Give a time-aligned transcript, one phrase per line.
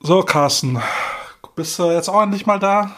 [0.00, 0.78] So, Carsten,
[1.56, 2.94] bist du jetzt auch endlich mal da?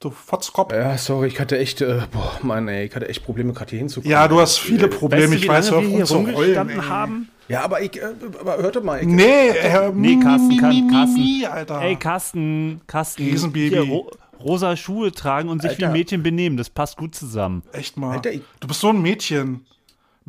[0.00, 0.72] Du Fotzkopf.
[0.72, 3.80] Ja, sorry, ich hatte echt, äh, boah, Mann, ey, ich hatte echt Probleme, gerade hier
[3.80, 4.10] hinzukommen.
[4.10, 5.24] Ja, du hast viele Probleme.
[5.24, 7.28] Weißt du, ich wie weiß, lange hör wir auf hier uns zu heulen, haben?
[7.48, 8.06] Ja, aber ich, äh,
[8.40, 9.00] aber hörte mal.
[9.00, 11.14] Ich, Nee, Herr, Nee, Carsten, mi, kann- mi, mi, Carsten.
[11.20, 11.80] mi, Alter.
[11.82, 13.68] Ey, Carsten, Carsten, Riesenbaby.
[13.70, 15.88] hier, ro rosa Schuhe tragen und sich Alter.
[15.88, 17.64] wie Mädchen benehmen, das passt gut zusammen.
[17.72, 18.12] Echt mal.
[18.16, 19.66] Alter, ich- du bist so ein Mädchen.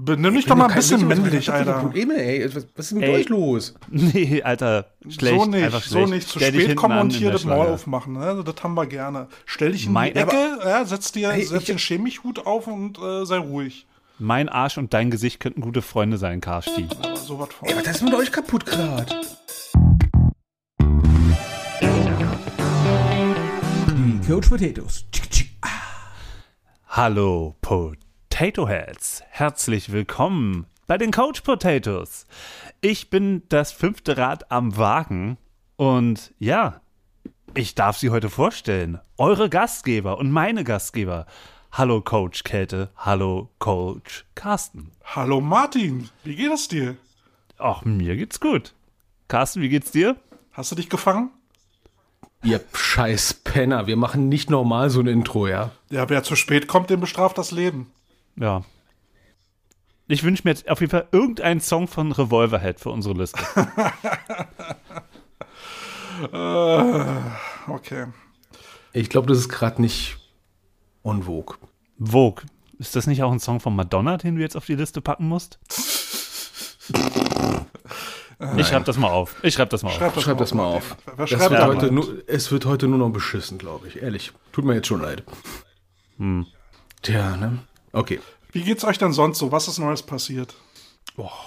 [0.02, 1.73] Benimm dich doch mal ein bisschen männlich, Alter.
[1.79, 2.45] Probleme, ey.
[2.55, 3.16] Was, was ist mit Ey.
[3.16, 3.73] euch los?
[3.89, 6.09] Nee, Alter, schlecht, so nicht, einfach so schlecht.
[6.09, 6.27] nicht.
[6.29, 8.13] Zu Stell spät kommen und hier das Maul aufmachen.
[8.13, 8.41] Ne?
[8.45, 9.27] Das haben wir gerne.
[9.45, 12.67] Stell dich in Mein- die Ecke, ja, setz dir Hey, setz ich- den Chemiehut auf
[12.67, 13.88] und äh, sei ruhig.
[14.20, 16.88] Mein Arsch und dein Gesicht könnten gute Freunde sein, Karsti.
[17.02, 17.67] Aber so was von.
[17.67, 19.05] Ey, was ist mit euch kaputt gerade?
[23.88, 25.05] Die Coach Potatoes.
[25.11, 25.50] Tschick, tschick.
[28.39, 29.21] Potato Heads.
[29.31, 32.25] Herzlich willkommen bei den Coach Potatoes.
[32.80, 35.38] Ich bin das fünfte Rad am Wagen
[35.75, 36.80] und ja,
[37.53, 38.97] ich darf Sie heute vorstellen.
[39.17, 41.25] Eure Gastgeber und meine Gastgeber.
[41.73, 44.94] Hallo Coach Kälte, hallo Coach Carsten.
[45.03, 46.95] Hallo Martin, wie geht es dir?
[47.58, 48.73] Ach, mir geht's gut.
[49.27, 50.16] Carsten, wie geht's dir?
[50.53, 51.31] Hast du dich gefangen?
[52.42, 55.71] Ihr scheiß Penner, wir machen nicht normal so ein Intro, ja?
[55.89, 57.92] Ja, wer zu spät kommt, den bestraft das Leben.
[58.40, 58.64] Ja.
[60.08, 63.40] Ich wünsche mir jetzt auf jeden Fall irgendeinen Song von Revolverhead für unsere Liste.
[66.34, 67.06] Äh,
[67.72, 68.08] okay.
[68.92, 70.17] Ich glaube, das ist gerade nicht
[71.04, 72.44] en vogue.
[72.78, 75.28] Ist das nicht auch ein Song von Madonna, den du jetzt auf die Liste packen
[75.28, 75.60] musst?
[78.58, 79.36] ich schreib das mal auf.
[79.44, 79.98] Ich schreib das mal auf.
[79.98, 80.98] Schreib das, Schreib das mal auf.
[81.17, 81.92] Das schreibt wird heute mal?
[81.92, 84.02] nur, es wird heute nur noch beschissen, glaube ich.
[84.02, 84.32] Ehrlich.
[84.52, 85.23] Tut mir jetzt schon leid.
[86.17, 86.48] Hm.
[87.02, 87.60] Tja, ne?
[87.94, 88.20] Okay.
[88.52, 89.52] Wie geht's euch denn sonst so?
[89.52, 90.56] Was ist Neues passiert?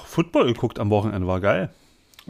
[0.06, 1.70] Football geguckt am Wochenende, war geil.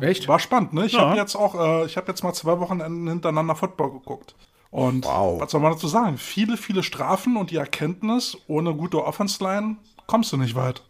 [0.01, 0.29] Echt?
[0.29, 0.87] War spannend, ne?
[0.87, 1.01] Ich Ja.
[1.09, 4.35] habe jetzt auch, äh, ich habe jetzt mal zwei Wochenenden hintereinander Football geguckt.
[4.71, 5.41] Und Wow.
[5.41, 6.17] was soll man dazu sagen?
[6.17, 10.83] Viele, viele Strafen und die Erkenntnis, ohne gute Offense-Line kommst du nicht weit.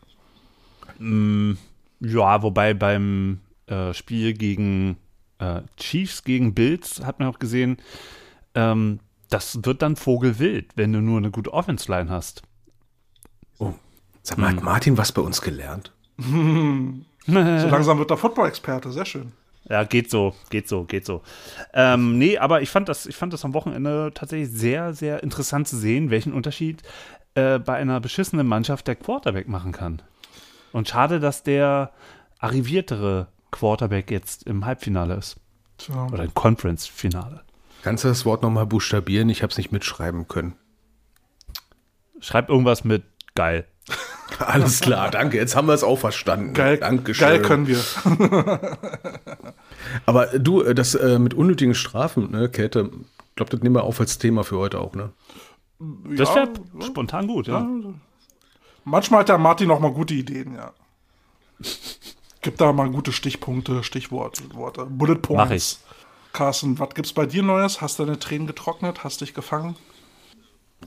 [2.00, 4.98] Ja, wobei beim äh, Spiel gegen
[5.38, 7.78] äh, Chiefs gegen Bills hat man auch gesehen,
[8.54, 9.00] ähm,
[9.30, 12.42] das wird dann Vogelwild, wenn du nur eine gute Offense-Line hast.
[13.58, 13.72] Oh.
[14.22, 15.92] Sag mal, hat Martin was bei uns gelernt?
[17.24, 19.30] So langsam wird der Football-Experte, sehr schön.
[19.68, 21.22] Ja, geht so, geht so, geht so.
[21.72, 25.68] Ähm, nee, aber ich fand das, ich fand das am Wochenende tatsächlich sehr, sehr interessant
[25.68, 26.82] zu sehen, welchen Unterschied
[27.34, 30.02] äh, bei einer beschissenen Mannschaft der Quarterback machen kann.
[30.72, 31.92] Und schade, dass der
[32.38, 35.36] arriviertere Quarterback jetzt im Halbfinale ist.
[35.78, 36.08] Tja.
[36.12, 37.42] Oder im Conference-Finale.
[37.82, 39.28] Kannst du das Wort nochmal buchstabieren?
[39.28, 40.54] Ich habe es nicht mitschreiben können.
[42.20, 43.02] Schreib irgendwas mit
[43.34, 43.66] geil.
[44.38, 45.36] Alles klar, danke.
[45.36, 46.54] Jetzt haben wir es auch verstanden.
[46.54, 47.26] Geil, Dankeschön.
[47.26, 47.78] geil können wir.
[50.06, 53.84] Aber du, äh, das äh, mit unnötigen Strafen, ne, Käthe, ich glaube, das nehmen wir
[53.84, 55.10] auf als Thema für heute auch, ne?
[56.16, 56.50] Das Ja, wäre
[56.84, 57.66] spontan gut, ja.
[58.84, 60.72] Manchmal hat der Martin auch mal gute Ideen, ja.
[62.40, 65.44] Gibt da mal gute Stichpunkte, Stichworte, Worte, Bullet Points.
[65.44, 65.78] Mach ich.
[66.32, 67.80] Carsten, was gibt's bei dir Neues?
[67.80, 69.04] Hast deine Tränen getrocknet?
[69.04, 69.76] Hast dich gefangen?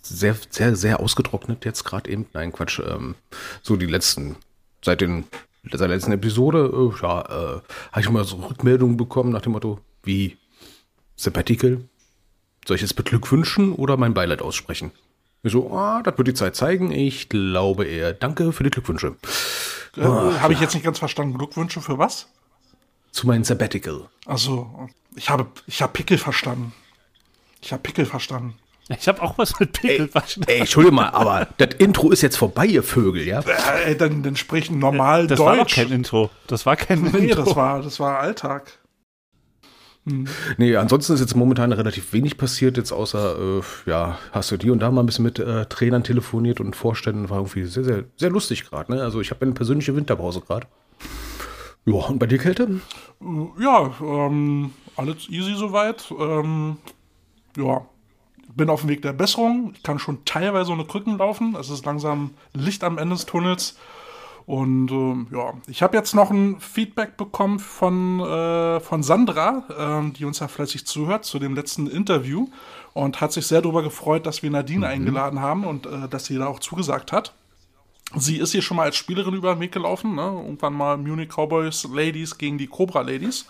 [0.01, 2.27] Sehr, sehr, sehr ausgetrocknet jetzt gerade eben.
[2.33, 2.79] Nein, Quatsch.
[2.79, 3.15] Ähm,
[3.61, 4.35] so die letzten,
[4.83, 5.25] seit, den,
[5.63, 7.61] seit der letzten Episode, äh, ja, äh,
[7.91, 10.37] habe ich mal so Rückmeldungen bekommen nach dem Motto, wie
[11.15, 11.81] Sabbatical?
[12.67, 14.91] Soll ich es beglückwünschen oder mein Beileid aussprechen?
[15.43, 16.91] Ich so, ah, das wird die Zeit zeigen.
[16.91, 18.13] Ich glaube eher.
[18.13, 19.15] Danke für die Glückwünsche.
[19.95, 21.37] Äh, habe ich jetzt nicht ganz verstanden.
[21.37, 22.27] Glückwünsche für was?
[23.11, 24.09] Zu meinem Sabbatical.
[24.25, 26.73] Also, ich habe, ich habe Pickel verstanden.
[27.61, 28.55] Ich habe Pickel verstanden.
[28.89, 30.49] Ich habe auch was mit Pickel verstanden.
[30.49, 33.39] Ey, Entschuldigung mal, aber das Intro ist jetzt vorbei, ihr Vögel, ja?
[33.39, 35.75] Äh, ey, dann, dann sprechen normal Das war doch Deutsch.
[35.75, 36.29] kein Intro.
[36.47, 37.43] Das war kein nee, Intro.
[37.43, 38.79] das war, das war Alltag.
[40.57, 44.69] Nee, ansonsten ist jetzt momentan relativ wenig passiert, jetzt außer, äh, ja, hast du die
[44.69, 48.03] und da mal ein bisschen mit äh, Trainern telefoniert und Vorständen, war irgendwie sehr, sehr,
[48.15, 49.01] sehr lustig gerade, ne?
[49.01, 50.67] Also ich habe eine persönliche Winterpause gerade.
[51.85, 52.81] Ja, und bei dir Kälte?
[53.59, 56.05] Ja, ähm, alles easy soweit.
[56.19, 56.77] Ähm,
[57.57, 57.81] ja,
[58.55, 59.73] bin auf dem Weg der Besserung.
[59.75, 61.55] Ich kann schon teilweise ohne Krücken laufen.
[61.59, 63.77] Es ist langsam Licht am Ende des Tunnels.
[64.45, 70.13] Und ähm, ja, ich habe jetzt noch ein Feedback bekommen von, äh, von Sandra, ähm,
[70.13, 72.47] die uns ja fleißig zuhört, zu dem letzten Interview
[72.93, 76.37] und hat sich sehr darüber gefreut, dass wir Nadine eingeladen haben und äh, dass sie
[76.37, 77.33] da auch zugesagt hat.
[78.13, 80.21] Sie ist hier schon mal als Spielerin über den Weg gelaufen, ne?
[80.21, 83.47] irgendwann mal Munich Cowboys Ladies gegen die Cobra Ladies.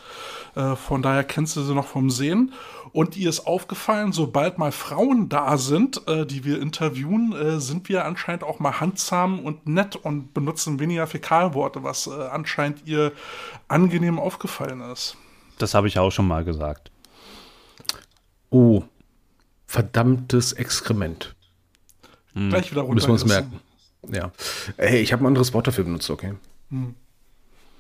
[0.56, 2.54] Äh, von daher kennst du sie noch vom Sehen.
[2.95, 7.89] Und ihr ist aufgefallen, sobald mal Frauen da sind, äh, die wir interviewen, äh, sind
[7.89, 13.12] wir anscheinend auch mal handzahm und nett und benutzen weniger Fäkalworte, was äh, anscheinend ihr
[13.68, 15.18] angenehm aufgefallen ist.
[15.57, 16.89] Das habe ich auch schon mal gesagt.
[18.50, 18.83] Oh,
[19.68, 21.36] verdammtes Exkrement.
[22.33, 22.94] Gleich wieder runter.
[22.94, 23.59] Müssen wir uns merken.
[24.09, 24.31] Ja.
[24.77, 26.36] Hey, ich habe ein anderes Wort dafür benutzt, okay?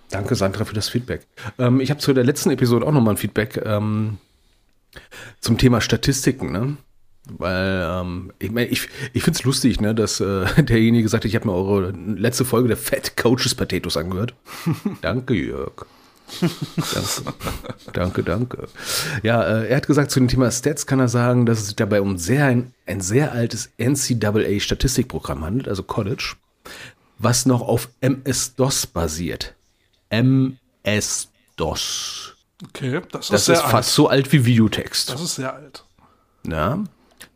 [0.09, 1.25] Danke, Sandra, für das Feedback.
[1.57, 4.17] Ähm, ich habe zu der letzten Episode auch nochmal ein Feedback ähm,
[5.39, 6.77] zum Thema Statistiken, ne?
[7.27, 11.29] Weil, ähm, ich meine, ich, ich finde es lustig, ne, dass äh, derjenige gesagt hat,
[11.29, 14.35] ich habe mir eure letzte Folge der Fat Coaches Potatoes angehört.
[15.01, 15.85] danke, Jörg.
[16.41, 17.33] danke.
[17.93, 18.67] danke, danke.
[19.23, 21.75] Ja, äh, er hat gesagt, zu dem Thema Stats kann er sagen, dass es sich
[21.75, 26.33] dabei um sehr ein, ein sehr altes NCAA-Statistikprogramm handelt, also College,
[27.17, 29.53] was noch auf MS-DOS basiert.
[30.09, 30.95] MS-DOS.
[32.63, 35.09] Okay, das ist Das ist fast so alt wie Videotext.
[35.11, 35.83] Das ist sehr alt.
[36.47, 36.83] Ja.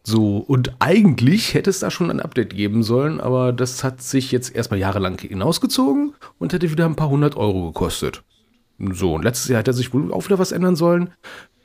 [0.03, 4.31] So, und eigentlich hätte es da schon ein Update geben sollen, aber das hat sich
[4.31, 8.23] jetzt erstmal jahrelang hinausgezogen und hätte wieder ein paar hundert Euro gekostet.
[8.79, 11.11] So, und letztes Jahr hätte sich wohl auch wieder was ändern sollen.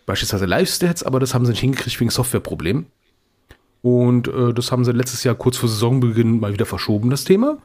[0.04, 2.86] Beispielsweise Live-Stats, aber das haben sie nicht hingekriegt wegen Softwareproblemen.
[3.82, 7.58] Und äh, das haben sie letztes Jahr kurz vor Saisonbeginn mal wieder verschoben, das Thema.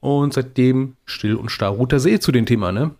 [0.00, 2.92] Und seitdem still und starr ruht der See zu dem Thema, ne?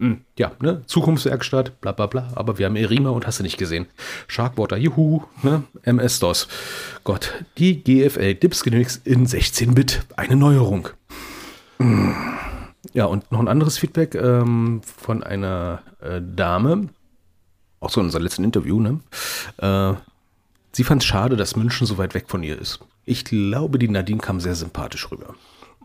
[0.00, 0.82] Hm, Ja, ne?
[0.86, 2.28] Zukunftswerkstatt, bla bla bla.
[2.34, 3.86] Aber wir haben Erima und hast du nicht gesehen.
[4.28, 5.64] Sharkwater, juhu, ne?
[5.82, 6.46] MS-DOS.
[7.04, 10.06] Gott, die GFL Dips Genix in 16-Bit.
[10.16, 10.88] Eine Neuerung.
[12.92, 16.88] Ja, und noch ein anderes Feedback ähm, von einer äh, Dame,
[17.80, 19.00] auch so in unserem letzten Interview, ne?
[19.58, 19.94] Äh,
[20.72, 22.80] sie fand es schade, dass München so weit weg von ihr ist.
[23.04, 25.34] Ich glaube, die Nadine kam sehr sympathisch rüber.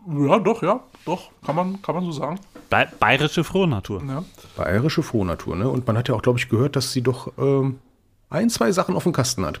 [0.08, 2.38] Ja, doch, ja, doch, kann man, kann man so sagen.
[2.70, 4.02] Ba bayerische Frohnatur.
[4.06, 4.24] Ja.
[4.56, 5.68] Bayerische Frohnatur, ne?
[5.68, 7.78] Und man hat ja auch, glaube ich, gehört, dass sie doch ähm,
[8.30, 9.60] ein, zwei Sachen auf dem Kasten hat.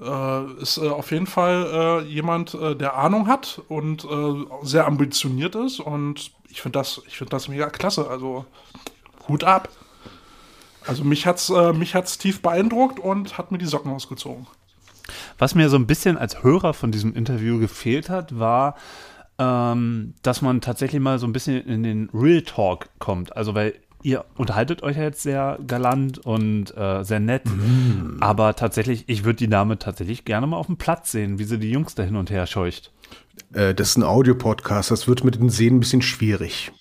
[0.00, 4.86] Äh, ist äh, auf jeden Fall äh, jemand, äh, der Ahnung hat und äh, sehr
[4.86, 5.80] ambitioniert ist.
[5.80, 8.08] Und ich finde das, ich finde das mega klasse.
[8.08, 8.44] Also
[9.28, 9.68] Hut ab.
[10.86, 14.46] Also mich hat's, äh, mich hat's tief beeindruckt und hat mir die Socken ausgezogen.
[15.38, 18.76] Was mir so ein bisschen als Hörer von diesem Interview gefehlt hat, war,
[19.42, 23.36] ähm, dass man tatsächlich mal so ein bisschen in den Real Talk kommt.
[23.36, 27.42] Also, weil ihr unterhaltet euch ja jetzt sehr galant und äh, sehr nett,
[28.20, 31.58] aber tatsächlich, ich würde die Dame tatsächlich gerne mal auf dem Platz sehen, wie sie
[31.58, 32.90] die Jungs da hin und her scheucht.
[33.52, 36.72] Äh, das ist ein Audiopodcast, das wird mit den Sehen ein bisschen schwierig.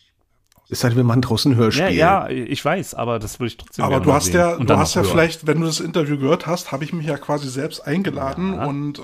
[0.72, 1.92] Ist halt, wenn man draußen ein Ja, Hörspiel.
[1.92, 4.36] ja, ich weiß, aber das würde ich trotzdem Aber du hast sehen.
[4.38, 5.12] ja, Und du hast ja hören.
[5.12, 8.98] vielleicht, wenn du das Interview gehört hast, habe ich mich ja quasi selbst eingeladen und
[9.00, 9.02] äh,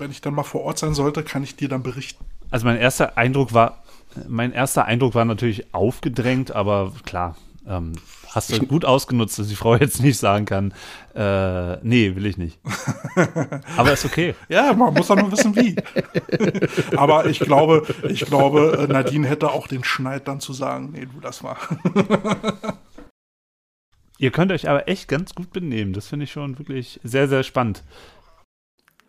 [0.00, 2.24] wenn ich dann mal vor Ort sein sollte, kann ich dir dann berichten.
[2.50, 3.84] Also mein erster Eindruck war,
[4.26, 7.36] mein erster Eindruck war natürlich aufgedrängt, aber klar,
[7.66, 7.92] ähm,
[8.30, 10.72] hast du gut ausgenutzt, dass die Frau jetzt nicht sagen kann,
[11.14, 12.58] äh, nee, will ich nicht.
[13.76, 14.34] aber ist okay.
[14.48, 15.76] Ja, man muss dann nur wissen, wie.
[16.96, 21.06] Aber ich glaube, ich glaube, äh, Nadine hätte auch den Schneid dann zu sagen, nee,
[21.06, 21.56] du das mal.
[24.18, 25.92] Ihr könnt euch aber echt ganz gut benehmen.
[25.92, 27.82] Das finde ich schon wirklich sehr, sehr spannend.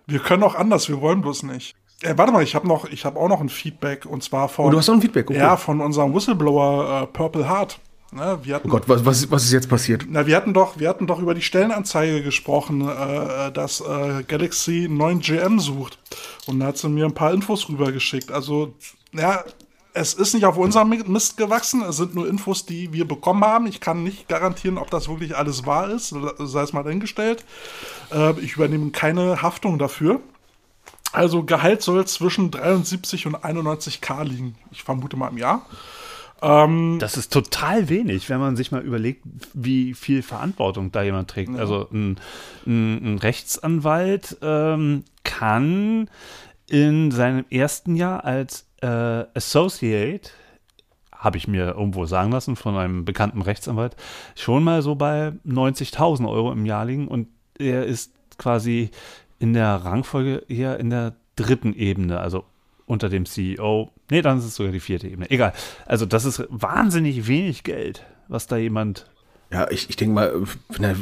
[0.05, 1.77] Wir können auch anders, wir wollen bloß nicht.
[2.01, 4.65] Äh, warte mal, ich habe noch, ich habe auch noch ein Feedback und zwar von,
[4.65, 5.39] Oh, du hast noch ein Feedback, okay.
[5.39, 7.79] ja, von unserem Whistleblower äh, Purple Heart.
[8.11, 10.05] Ne, hatten, Oh Gott, was, was, was ist jetzt passiert?
[10.09, 14.85] Na, wir hatten doch, wir hatten doch über die Stellenanzeige gesprochen, äh, dass äh, Galaxy
[14.85, 15.99] einen neuen GM sucht.
[16.45, 18.31] Und da hat sie mir ein paar Infos rübergeschickt.
[18.31, 18.73] Also,
[19.11, 19.43] ja,
[19.93, 21.81] es ist nicht auf unserem Mist gewachsen.
[21.81, 23.67] Es sind nur Infos, die wir bekommen haben.
[23.67, 27.43] Ich kann nicht garantieren, ob das wirklich alles wahr ist, sei es mal dahingestellt.
[28.11, 30.21] Äh, ich übernehme keine Haftung dafür.
[31.11, 34.55] Also Gehalt soll zwischen 73 und 91k liegen.
[34.71, 35.65] Ich vermute mal im Jahr.
[36.99, 41.57] Das ist total wenig, wenn man sich mal überlegt, wie viel Verantwortung da jemand trägt.
[41.57, 42.19] Also ein,
[42.65, 46.09] ein, ein Rechtsanwalt ähm, kann
[46.69, 48.87] in seinem ersten Jahr als äh,
[49.33, 50.29] Associate,
[51.11, 53.95] habe ich mir irgendwo sagen lassen von einem bekannten Rechtsanwalt,
[54.35, 57.27] schon mal so bei 90.000 Euro im Jahr liegen und
[57.57, 58.91] er ist quasi
[59.39, 62.43] in der Rangfolge eher in der dritten Ebene, also
[62.85, 63.91] unter dem CEO.
[64.09, 65.29] Nee, dann ist es sogar die vierte Ebene.
[65.29, 65.53] Egal.
[65.85, 69.05] Also das ist wahnsinnig wenig Geld, was da jemand.
[69.51, 70.33] Ja, ich, ich denke mal,
[70.69, 70.95] wenn da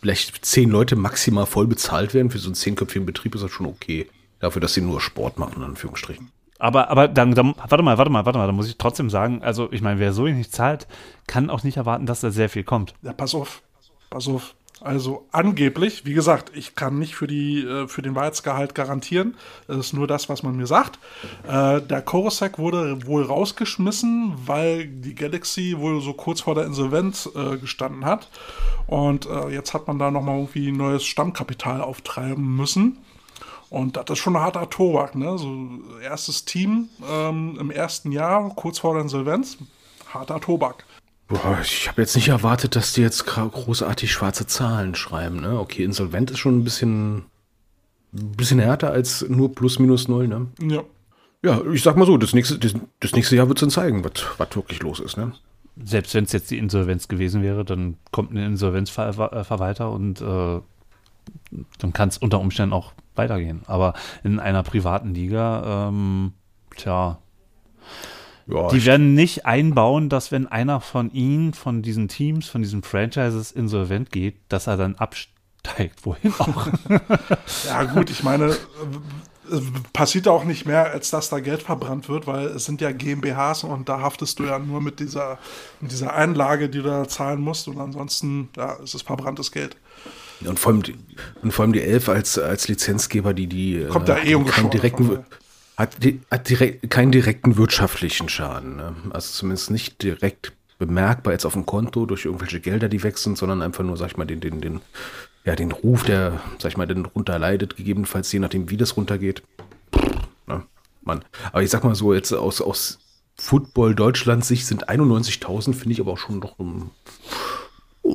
[0.00, 3.66] vielleicht zehn Leute maximal voll bezahlt werden für so einen zehnköpfigen Betrieb, ist das schon
[3.66, 4.08] okay.
[4.40, 6.30] Dafür, dass sie nur Sport machen, in Anführungsstrichen.
[6.58, 9.42] Aber, aber dann, dann, warte mal, warte mal, warte mal, da muss ich trotzdem sagen,
[9.42, 10.86] also ich meine, wer so wenig zahlt,
[11.26, 12.94] kann auch nicht erwarten, dass da sehr viel kommt.
[13.02, 13.62] Ja, pass auf,
[14.10, 14.54] pass auf.
[14.80, 19.36] Also angeblich, wie gesagt, ich kann nicht für, die, äh, für den Wahrheitsgehalt garantieren.
[19.66, 20.98] Das ist nur das, was man mir sagt.
[21.46, 27.28] Äh, der Korosek wurde wohl rausgeschmissen, weil die Galaxy wohl so kurz vor der Insolvenz
[27.34, 28.28] äh, gestanden hat.
[28.86, 32.98] Und jetzt hat man da nochmal irgendwie neues Stammkapital auftreiben müssen.
[33.68, 35.38] Und das ist schon ein harter Tobak, ne?
[35.38, 35.68] So
[36.02, 39.58] erstes Team ähm, im ersten Jahr, kurz vor der Insolvenz,
[40.12, 40.84] harter Tobak.
[41.30, 45.40] Boah, ich habe jetzt nicht erwartet, dass die jetzt großartig schwarze Zahlen schreiben.
[45.40, 45.60] Ne?
[45.60, 47.18] Okay, insolvent ist schon ein bisschen,
[48.12, 50.26] ein bisschen härter als nur plus minus null.
[50.26, 50.48] Ne?
[50.60, 50.82] Ja.
[51.42, 54.04] Ja, ich sag mal so, das nächste, das, das nächste Jahr wird es dann zeigen,
[54.04, 55.16] was, was wirklich los ist.
[55.16, 55.32] Ne?
[55.82, 60.60] Selbst wenn es jetzt die Insolvenz gewesen wäre, dann kommt ein Insolvenzverwalter und äh,
[61.78, 63.62] dann kann es unter Umständen auch weitergehen.
[63.66, 63.94] Aber
[64.24, 66.32] in einer privaten Liga, ähm,
[66.76, 67.18] tja,
[68.52, 72.82] Ja, die werden nicht einbauen, dass wenn einer von ihnen, von diesen Teams, von diesen
[72.82, 76.00] Franchises insolvent geht, dass er dann absteigt.
[76.04, 76.68] Wohin auch.
[77.66, 78.56] Ja, gut, ich meine, äh,
[79.50, 79.60] äh,
[79.92, 83.64] passiert auch nicht mehr, als dass da Geld verbrannt wird, weil es sind ja GmbHs
[83.64, 85.38] und da haftest du ja nur mit dieser,
[85.80, 89.76] mit dieser Einlage, die du da zahlen musst und ansonsten, ja, es ist verbranntes Geld.
[90.44, 90.96] und, vor allem die,
[91.42, 95.06] und vor allem die Elf als, als Lizenzgeber, die, die Kommt da eh keinen direkten,
[95.06, 95.24] von,
[95.80, 95.96] hat,
[96.30, 98.76] hat direkt, keinen direkten wirtschaftlichen Schaden.
[98.76, 98.94] Ne?
[99.10, 103.62] Also zumindest nicht direkt bemerkbar jetzt auf dem Konto durch irgendwelche Gelder, die sind, sondern
[103.62, 104.80] einfach nur, sag ich mal, den, den, den,
[105.44, 108.96] ja, den Ruf, der, sag ich mal, den runter leidet, gegebenenfalls, je nachdem, wie das
[108.96, 109.42] runtergeht.
[110.46, 110.62] Ne?
[111.02, 111.24] Mann.
[111.52, 112.98] Aber ich sag mal so, jetzt aus, aus
[113.36, 116.90] Football Deutschlands Sicht sind 91.000, finde ich aber auch schon noch um,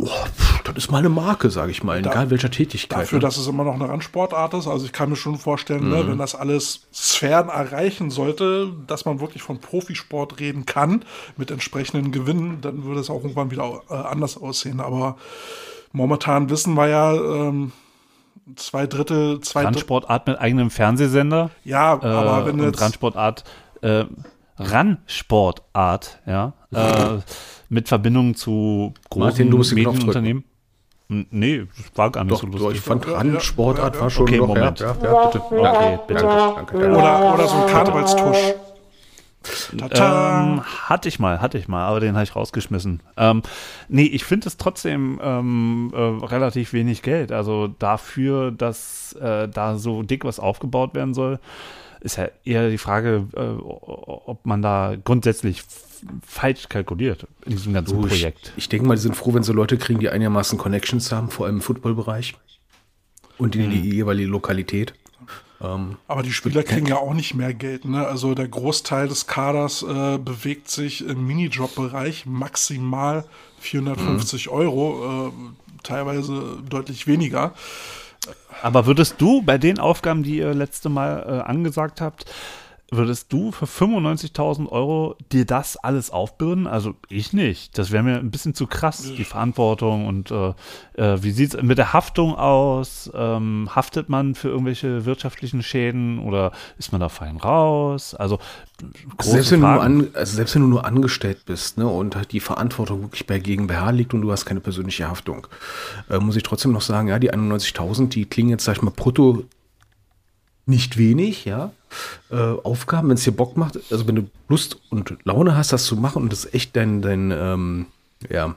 [0.05, 3.01] oh, pff, das ist mal eine Marke, sage ich mal, in Da- egal welcher Tätigkeit.
[3.01, 3.21] Dafür, ne?
[3.23, 4.67] dass es immer noch eine Randsportart ist.
[4.67, 5.89] Also ich kann mir schon vorstellen, Mhm.
[5.89, 11.03] ne, wenn das alles Sphären erreichen sollte, dass man wirklich von Profisport reden kann,
[11.37, 14.79] mit entsprechenden Gewinnen, dann würde es auch irgendwann wieder äh, anders aussehen.
[14.79, 15.17] Aber
[15.91, 17.71] momentan wissen wir ja, ähm,
[18.55, 19.73] zwei Drittel, zwei Drittel.
[19.75, 21.49] Randsportart mit eigenem Fernsehsender.
[21.63, 22.81] Ja, Äh, aber wenn und jetzt.
[22.81, 23.43] Randsportart,
[23.81, 24.05] äh,
[24.57, 27.17] Randsportart, ja, äh,
[27.69, 30.43] mit Verbindung zu großen Martin, du musst Medienunternehmen.
[31.07, 32.79] Nee, das war gar nicht Doch, so doch, lustig.
[32.79, 34.79] ich fand Randsportart war schon Okay, noch, Moment.
[34.79, 35.41] Ja, ja, bitte.
[35.41, 36.23] Okay, bitte.
[36.23, 36.97] Danke, danke, danke.
[36.97, 38.53] Oder, oder so ein Karnevalstusch.
[39.77, 40.43] Tata.
[40.43, 43.01] Ähm, hatte ich mal, hatte ich mal, aber den habe ich rausgeschmissen.
[43.17, 43.43] Ähm,
[43.87, 47.31] nee, ich finde es trotzdem ähm, äh, relativ wenig Geld.
[47.31, 51.39] Also dafür, dass äh, da so dick was aufgebaut werden soll,
[52.01, 55.63] ist ja eher die Frage, äh, ob man da grundsätzlich
[56.25, 58.53] falsch kalkuliert in diesem ganzen ich, Projekt.
[58.57, 61.45] ich denke mal, die sind froh, wenn sie Leute kriegen, die einigermaßen Connections haben, vor
[61.45, 62.35] allem im Footballbereich
[63.37, 64.93] und in die jeweilige Lokalität.
[65.61, 67.85] Ähm, Aber die Spieler kriegen ja auch nicht mehr Geld.
[67.85, 68.05] Ne?
[68.05, 73.25] Also der Großteil des Kaders äh, bewegt sich im Minijob-Bereich, maximal
[73.59, 75.31] 450 Euro, äh,
[75.83, 77.53] teilweise deutlich weniger.
[78.61, 82.25] Aber würdest du bei den Aufgaben, die ihr letzte Mal äh, angesagt habt,
[82.91, 86.67] würdest du für 95.000 Euro dir das alles aufbürden?
[86.67, 87.77] Also ich nicht.
[87.77, 90.05] Das wäre mir ein bisschen zu krass, die Verantwortung.
[90.07, 90.53] Und äh,
[90.93, 93.09] äh, wie sieht es mit der Haftung aus?
[93.13, 98.13] Ähm, haftet man für irgendwelche wirtschaftlichen Schäden oder ist man da fein raus?
[98.13, 98.39] Also
[99.21, 100.01] selbst, wenn du nur Fragen.
[100.01, 103.39] an, also selbst wenn du nur angestellt bist ne, und halt die Verantwortung wirklich bei
[103.39, 105.47] GmbH liegt und du hast keine persönliche Haftung,
[106.09, 108.91] äh, muss ich trotzdem noch sagen, ja, die 91.000, die klingen jetzt, sag ich mal,
[108.91, 109.45] brutto
[110.65, 111.71] nicht wenig, ja.
[112.31, 115.85] Äh, Aufgaben, wenn es dir Bock macht, also wenn du Lust und Laune hast, das
[115.85, 117.85] zu machen und das echt dein, dein, ähm,
[118.29, 118.55] ja,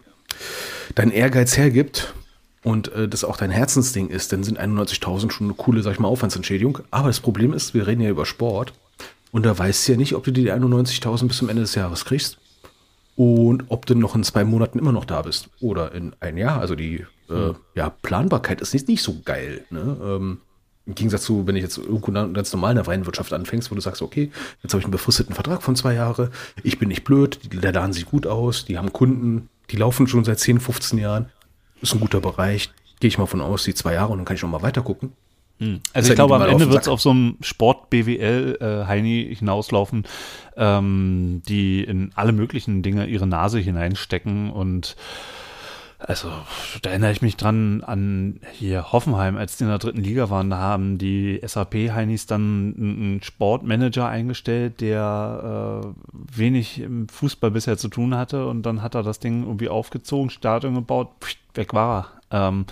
[0.94, 2.14] dein Ehrgeiz hergibt
[2.62, 5.98] und äh, das auch dein Herzensding ist, dann sind 91.000 schon eine coole, sag ich
[5.98, 6.80] mal, Aufwandsentschädigung.
[6.90, 8.72] Aber das Problem ist, wir reden ja über Sport
[9.32, 12.04] und da weißt du ja nicht, ob du die 91.000 bis zum Ende des Jahres
[12.04, 12.38] kriegst
[13.16, 16.60] und ob du noch in zwei Monaten immer noch da bist oder in ein Jahr.
[16.60, 19.64] Also die äh, ja, Planbarkeit ist nicht, nicht so geil.
[19.70, 19.96] Ne?
[20.02, 20.40] Ähm,
[20.88, 23.74] Im Gegensatz zu, wenn ich jetzt irgendwo ganz normal in der freien Wirtschaft anfängst, wo
[23.74, 26.30] du sagst, okay, jetzt habe ich einen befristeten Vertrag von zwei Jahren,
[26.62, 30.24] ich bin nicht blöd, der Laden sieht gut aus, die haben Kunden, die laufen schon
[30.24, 31.26] seit 10, 15 Jahren,
[31.82, 34.36] ist ein guter Bereich, gehe ich mal von aus, die zwei Jahre und dann kann
[34.36, 35.12] ich noch mal weiter gucken.
[35.60, 40.04] Also Ist ich glaube, am Ende wird es auf so einem Sport-BWL-Heini hinauslaufen,
[40.56, 44.96] ähm, die in alle möglichen Dinge ihre Nase hineinstecken und
[45.98, 46.30] also
[46.82, 50.48] da erinnere ich mich dran an hier Hoffenheim, als die in der dritten Liga waren,
[50.48, 57.88] da haben die SAP-Heinis dann einen Sportmanager eingestellt, der äh, wenig im Fußball bisher zu
[57.88, 62.12] tun hatte und dann hat er das Ding irgendwie aufgezogen, Stadion gebaut, pft, weg war
[62.30, 62.48] er.
[62.48, 62.66] Ähm,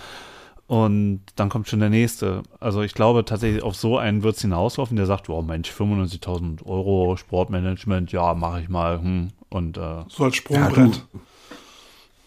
[0.67, 2.43] und dann kommt schon der nächste.
[2.59, 6.65] Also ich glaube tatsächlich, auf so einen wird es hinauslaufen, der sagt, oh Mensch, 95.000
[6.65, 9.01] Euro Sportmanagement, ja, mache ich mal.
[9.01, 9.29] Hm.
[9.49, 11.05] Und äh, So als Sprungbrett.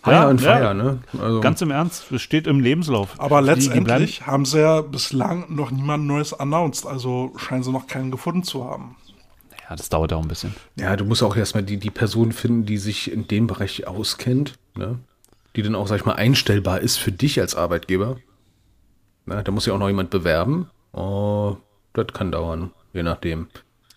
[0.02, 0.56] Fire Ja, and ja.
[0.56, 0.98] Fire, ne?
[1.20, 3.18] Also, ganz im Ernst, es steht im Lebenslauf.
[3.18, 7.70] Aber Die- die letztendlich haben sie ja bislang noch niemand Neues announced, also scheinen sie
[7.72, 8.96] noch keinen gefunden zu haben.
[9.68, 10.54] Ja, das dauert auch ein bisschen.
[10.76, 14.54] Ja, du musst auch erstmal die, die Person finden, die sich in dem Bereich auskennt,
[14.74, 14.98] ne?
[15.54, 18.16] die dann auch, sag ich mal, einstellbar ist für dich als Arbeitgeber.
[19.26, 20.68] Na, da muss ja auch noch jemand bewerben.
[20.92, 21.56] Oh,
[21.92, 23.48] das kann dauern, je nachdem.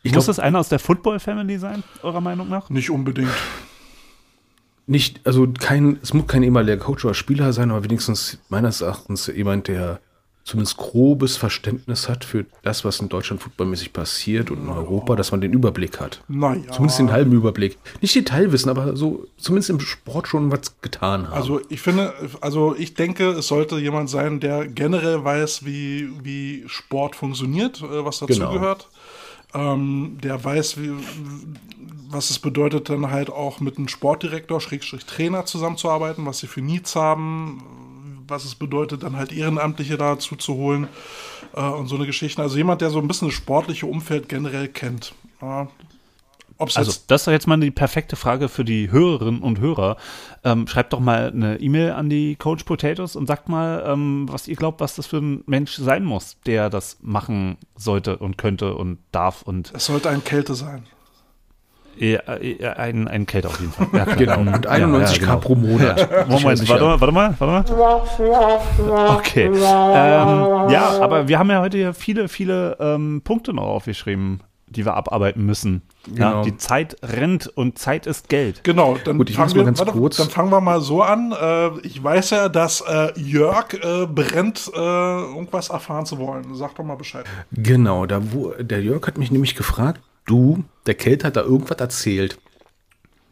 [0.04, 2.70] Ich Muss glaube, das einer aus der Football-Family sein, eurer Meinung nach?
[2.70, 3.30] Nicht unbedingt.
[4.86, 9.28] Nicht, also kein, es muss kein ehemaliger Coach oder Spieler sein, aber wenigstens meines Erachtens
[9.28, 10.00] jemand, der
[10.44, 15.32] zumindest grobes Verständnis hat für das, was in Deutschland footballmäßig passiert und in Europa, dass
[15.32, 16.22] man den Überblick hat.
[16.28, 16.70] Naja.
[16.72, 17.78] Zumindest den halben Überblick.
[18.02, 21.34] Nicht Detailwissen, aber so zumindest im Sport schon was getan haben.
[21.34, 26.66] Also ich finde, also ich denke, es sollte jemand sein, der generell weiß, wie, wie
[26.68, 28.76] Sport funktioniert, äh, was Genau.
[29.54, 30.92] Ähm, der weiß, wie,
[32.10, 36.62] was es bedeutet, dann halt auch mit einem Sportdirektor, Schrägstrich Trainer zusammenzuarbeiten, was sie für
[36.62, 40.88] Needs haben, was es bedeutet, dann halt Ehrenamtliche dazu zu holen
[41.56, 42.42] äh, und so eine Geschichte.
[42.42, 45.14] Also jemand, der so ein bisschen das sportliche Umfeld generell kennt.
[45.42, 45.68] Ja.
[46.58, 49.60] Ob es Also, das ist doch jetzt mal die perfekte Frage für die Hörerinnen und
[49.60, 49.98] Hörer.
[50.44, 54.48] Ähm, schreibt doch mal eine E-Mail an die Coach Potatoes und sagt mal, ähm, was
[54.48, 58.76] ihr glaubt, was das für ein Mensch sein muss, der das machen sollte und könnte
[58.76, 60.86] und darf und es sollte ein Kälte sein.
[62.18, 63.88] äh, ein, ein Kälte auf jeden Fall.
[63.94, 65.38] Ja, genau, mit 91k genau.
[65.38, 66.28] pro Monat.
[66.30, 69.16] Moment, warte mal, warte mal, warte mal.
[69.18, 69.46] Okay.
[69.46, 74.42] Ähm, ja, aber wir haben ja heute ja viele, viele ähm, Punkte noch aufgeschrieben,
[74.74, 75.82] die wir abarbeiten müssen.
[76.08, 76.44] Ja, Genau.
[76.44, 78.64] die Zeit rennt und Zeit ist Geld.
[78.64, 80.18] Genau, dann, Gut, ich fangen wir, warte, kurz.
[80.18, 81.32] dann fangen wir mal so an.
[81.32, 86.54] Äh, ich weiß ja, dass äh, Jörg äh, brennt, äh, irgendwas erfahren zu wollen.
[86.56, 87.26] Sag doch mal Bescheid.
[87.54, 91.78] Genau, da wo, der Jörg hat mich nämlich gefragt, du, der Kelt hat da irgendwas
[91.80, 92.38] erzählt.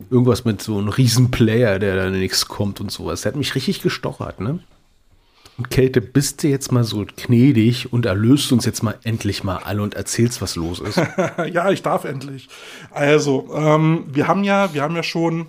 [0.09, 3.21] Irgendwas mit so einem Riesenplayer, der da nichts kommt und sowas.
[3.21, 4.59] Der hat mich richtig gestochert, ne?
[5.61, 9.57] Und Kälte, bist du jetzt mal so gnädig und erlöst uns jetzt mal endlich mal
[9.57, 10.97] alle und erzählst, was los ist.
[11.53, 12.49] ja, ich darf endlich.
[12.89, 15.45] Also, ähm, wir haben ja, wir haben ja schon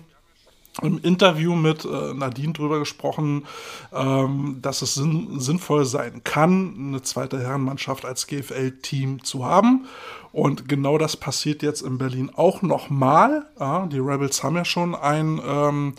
[0.83, 3.45] im Interview mit äh, Nadine drüber gesprochen,
[3.91, 9.87] ähm, dass es sinn sinnvoll sein kann, eine zweite Herrenmannschaft als GFL-Team zu haben.
[10.31, 13.47] Und genau das passiert jetzt in Berlin auch nochmal.
[13.59, 15.95] Ja, die Rebels haben ja schon ein, ähm,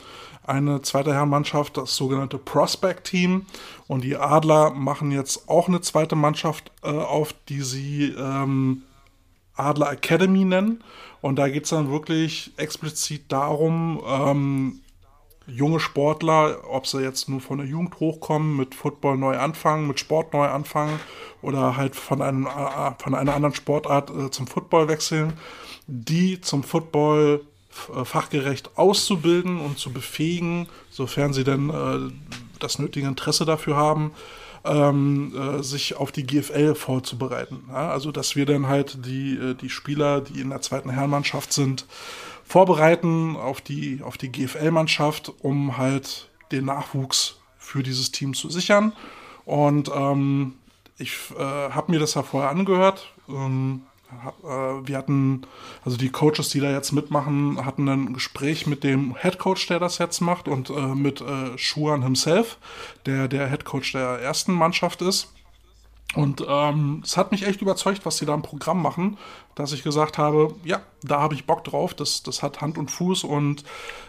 [0.47, 3.47] eine zweite Herrenmannschaft, das sogenannte Prospect-Team.
[3.87, 8.83] Und die Adler machen jetzt auch eine zweite Mannschaft äh, auf, die sie ähm,
[9.57, 10.83] Adler Academy nennen.
[11.21, 14.81] Und da geht es dann wirklich explizit darum, ähm,
[15.47, 20.01] junge Sportler, ob sie jetzt nur von der Jugend hochkommen, mit Football neu anfangen, mit
[20.01, 21.01] Sport neu anfangen
[21.43, 25.35] oder halt von, einem, äh, von einer anderen Sportart äh, zum Football wechseln,
[25.87, 27.54] die zum Football äh,
[28.05, 32.13] fachgerecht auszubilden und zu befähigen, sofern sie denn äh,
[32.61, 34.13] das nötige Interesse dafür haben,
[34.65, 37.65] ähm, äh, sich auf die GFL vorzubereiten.
[37.69, 41.53] Ja, also, dass wir dann halt die, äh, die Spieler, die in der zweiten Herrenmannschaft
[41.53, 41.87] sind,
[42.45, 48.93] vorbereiten auf die, auf die GFL-Mannschaft, um halt den Nachwuchs für dieses Team zu sichern.
[49.45, 50.55] Und ähm,
[50.99, 53.13] ich äh, habe mir das ja vorher angehört.
[53.29, 53.94] Ähm, äh,
[54.43, 55.43] wir hatten,
[55.85, 59.81] also die Coaches, die da jetzt mitmachen, hatten ein Gespräch mit dem Head Coach, der
[59.81, 62.59] das jetzt macht, und äh, mit äh, Schuan himself,
[63.07, 65.35] der der Head Coach der ersten Mannschaft ist.
[66.15, 69.19] Und ähm, es hat mich echt überzeugt, was sie da im Programm machen,
[69.55, 72.91] dass ich gesagt habe, ja, da habe ich Bock drauf, das, das hat Hand und
[72.91, 73.65] Fuß und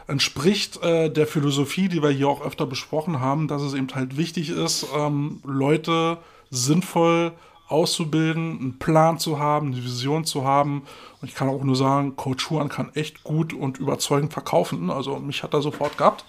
[0.08, 4.18] entspricht äh, der Philosophie, die wir hier auch öfter besprochen haben, dass es eben halt
[4.18, 6.20] wichtig ist, ähm, Leute
[6.52, 7.32] sinnvoll
[7.68, 10.84] auszubilden, einen Plan zu haben, eine Vision zu haben.
[11.22, 14.90] Und ich kann auch nur sagen, Coach Huan kann echt gut und überzeugend verkaufen.
[14.90, 16.26] Also mich hat er sofort gehabt.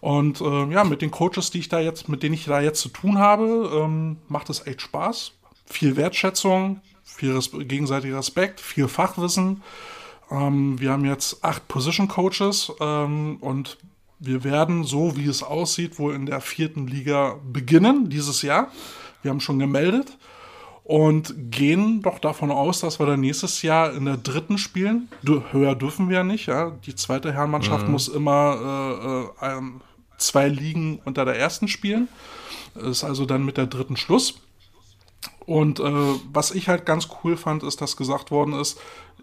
[0.00, 2.80] Und äh, ja, mit den Coaches, die ich da jetzt, mit denen ich da jetzt
[2.80, 5.32] zu tun habe, ähm, macht es echt Spaß.
[5.66, 9.62] Viel Wertschätzung, viel Res gegenseitiger Respekt, viel Fachwissen.
[10.30, 13.78] Ähm, wir haben jetzt acht Position Coaches ähm, und
[14.18, 18.70] wir werden, so wie es aussieht, wohl in der vierten Liga beginnen dieses Jahr.
[19.22, 20.18] Wir haben schon gemeldet
[20.84, 25.08] und gehen doch davon aus, dass wir dann nächstes Jahr in der dritten spielen.
[25.22, 26.46] Du, höher dürfen wir ja nicht.
[26.46, 26.72] Ja?
[26.84, 29.60] Die zweite Herrenmannschaft muss immer äh, äh,
[30.18, 32.08] zwei Ligen unter der ersten spielen.
[32.74, 34.40] Ist also dann mit der dritten Schluss.
[35.46, 35.92] Und äh,
[36.32, 38.78] was ich halt ganz cool fand, ist, dass gesagt worden ist,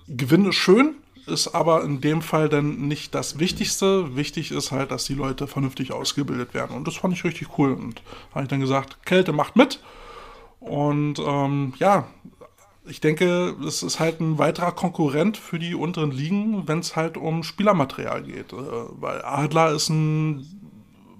[0.07, 0.95] Gewinn ist schön,
[1.27, 4.15] ist aber in dem Fall dann nicht das Wichtigste.
[4.15, 6.75] Wichtig ist halt, dass die Leute vernünftig ausgebildet werden.
[6.75, 7.73] Und das fand ich richtig cool.
[7.73, 8.01] Und
[8.33, 9.79] habe ich dann gesagt, Kälte macht mit.
[10.61, 12.05] Und ähm, ja,
[12.85, 17.17] ich denke, es ist halt ein weiterer Konkurrent für die unteren Ligen, wenn es halt
[17.17, 18.53] um Spielermaterial geht.
[18.53, 20.45] Äh, weil Adler ist ein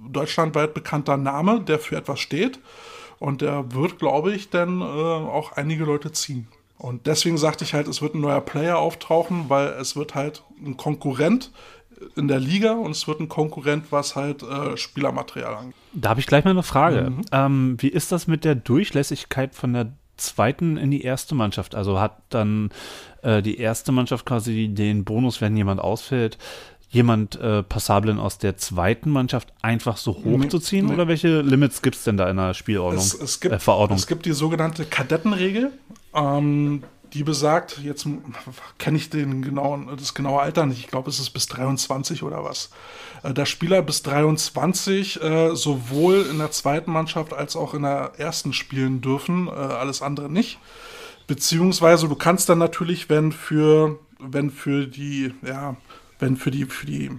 [0.10, 2.60] deutschlandweit bekannter Name, der für etwas steht.
[3.20, 6.48] Und der wird, glaube ich, dann äh, auch einige Leute ziehen.
[6.78, 10.44] Und deswegen sagte ich halt, es wird ein neuer Player auftauchen, weil es wird halt
[10.66, 11.52] ein Konkurrent
[12.16, 15.76] in der Liga und es wird ein Konkurrent, was halt äh, Spielermaterial angeht.
[15.94, 17.10] Da habe ich gleich mal eine Frage.
[17.10, 17.22] Mhm.
[17.32, 21.76] Ähm, wie ist das mit der Durchlässigkeit von der zweiten in die erste Mannschaft?
[21.76, 22.70] Also hat dann
[23.22, 26.38] äh, die erste Mannschaft quasi den Bonus, wenn jemand ausfällt,
[26.90, 30.88] jemand äh, Passablen aus der zweiten Mannschaft einfach so hochzuziehen?
[30.88, 30.94] nee.
[30.94, 33.02] Oder welche Limits gibt es denn da in der Spielordnung?
[33.02, 33.98] Es, es, gibt, äh, Verordnung.
[33.98, 35.72] es gibt die sogenannte Kadettenregel,
[36.14, 36.84] ähm,
[37.14, 38.08] die besagt, jetzt
[38.78, 42.44] kenne ich den genauen, das genaue Alter nicht, ich glaube, es ist bis 23 oder
[42.44, 42.70] was.
[43.24, 48.14] Äh, dass Spieler bis 23 äh, sowohl in der zweiten Mannschaft als auch in der
[48.18, 50.60] ersten spielen dürfen, äh, alles andere nicht.
[51.28, 55.76] Beziehungsweise du kannst dann natürlich, wenn für, wenn für die, ja,
[56.20, 57.12] wenn für die, für die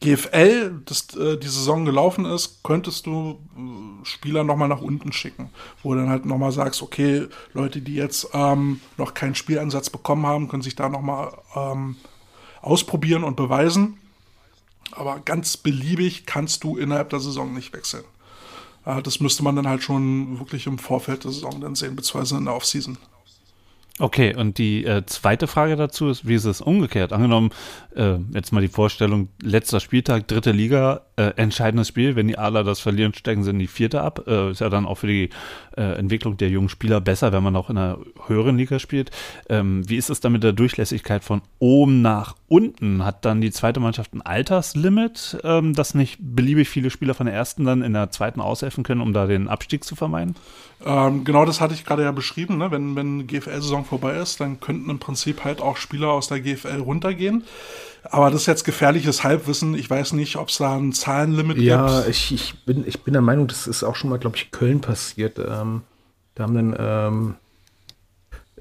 [0.00, 5.50] GFL das, äh, die Saison gelaufen ist, könntest du äh, Spieler nochmal nach unten schicken,
[5.82, 10.26] wo du dann halt nochmal sagst, okay, Leute, die jetzt ähm, noch keinen Spielansatz bekommen
[10.26, 11.96] haben, können sich da nochmal ähm,
[12.60, 13.98] ausprobieren und beweisen.
[14.92, 18.04] Aber ganz beliebig kannst du innerhalb der Saison nicht wechseln.
[18.84, 22.36] Äh, das müsste man dann halt schon wirklich im Vorfeld der Saison dann sehen, beziehungsweise
[22.36, 22.98] in der Offseason.
[24.00, 27.12] Okay, und die äh, zweite Frage dazu ist, wie ist es umgekehrt?
[27.12, 27.50] Angenommen,
[27.96, 32.62] äh, jetzt mal die Vorstellung, letzter Spieltag, dritte Liga, äh, entscheidendes Spiel, wenn die Adler
[32.62, 34.22] das verlieren, steigen sie in die vierte ab.
[34.28, 35.30] Äh, ist ja dann auch für die
[35.76, 39.10] äh, Entwicklung der jungen Spieler besser, wenn man auch in einer höheren Liga spielt.
[39.48, 43.04] Ähm, wie ist es dann mit der Durchlässigkeit von oben nach unten?
[43.04, 47.34] Hat dann die zweite Mannschaft ein Alterslimit, ähm, dass nicht beliebig viele Spieler von der
[47.34, 50.36] ersten dann in der zweiten aushelfen können, um da den Abstieg zu vermeiden?
[50.84, 52.58] Ähm, genau das hatte ich gerade ja beschrieben.
[52.58, 52.70] Ne?
[52.70, 56.80] Wenn, wenn GFL-Saison vorbei ist, dann könnten im Prinzip halt auch Spieler aus der GFL
[56.80, 57.44] runtergehen.
[58.04, 59.74] Aber das ist jetzt gefährliches Halbwissen.
[59.74, 62.10] Ich weiß nicht, ob es da ein Zahlenlimit Ja, gibt.
[62.10, 64.80] ich, ich, bin, ich bin der Meinung, das ist auch schon mal, glaube ich, Köln
[64.80, 65.38] passiert.
[65.38, 65.82] Ähm,
[66.36, 67.34] da haben dann ähm,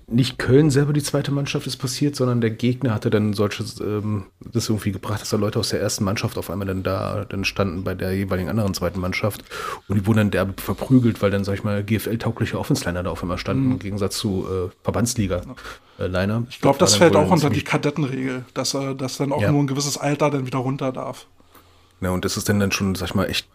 [0.10, 4.28] nicht Köln selber die zweite Mannschaft ist passiert, sondern der Gegner hatte dann solches, ähm,
[4.39, 7.43] das irgendwie gebracht, dass da Leute aus der ersten Mannschaft auf einmal dann da dann
[7.43, 9.43] standen bei der jeweiligen anderen zweiten Mannschaft
[9.89, 13.22] und die wurden dann derbe verprügelt, weil dann, sag ich mal, GFL-taugliche Offensliner da auf
[13.22, 16.43] einmal standen, im Gegensatz zu äh, Verbandsliga-Liner.
[16.50, 19.52] Ich glaube, das dann fällt auch unter die Kadettenregel, dass, äh, dass dann auch Ja.
[19.52, 21.28] nur ein gewisses Alter dann wieder runter darf.
[22.00, 23.48] Ja, und das ist dann, dann schon, sag ich mal, echt.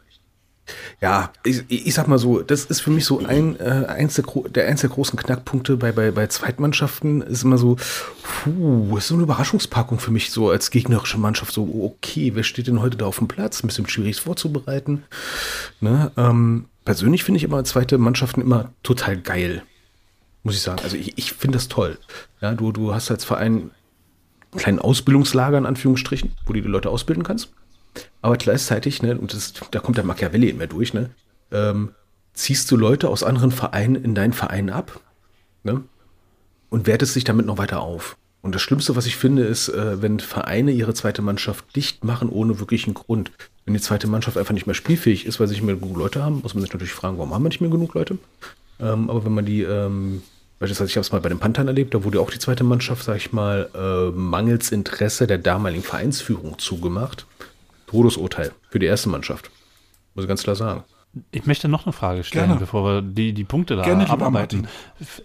[1.01, 4.25] Ja, ich, ich sag mal so, das ist für mich so ein, äh, eins der,
[4.49, 7.77] der eins der großen Knackpunkte bei, bei, bei Zweitmannschaften, ist immer so,
[8.23, 12.69] puh, ist so eine Überraschungspackung für mich, so als gegnerische Mannschaft, so, okay, wer steht
[12.69, 13.63] denn heute da auf dem Platz?
[13.63, 15.03] Ein bisschen schwierig vorzubereiten.
[15.81, 16.13] Ne?
[16.17, 19.63] Ähm, persönlich finde ich immer zweite Mannschaften immer total geil.
[20.45, 20.81] Muss ich sagen.
[20.83, 21.99] Also ich, ich finde das toll.
[22.41, 23.71] Ja, du, du hast als Verein
[24.53, 27.53] einen kleinen Ausbildungslager in Anführungsstrichen, wo du die Leute ausbilden kannst.
[28.21, 31.11] Aber gleichzeitig, ne, und das, da kommt der Machiavelli in mir durch, ne,
[31.51, 31.91] ähm,
[32.35, 35.01] ziehst du Leute aus anderen Vereinen in deinen Verein ab,
[35.65, 35.83] ne,
[36.71, 38.17] und wertest dich damit noch weiter auf.
[38.43, 42.29] Und das Schlimmste, was ich finde, ist, äh, wenn Vereine ihre zweite Mannschaft dicht machen
[42.29, 43.31] ohne wirklichen Grund.
[43.65, 46.25] Wenn die zweite Mannschaft einfach nicht mehr spielfähig ist, weil sie nicht mehr genug Leute
[46.25, 48.19] haben, muss man sich natürlich fragen, warum haben wir nicht mehr genug Leute?
[48.81, 50.23] Ähm, aber wenn man die, ähm,
[50.59, 53.05] beispielsweise, ich habe es mal bei den Panthern erlebt, da wurde auch die zweite Mannschaft,
[53.05, 57.27] sag ich mal, äh, mangels Interesse der damaligen Vereinsführung zugemacht.
[57.93, 59.51] Todesurteil für die erste Mannschaft.
[60.15, 60.83] Muss ich ganz klar sagen.
[61.31, 62.61] Ich möchte noch eine Frage stellen, Gerne.
[62.61, 64.67] bevor wir die, die Punkte da Gerne, abarbeiten.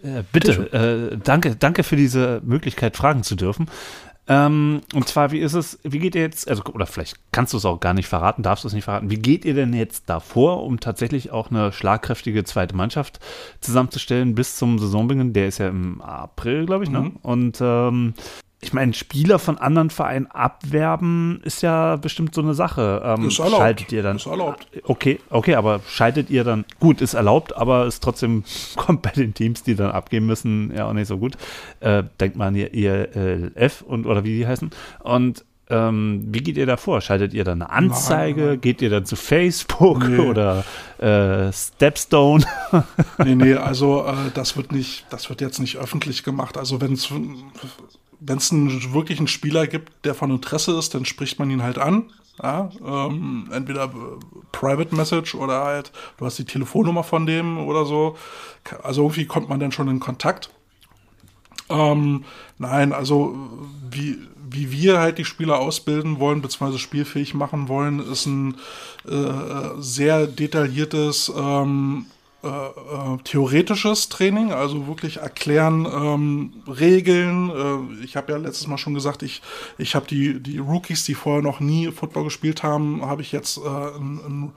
[0.04, 0.74] Äh, bitte,
[1.14, 3.70] äh, danke, danke für diese Möglichkeit, fragen zu dürfen.
[4.30, 7.58] Ähm, und zwar, wie ist es, wie geht ihr jetzt, also, oder vielleicht kannst du
[7.58, 10.10] es auch gar nicht verraten, darfst du es nicht verraten, wie geht ihr denn jetzt
[10.10, 13.22] davor, um tatsächlich auch eine schlagkräftige zweite Mannschaft
[13.62, 15.32] zusammenzustellen bis zum Saisonbeginn?
[15.32, 17.00] Der ist ja im April, glaube ich, ne?
[17.00, 17.16] Mhm.
[17.22, 18.14] Und ähm,
[18.60, 23.02] ich meine, Spieler von anderen Vereinen abwerben ist ja bestimmt so eine Sache.
[23.06, 23.58] Ähm, Ist erlaubt.
[23.58, 24.16] Schaltet ihr dann?
[24.16, 24.68] Ist erlaubt.
[24.84, 28.44] Okay, okay, aber schaltet ihr dann, gut, ist erlaubt, aber ist trotzdem,
[28.76, 31.38] kommt bei den Teams, die dann abgeben müssen, ja auch nicht so gut.
[31.82, 34.72] Äh, denkt man ihr ILF und, oder wie die heißen.
[35.04, 37.02] Und ähm, wie geht ihr da vor?
[37.02, 38.40] Schaltet ihr dann eine Anzeige?
[38.40, 38.62] Nein, nein.
[38.62, 40.18] Geht ihr dann zu Facebook Nee.
[40.30, 40.64] oder
[40.98, 42.46] äh, Stepstone?
[43.24, 46.58] Nee, nee, also äh, das wird nicht, das wird jetzt nicht öffentlich gemacht.
[46.58, 47.12] Also wenn es
[48.20, 51.78] wenn es einen wirklichen Spieler gibt, der von Interesse ist, dann spricht man ihn halt
[51.78, 52.12] an.
[52.42, 53.90] Ja, ähm, entweder äh,
[54.52, 58.16] Private Message oder halt, du hast die Telefonnummer von dem oder so.
[58.84, 60.52] Also irgendwie kommt man dann schon in Kontakt.
[61.70, 62.26] Ähm,
[62.60, 63.36] nein, also
[63.90, 68.56] wie, wie wir halt die Spieler ausbilden wollen, beziehungsweise spielfähig machen wollen, ist ein
[69.08, 72.06] äh, sehr detailliertes ähm,
[72.44, 77.50] äh, äh, theoretisches Training, also wirklich erklären ähm, Regeln.
[77.50, 79.42] Äh, ich habe ja letztes Mal schon gesagt, ich,
[79.80, 83.58] ich habe die, die Rookies, die vorher noch nie Football gespielt haben, habe ich jetzt
[83.58, 84.52] äh, ein,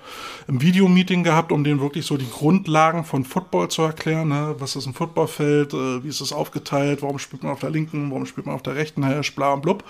[0.47, 4.29] ein Videomeeting gehabt, um denen wirklich so die Grundlagen von Football zu erklären.
[4.29, 4.57] Ne?
[4.59, 5.73] Was ist ein Footballfeld?
[5.73, 7.01] Äh, wie ist es aufgeteilt?
[7.01, 8.11] Warum spielt man auf der linken?
[8.11, 9.07] Warum spielt man auf der rechten?
[9.07, 9.85] Hash, bla und blub.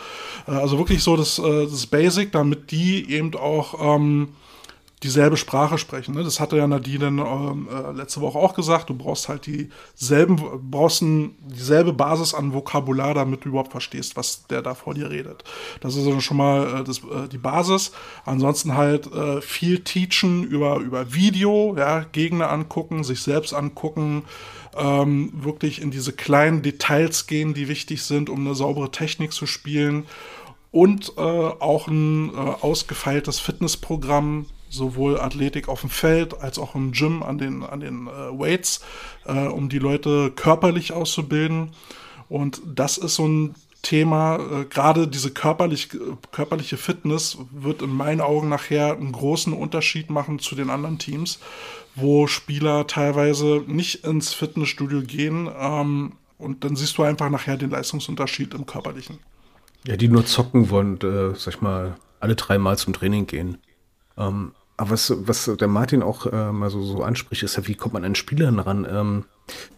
[0.47, 4.29] Also wirklich so das, äh, das Basic, damit die eben auch ähm,
[5.03, 6.15] dieselbe Sprache sprechen.
[6.15, 6.23] Ne?
[6.23, 8.91] Das hatte ja Nadine ähm, äh, letzte Woche auch gesagt.
[8.91, 10.37] Du brauchst halt dieselben,
[10.71, 15.11] brauchst ein, dieselbe Basis an Vokabular, damit du überhaupt verstehst, was der da vor dir
[15.11, 15.45] redet.
[15.81, 17.93] Das ist also schon mal äh, das, äh, die Basis.
[18.27, 24.25] Ansonsten halt äh, viel teachen über, über Video, ja, Gegner angucken, sich selbst angucken,
[24.77, 29.47] ähm, wirklich in diese kleinen Details gehen, die wichtig sind, um eine saubere Technik zu
[29.47, 30.07] spielen.
[30.73, 36.93] Und äh, auch ein äh, ausgefeiltes Fitnessprogramm, sowohl Athletik auf dem Feld als auch im
[36.93, 38.81] Gym an den, an den äh, Weights,
[39.27, 41.73] äh, um die Leute körperlich auszubilden.
[42.29, 45.89] Und das ist so ein Thema, äh, gerade diese körperlich,
[46.33, 51.41] körperliche Fitness wird in meinen Augen nachher einen großen Unterschied machen zu den anderen Teams,
[51.95, 57.71] wo Spieler teilweise nicht ins Fitnessstudio gehen ähm, und dann siehst du einfach nachher den
[57.71, 59.19] Leistungsunterschied im körperlichen.
[59.87, 63.59] Ja, die nur zocken wollen äh, sag ich mal, alle drei Mal zum Training gehen.
[64.19, 67.75] Ähm, aber was, was der Martin auch äh, mal so, so anspricht, ist ja, wie
[67.75, 68.87] kommt man an Spielern ran?
[68.91, 69.25] Ähm,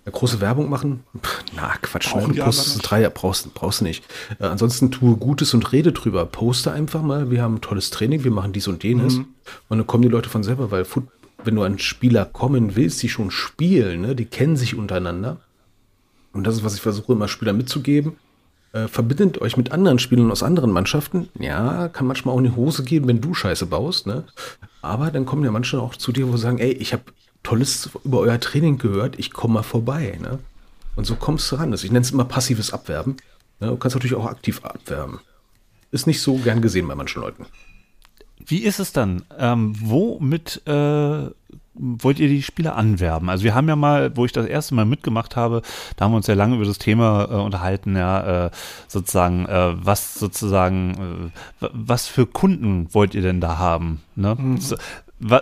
[0.09, 1.03] große Werbung machen?
[1.21, 2.35] Pff, na, Quatsch, ne?
[2.35, 4.05] Post drei brauchst, brauchst du nicht.
[4.39, 6.25] Äh, ansonsten tue Gutes und rede drüber.
[6.25, 9.17] Poste einfach mal, wir haben ein tolles Training, wir machen dies und jenes.
[9.17, 9.27] Mhm.
[9.69, 11.09] Und dann kommen die Leute von selber, weil Foot,
[11.43, 15.41] wenn du an Spieler kommen willst, die schon spielen, ne, die kennen sich untereinander.
[16.33, 18.13] Und das ist, was ich versuche, immer Spieler mitzugeben.
[18.73, 21.29] Äh, verbindet euch mit anderen Spielern aus anderen Mannschaften.
[21.39, 24.25] Ja, kann manchmal auch in die Hose gehen, wenn du Scheiße baust, ne?
[24.81, 27.05] Aber dann kommen ja manche auch zu dir, wo sie sagen, ey, ich habe
[27.43, 30.39] Tolles über euer Training gehört, ich komme mal vorbei, ne?
[30.97, 31.73] Und so kommst du ran.
[31.73, 33.17] Ich nenne es immer passives Abwerben.
[33.61, 33.69] Ne?
[33.69, 35.21] Du kannst natürlich auch aktiv abwerben.
[35.91, 37.47] Ist nicht so gern gesehen bei manchen Leuten.
[38.45, 39.23] Wie ist es dann?
[39.39, 41.31] Ähm, womit äh,
[41.75, 43.29] wollt ihr die Spieler anwerben?
[43.29, 45.63] Also wir haben ja mal, wo ich das erste Mal mitgemacht habe,
[45.97, 48.51] da haben wir uns ja lange über das Thema äh, unterhalten, ja, äh,
[48.89, 51.31] sozusagen, äh, was sozusagen,
[51.61, 54.01] äh, was für Kunden wollt ihr denn da haben?
[54.17, 54.37] Ne?
[54.39, 54.59] Mhm.
[54.59, 54.77] So,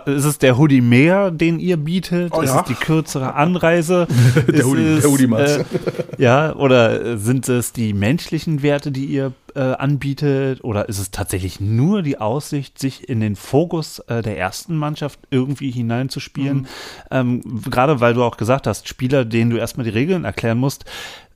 [0.05, 2.33] ist es der Hoodie mehr, den ihr bietet?
[2.33, 2.61] Oh, ist ja.
[2.61, 4.07] es die kürzere Anreise?
[4.47, 5.63] der, Hoodie, es, der Hoodie äh,
[6.17, 10.63] Ja, oder sind es die menschlichen Werte, die ihr äh, anbietet?
[10.63, 15.19] Oder ist es tatsächlich nur die Aussicht, sich in den Fokus äh, der ersten Mannschaft
[15.29, 16.57] irgendwie hineinzuspielen?
[16.57, 16.67] Mhm.
[17.11, 20.85] Ähm, gerade weil du auch gesagt hast, Spieler, denen du erstmal die Regeln erklären musst,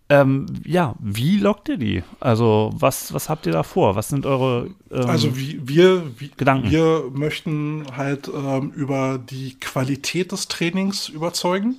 [0.07, 2.03] ähm, ja, wie lockt ihr die?
[2.19, 3.95] Also, was, was habt ihr da vor?
[3.95, 6.69] Was sind eure ähm, Also, wie, wir, wie, Gedanken?
[6.69, 11.75] Wir möchten halt ähm, über die Qualität des Trainings überzeugen.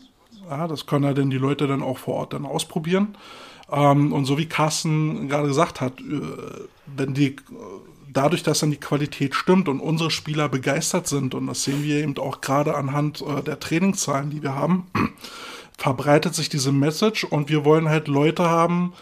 [0.50, 3.16] Ja, das können ja dann die Leute dann auch vor Ort dann ausprobieren.
[3.70, 7.36] Ähm, und so wie Carsten gerade gesagt hat, äh, wenn die
[8.16, 11.96] dadurch, dass dann die Qualität stimmt und unsere Spieler begeistert sind, und das sehen wir
[11.96, 14.86] eben auch gerade anhand äh, der Trainingszahlen, die wir haben,
[15.78, 17.24] verbreitet sich diese Message.
[17.24, 18.94] Und wir wollen halt Leute haben,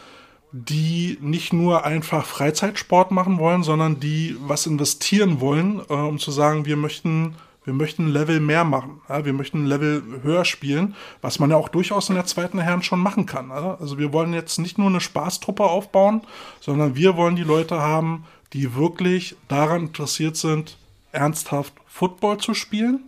[0.52, 6.30] die nicht nur einfach Freizeitsport machen wollen, sondern die was investieren wollen, äh, um zu
[6.30, 9.00] sagen, wir möchten, wir möchten ein Level mehr machen.
[9.08, 9.24] Ja?
[9.24, 12.82] Wir möchten ein Level höher spielen, was man ja auch durchaus in der zweiten Herren
[12.82, 13.48] schon machen kann.
[13.48, 13.76] Ja?
[13.80, 16.22] Also wir wollen jetzt nicht nur eine Spaßtruppe aufbauen,
[16.60, 20.76] sondern wir wollen die Leute haben, die wirklich daran interessiert sind,
[21.12, 23.00] ernsthaft Football zu spielen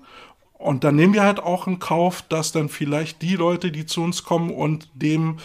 [0.58, 4.02] und dann nehmen wir halt auch in Kauf, dass dann vielleicht die Leute, die zu
[4.02, 5.36] uns kommen und dem,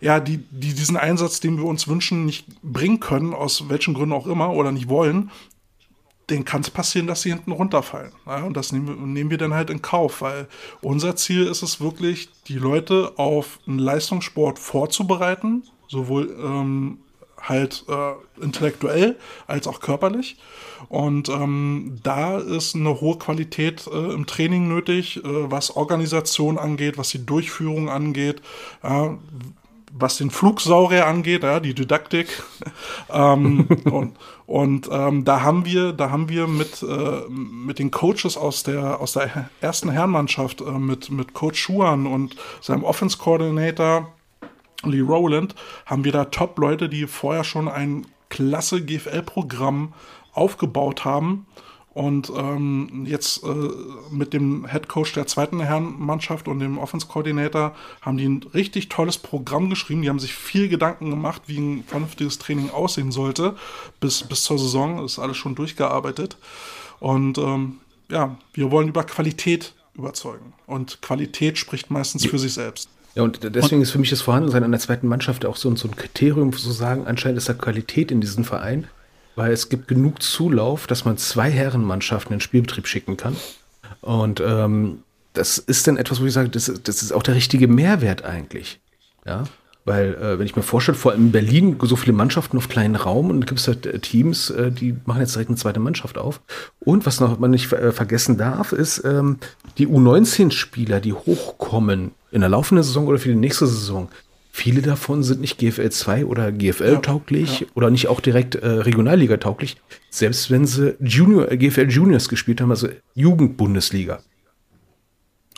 [0.00, 4.14] ja, die, die diesen Einsatz, den wir uns wünschen, nicht bringen können, aus welchen Gründen
[4.14, 5.30] auch immer oder nicht wollen,
[6.30, 8.12] den kann es passieren, dass sie hinten runterfallen.
[8.26, 10.48] Ja, und das nehmen, nehmen, wir dann halt in Kauf, weil
[10.80, 16.98] unser Ziel ist es wirklich, die Leute auf einen Leistungssport vorzubereiten, sowohl ähm,
[17.40, 20.36] halt äh, intellektuell als auch körperlich.
[20.88, 26.98] Und ähm, da ist eine hohe Qualität äh, im Training nötig, äh, was Organisation angeht,
[26.98, 28.42] was die Durchführung angeht,
[29.98, 32.42] was den Flugsaurier angeht, ja, die Didaktik.
[33.12, 38.36] ähm, und und ähm, da haben wir, da haben wir mit, äh, mit den Coaches
[38.36, 44.12] aus der, aus der ersten Herrenmannschaft, äh, mit, mit Coach Schuan und seinem Offense Coordinator,
[44.84, 49.94] Lee Rowland, haben wir da Top-Leute, die vorher schon ein klasse GFL-Programm
[50.32, 51.46] aufgebaut haben.
[51.96, 53.46] Und ähm, jetzt äh,
[54.10, 58.90] mit dem Head Coach der zweiten Herrenmannschaft und dem Offense Coordinator haben die ein richtig
[58.90, 60.02] tolles Programm geschrieben.
[60.02, 63.56] Die haben sich viel Gedanken gemacht, wie ein vernünftiges Training aussehen sollte.
[63.98, 66.36] Bis, bis zur Saison ist alles schon durchgearbeitet.
[67.00, 67.78] Und ähm,
[68.10, 70.52] ja, wir wollen über Qualität überzeugen.
[70.66, 72.90] Und Qualität spricht meistens für sich selbst.
[73.14, 75.96] Ja, und deswegen ist für mich das Vorhandensein einer zweiten Mannschaft auch so, so ein
[75.96, 78.86] Kriterium, zu sagen, anscheinend ist da Qualität in diesem Verein,
[79.36, 83.36] weil es gibt genug Zulauf, dass man zwei Herrenmannschaften in den Spielbetrieb schicken kann.
[84.00, 85.02] Und ähm,
[85.34, 88.80] das ist dann etwas, wo ich sage, das, das ist auch der richtige Mehrwert eigentlich.
[89.24, 89.44] Ja.
[89.84, 92.96] Weil, äh, wenn ich mir vorstelle, vor allem in Berlin so viele Mannschaften auf kleinen
[92.96, 96.18] Raum und gibt es halt äh, Teams, äh, die machen jetzt direkt eine zweite Mannschaft
[96.18, 96.40] auf.
[96.80, 99.38] Und was noch man nicht äh, vergessen darf, ist ähm,
[99.78, 104.08] die U19-Spieler, die hochkommen in der laufenden Saison oder für die nächste Saison.
[104.58, 109.36] Viele davon sind nicht GFL 2 oder GFL tauglich oder nicht auch direkt äh, Regionalliga
[109.36, 109.76] tauglich,
[110.08, 114.20] selbst wenn sie Junior, äh, GFL Juniors gespielt haben, also Jugendbundesliga.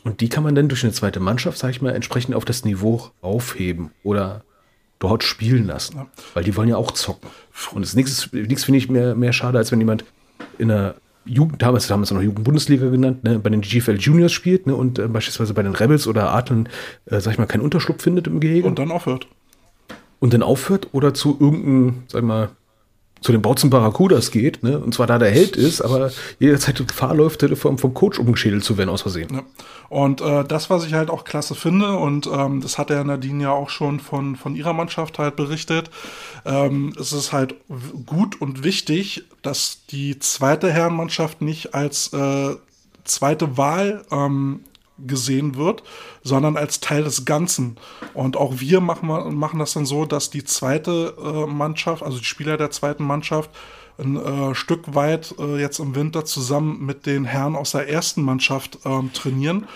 [0.03, 2.65] Und die kann man dann durch eine zweite Mannschaft, sag ich mal, entsprechend auf das
[2.65, 4.43] Niveau aufheben oder
[4.99, 6.09] dort spielen lassen.
[6.35, 7.31] Weil die wollen ja auch zocken.
[7.71, 10.05] Und das nichts, nichts finde ich mehr, mehr schade, als wenn jemand
[10.59, 10.97] in der
[11.29, 14.75] Jugend, damals haben wir es noch Jugendbundesliga genannt, ne, bei den GFL Juniors spielt ne,
[14.75, 16.69] und äh, beispielsweise bei den Rebels oder Adlern,
[17.07, 19.29] äh, sag ich mal, keinen Unterschlupf findet im Gehege Und dann aufhört.
[20.21, 22.51] und dann aufhört oder zu irgendeinem, sag mal,
[23.21, 27.15] zu den Bautzen Barracudas geht, ne, und zwar da der Held ist, aber jederzeit Gefahr
[27.15, 29.29] läuft, vom, vom Coach umgeschädelt zu werden aus Versehen.
[29.33, 29.43] Ja.
[29.89, 33.45] Und äh, das, was ich halt auch klasse finde, und ähm, das hat der Nadine
[33.45, 35.91] ja auch schon von, von ihrer Mannschaft halt berichtet,
[36.45, 37.55] ähm, es ist halt
[38.07, 42.55] gut und wichtig, dass die zweite Herrenmannschaft nicht als äh,
[43.05, 44.61] zweite Wahl ähm,
[45.07, 45.83] gesehen wird,
[46.23, 47.77] sondern als Teil des Ganzen.
[48.15, 52.25] Und auch wir machen, machen das dann so, dass die zweite äh, Mannschaft, also die
[52.25, 53.51] Spieler der zweiten Mannschaft,
[53.99, 58.23] ein äh, Stück weit äh, jetzt im Winter zusammen mit den Herren aus der ersten
[58.23, 59.67] Mannschaft ähm, trainieren,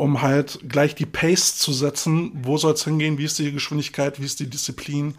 [0.00, 2.32] um halt gleich die Pace zu setzen.
[2.42, 3.18] Wo soll es hingehen?
[3.18, 4.18] Wie ist die Geschwindigkeit?
[4.18, 5.14] Wie ist die Disziplin?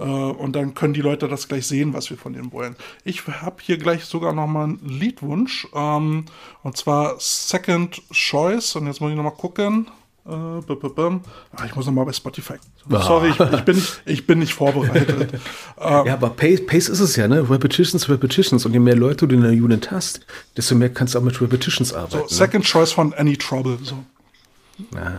[0.00, 2.74] Äh, und dann können die Leute das gleich sehen, was wir von denen wollen.
[3.04, 5.68] Ich habe hier gleich sogar noch mal einen Liedwunsch.
[5.72, 6.24] Ähm,
[6.64, 8.74] und zwar Second Choice.
[8.74, 9.86] Und jetzt muss ich noch mal gucken.
[10.26, 11.20] Äh, b -b -b
[11.54, 12.54] ah, ich muss noch mal bei Spotify.
[12.88, 15.34] Sorry, ich, ich, bin, nicht, ich bin nicht vorbereitet.
[15.80, 17.48] ähm, Ja, aber Pace, Pace ist es ja, ne?
[17.48, 18.64] Repetitions, Repetitions.
[18.66, 21.40] Und je mehr Leute du in der Unit hast, desto mehr kannst du auch mit
[21.40, 22.10] Repetitions arbeiten.
[22.10, 22.28] so, ne?
[22.28, 23.78] Second Choice von Any Trouble.
[23.82, 23.98] So.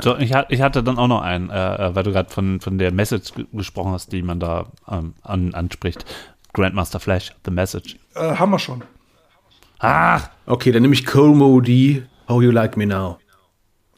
[0.01, 2.77] So, ich, ich hatte dann auch noch einen, äh, äh, weil du gerade von, von
[2.77, 6.05] der Message ge- gesprochen hast, die man da ähm, an, anspricht.
[6.53, 7.95] Grandmaster Flash, The Message.
[8.15, 8.83] Äh, haben wir schon.
[9.79, 13.17] Ach, Okay, dann nehme ich Cole Moody, How You Like Me Now.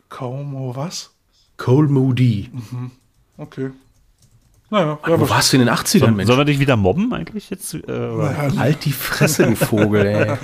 [0.10, 1.12] Como was?
[1.58, 2.50] Cole Moody.
[3.38, 3.72] Okay.
[4.70, 6.28] Naja, ja, Wo warst du in den 80ern, Mensch?
[6.28, 7.74] sollen wir dich wieder mobben eigentlich jetzt?
[7.74, 7.82] Äh?
[8.58, 10.38] Halt die Fresse, du Vogel, ey.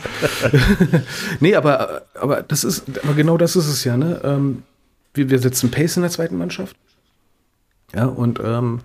[1.40, 4.22] nee, aber, aber das ist, aber genau das ist es ja, ne?
[4.24, 4.64] Ähm,
[5.14, 6.76] wir, wir setzen Pace in der zweiten Mannschaft.
[7.94, 8.82] Ja, und ähm,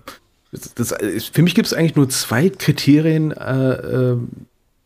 [0.53, 0.95] das, das,
[1.33, 4.17] für mich gibt es eigentlich nur zwei Kriterien, äh, äh,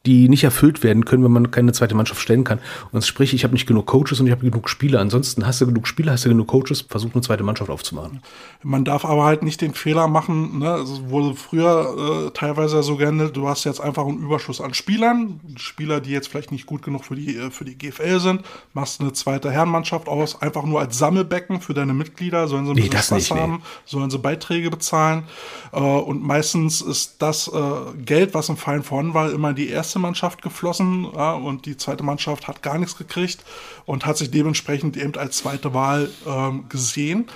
[0.06, 2.58] die nicht erfüllt werden können, wenn man keine zweite Mannschaft stellen kann.
[2.90, 5.00] Und sprich, ich habe nicht genug Coaches und ich habe genug Spieler.
[5.00, 8.20] Ansonsten hast du genug Spieler, hast du genug Coaches, versuch eine zweite Mannschaft aufzumachen.
[8.64, 10.74] Man darf aber halt nicht den Fehler machen, ne?
[10.74, 15.40] Es wurde früher äh, teilweise so gehandelt, du hast jetzt einfach einen Überschuss an Spielern,
[15.56, 19.00] Spieler, die jetzt vielleicht nicht gut genug für die, äh, für die GFL sind, machst
[19.00, 22.88] eine zweite Herrenmannschaft aus, einfach nur als Sammelbecken für deine Mitglieder, sollen sie ein Nee,
[22.88, 23.40] bisschen Spaß nicht, nee.
[23.40, 25.24] haben, sollen sie Beiträge bezahlen.
[25.72, 27.60] Äh, und meistens ist das äh,
[28.04, 32.02] Geld, was im Verein vorhanden war, immer die erste Mannschaft geflossen ja, und die zweite
[32.02, 33.44] Mannschaft hat gar nichts gekriegt
[33.85, 37.28] und hat sich dementsprechend eben als zweite Wahl ähm, gesehen.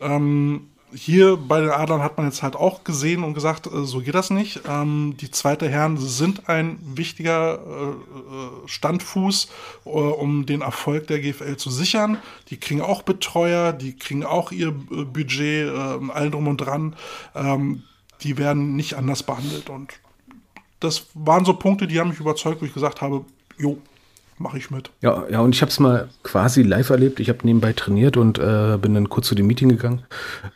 [0.00, 4.00] Ähm, hier bei den Adlern hat man jetzt halt auch gesehen und gesagt, äh, so
[4.00, 4.62] geht das nicht.
[4.68, 9.48] Ähm, die zweite Herren sind ein wichtiger äh, äh, Standfuß,
[9.84, 12.18] äh, um den Erfolg der GFL zu sichern.
[12.50, 16.96] Die kriegen auch Betreuer, die kriegen auch ihr äh, Budget, äh, allen drum und dran.
[17.34, 17.82] Ähm,
[18.22, 19.68] die werden nicht anders behandelt.
[19.68, 19.92] Und
[20.80, 23.24] das waren so Punkte, die haben mich überzeugt, wo ich gesagt habe,
[23.58, 23.78] jo,
[24.38, 24.90] mache ich mit.
[25.00, 27.20] Ja, ja, und ich habe es mal quasi live erlebt.
[27.20, 30.02] Ich habe nebenbei trainiert und äh, bin dann kurz zu dem Meeting gegangen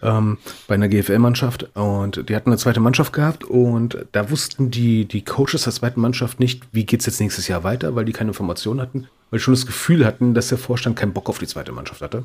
[0.02, 5.06] ähm, bei einer GFL-Mannschaft und die hatten eine zweite Mannschaft gehabt und da wussten die,
[5.06, 8.30] die Coaches der zweiten Mannschaft nicht, wie geht's jetzt nächstes Jahr weiter, weil die keine
[8.30, 11.72] Informationen hatten, weil schon das Gefühl hatten, dass der Vorstand keinen Bock auf die zweite
[11.72, 12.24] Mannschaft hatte.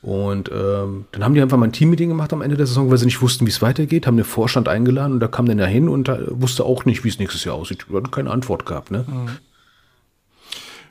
[0.00, 2.98] Und ähm, dann haben die einfach mal ein Teammeeting gemacht am Ende der Saison, weil
[2.98, 5.66] sie nicht wussten, wie es weitergeht, haben den Vorstand eingeladen und da kam dann da
[5.66, 7.86] hin und da wusste auch nicht, wie es nächstes Jahr aussieht.
[7.90, 9.04] Wir hatten keine Antwort gehabt, ne?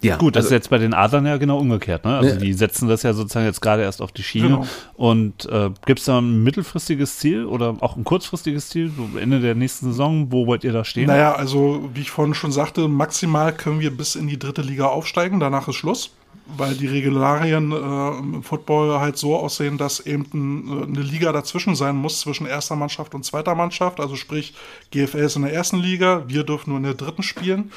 [0.02, 2.06] Ja, Gut, das also- ist jetzt bei den Adlern ja genau umgekehrt.
[2.06, 2.18] Ne?
[2.18, 2.36] Also Ja.
[2.36, 4.48] die setzen das ja sozusagen jetzt gerade erst auf die Schiene.
[4.50, 4.68] Genau.
[4.96, 9.40] Und äh, gibt es da ein mittelfristiges Ziel oder auch ein kurzfristiges Ziel, so Ende
[9.40, 10.32] der nächsten Saison?
[10.32, 11.08] Wo wollt ihr da stehen?
[11.08, 14.86] Naja, also wie ich vorhin schon sagte, maximal können wir bis in die dritte Liga
[14.86, 16.12] aufsteigen, danach ist Schluss.
[16.46, 20.26] Weil die Regularien äh, im Football halt so aussehen, dass eben
[20.68, 24.00] äh, eine Liga dazwischen sein muss, zwischen erster Mannschaft und zweiter Mannschaft.
[24.00, 24.54] Also sprich,
[24.92, 27.72] GFL ist in der ersten Liga, wir dürfen nur in der dritten spielen.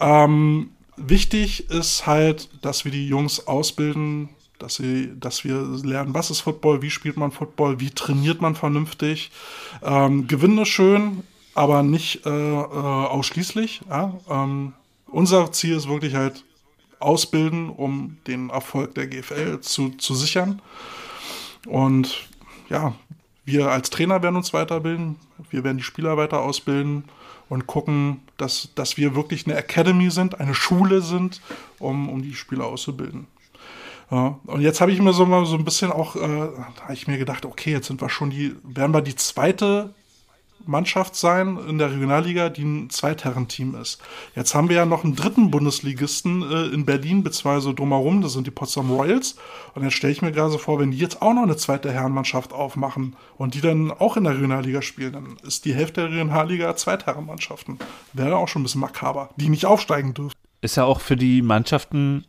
[0.00, 6.30] Ähm, wichtig ist halt, dass wir die Jungs ausbilden, dass, sie, dass wir lernen, was
[6.30, 9.30] ist Football, wie spielt man Football, wie trainiert man vernünftig.
[9.82, 11.22] Ähm, Gewinnen ist schön,
[11.54, 13.82] aber nicht äh, äh, ausschließlich.
[13.88, 14.14] Ja?
[14.28, 14.72] Ähm,
[15.06, 16.44] unser Ziel ist wirklich halt
[17.02, 20.62] ausbilden, um den Erfolg der GFL zu, zu sichern.
[21.66, 22.28] Und
[22.68, 22.94] ja,
[23.44, 25.16] Wir als Trainer werden uns weiterbilden,
[25.50, 27.04] wir werden die Spieler weiter ausbilden
[27.48, 31.40] und gucken, dass, dass wir wirklich eine Academy sind, eine Schule sind,
[31.78, 33.26] um, um die Spieler auszubilden.
[34.10, 37.08] Ja, und jetzt habe ich mir so mal so ein bisschen auch, äh, habe ich
[37.08, 39.92] mir gedacht, okay, jetzt sind wir schon die, werden wir die zweite
[40.66, 44.00] Mannschaft sein in der Regionalliga, die ein Zweitherrenteam ist.
[44.34, 48.46] Jetzt haben wir ja noch einen dritten Bundesligisten äh, in Berlin, beziehungsweise drumherum, das sind
[48.46, 49.36] die Potsdam Royals.
[49.74, 51.92] Und jetzt stelle ich mir gerade so vor, wenn die jetzt auch noch eine zweite
[51.92, 56.10] Herrenmannschaft aufmachen und die dann auch in der Regionalliga spielen, dann ist die Hälfte der
[56.10, 57.78] Regionalliga Zweitherrenmannschaften.
[58.12, 60.32] Wäre auch schon ein bisschen makaber, die nicht aufsteigen dürfen.
[60.60, 62.24] Ist ja auch für die Mannschaften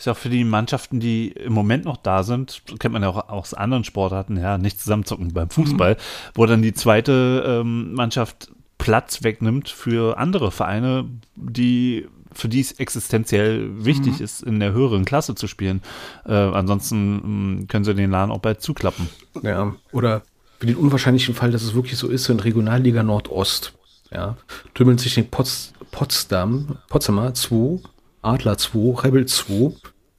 [0.00, 3.10] ist ja auch für die Mannschaften, die im Moment noch da sind, kennt man ja
[3.10, 6.30] auch aus anderen Sportarten, ja, nicht zusammenzucken beim Fußball, mhm.
[6.34, 11.04] wo dann die zweite ähm, Mannschaft Platz wegnimmt für andere Vereine,
[11.36, 14.24] die für die es existenziell wichtig mhm.
[14.24, 15.82] ist, in der höheren Klasse zu spielen.
[16.24, 19.08] Äh, ansonsten mh, mm, können sie den Laden auch bald zuklappen.
[19.42, 20.22] Ja, oder
[20.60, 23.74] für den unwahrscheinlichen Fall, dass es wirklich so ist, in Regionalliga Nordost,
[24.10, 24.36] ja,
[24.72, 27.80] tümmeln sich den Pots Potsdam, Potsdamer 2
[28.22, 29.72] Adler 2, Rebel 2,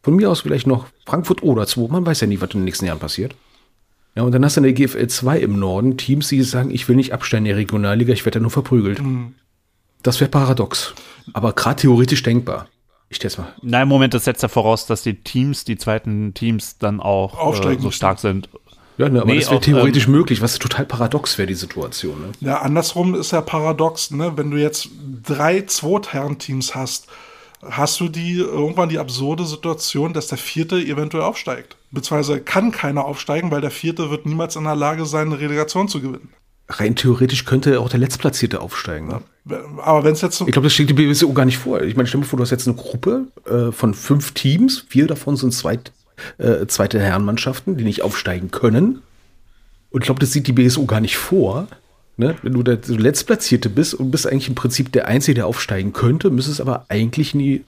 [0.04, 2.66] von mir aus vielleicht noch Frankfurt oder 2, man weiß ja nie, was in den
[2.66, 3.36] nächsten Jahren passiert.
[4.16, 6.88] Ja, und dann hast du in der GFL 2 im Norden Teams, die sagen, ich
[6.90, 9.02] will nicht absteigen in der Regionalliga, ich werde ja nur verprügelt.
[9.02, 9.36] Mhm.
[10.04, 10.94] Das wäre paradox.
[11.34, 12.68] Aber gerade theoretisch denkbar.
[13.10, 13.54] Ich stell's mal.
[13.62, 17.78] Nein, Moment, das setzt ja voraus, dass die Teams, die zweiten Teams dann auch äh,
[17.78, 18.50] so stark sind.
[18.98, 22.22] Ja, ne, aber nee, das wäre theoretisch ähm, möglich, was total paradox wäre, die Situation.
[22.22, 22.32] Ne?
[22.40, 24.34] Ja, andersrum ist ja paradox, ne?
[24.36, 24.90] Wenn du jetzt
[25.24, 27.08] drei Zweitherrenteams hast,
[27.70, 31.78] hast du die irgendwann die absurde Situation, dass der Vierte eventuell aufsteigt.
[31.92, 35.88] Beziehungsweise kann keiner aufsteigen, weil der Vierte wird niemals in der Lage sein, eine Relegation
[35.88, 36.30] zu gewinnen.
[36.70, 39.08] Rein theoretisch könnte auch der Letztplatzierte aufsteigen.
[39.08, 39.22] Ne?
[39.82, 41.82] Aber wenn es jetzt so Ich glaube, das steht die BWSO gar nicht vor.
[41.82, 45.08] Ich meine, stell dir vor, du hast jetzt eine Gruppe äh, von fünf Teams, vier
[45.08, 45.92] davon sind zweit,
[46.38, 49.02] äh, zweite Herrenmannschaften, die nicht aufsteigen können.
[49.90, 51.68] Und ich glaube, das sieht die BSO gar nicht vor.
[52.22, 52.36] Ne?
[52.44, 56.30] Wenn du der Letztplatzierte bist und bist eigentlich im Prinzip der Einzige, der aufsteigen könnte,
[56.30, 57.66] müsstest aber eigentlich in die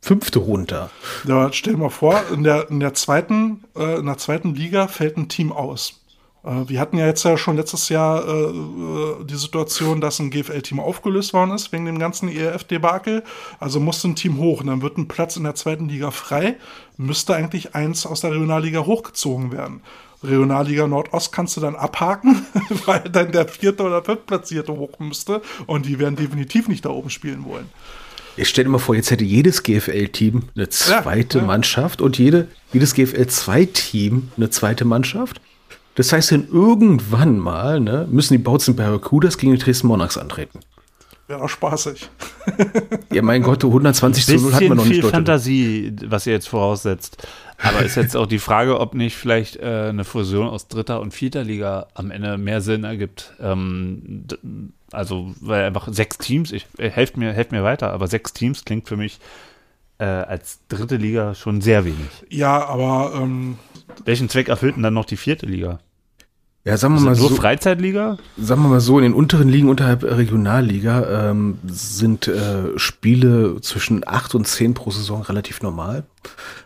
[0.00, 0.88] fünfte runter.
[1.28, 4.88] Ja, stell dir mal vor, in der, in der, zweiten, äh, in der zweiten Liga
[4.88, 6.00] fällt ein Team aus.
[6.42, 10.30] Äh, wir hatten ja jetzt ja schon letztes Jahr äh, äh die Situation, dass ein
[10.30, 13.24] GFL-Team aufgelöst worden ist wegen dem ganzen ERF-Debakel.
[13.60, 16.56] Also musste ein Team hoch und dann wird ein Platz in der zweiten Liga frei.
[16.96, 19.82] Müsste eigentlich eins aus der Regionalliga hochgezogen werden.
[20.22, 22.46] Regionalliga Nordost kannst du dann abhaken,
[22.86, 27.10] weil dann der vierte oder fünftplatzierte hoch müsste und die werden definitiv nicht da oben
[27.10, 27.68] spielen wollen.
[28.36, 31.46] Ich stell dir mal vor, jetzt hätte jedes GFL-Team eine zweite ja, ja.
[31.46, 35.40] Mannschaft und jede, jedes GFL-2-Team eine zweite Mannschaft.
[35.96, 40.60] Das heißt, dann irgendwann mal ne, müssen die Bautzen Barracudas gegen die Dresden Monarchs antreten.
[41.28, 42.08] Wäre auch spaßig.
[43.12, 45.00] ja, mein Gott, 120 zu 0 hat man noch nicht.
[45.00, 47.26] viel Fantasie, was ihr jetzt voraussetzt.
[47.62, 51.12] Aber ist jetzt auch die Frage, ob nicht vielleicht äh, eine Fusion aus dritter und
[51.12, 53.34] vierter Liga am Ende mehr Sinn ergibt.
[53.40, 54.24] Ähm,
[54.90, 58.64] also, weil einfach sechs Teams, ich äh, helft mir, helft mir weiter, aber sechs Teams
[58.64, 59.20] klingt für mich
[59.98, 62.10] äh, als dritte Liga schon sehr wenig.
[62.28, 63.58] Ja, aber ähm,
[64.04, 65.78] welchen Zweck erfüllt denn dann noch die vierte Liga?
[66.64, 67.28] Ja, sagen wir mal so.
[67.28, 68.18] Freizeitliga?
[68.38, 74.06] Sagen wir mal so, in den unteren Ligen unterhalb Regionalliga ähm, sind äh, Spiele zwischen
[74.06, 76.04] acht und zehn pro Saison relativ normal.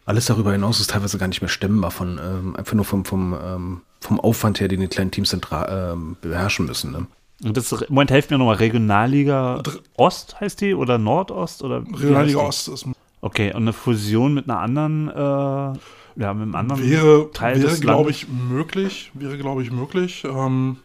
[0.04, 3.34] Alles darüber hinaus ist teilweise gar nicht mehr stemmbar von, ähm, einfach nur vom, vom,
[3.42, 6.92] ähm, vom Aufwand her, den die kleinen Teams ähm, beherrschen müssen.
[6.92, 7.06] Ne?
[7.42, 9.62] Und das, Moment, helft mir nochmal, Regionalliga
[9.96, 11.62] Ost heißt die oder Nordost?
[11.62, 12.86] Oder Regionalliga Ost ist.
[13.22, 15.78] Okay, und eine Fusion mit einer anderen äh,
[16.16, 19.10] ja, mit einem anderen wäre, Teil wäre, glaube ich, möglich.
[19.14, 20.24] Wäre, glaube ich, möglich.
[20.24, 20.78] Ähm,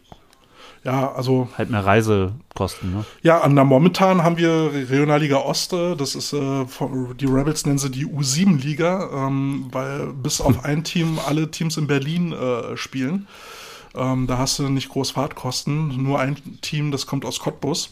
[0.84, 1.48] ja, also.
[1.56, 3.04] Halt mehr Reisekosten, ne?
[3.22, 6.64] Ja, an der momentan haben wir Regionalliga Oste, das ist, äh,
[7.20, 11.86] die Rebels nennen sie die U7-Liga, ähm, weil bis auf ein Team alle Teams in
[11.86, 13.26] Berlin äh, spielen.
[13.94, 17.90] Ähm, da hast du nicht groß Fahrtkosten, nur ein Team, das kommt aus Cottbus.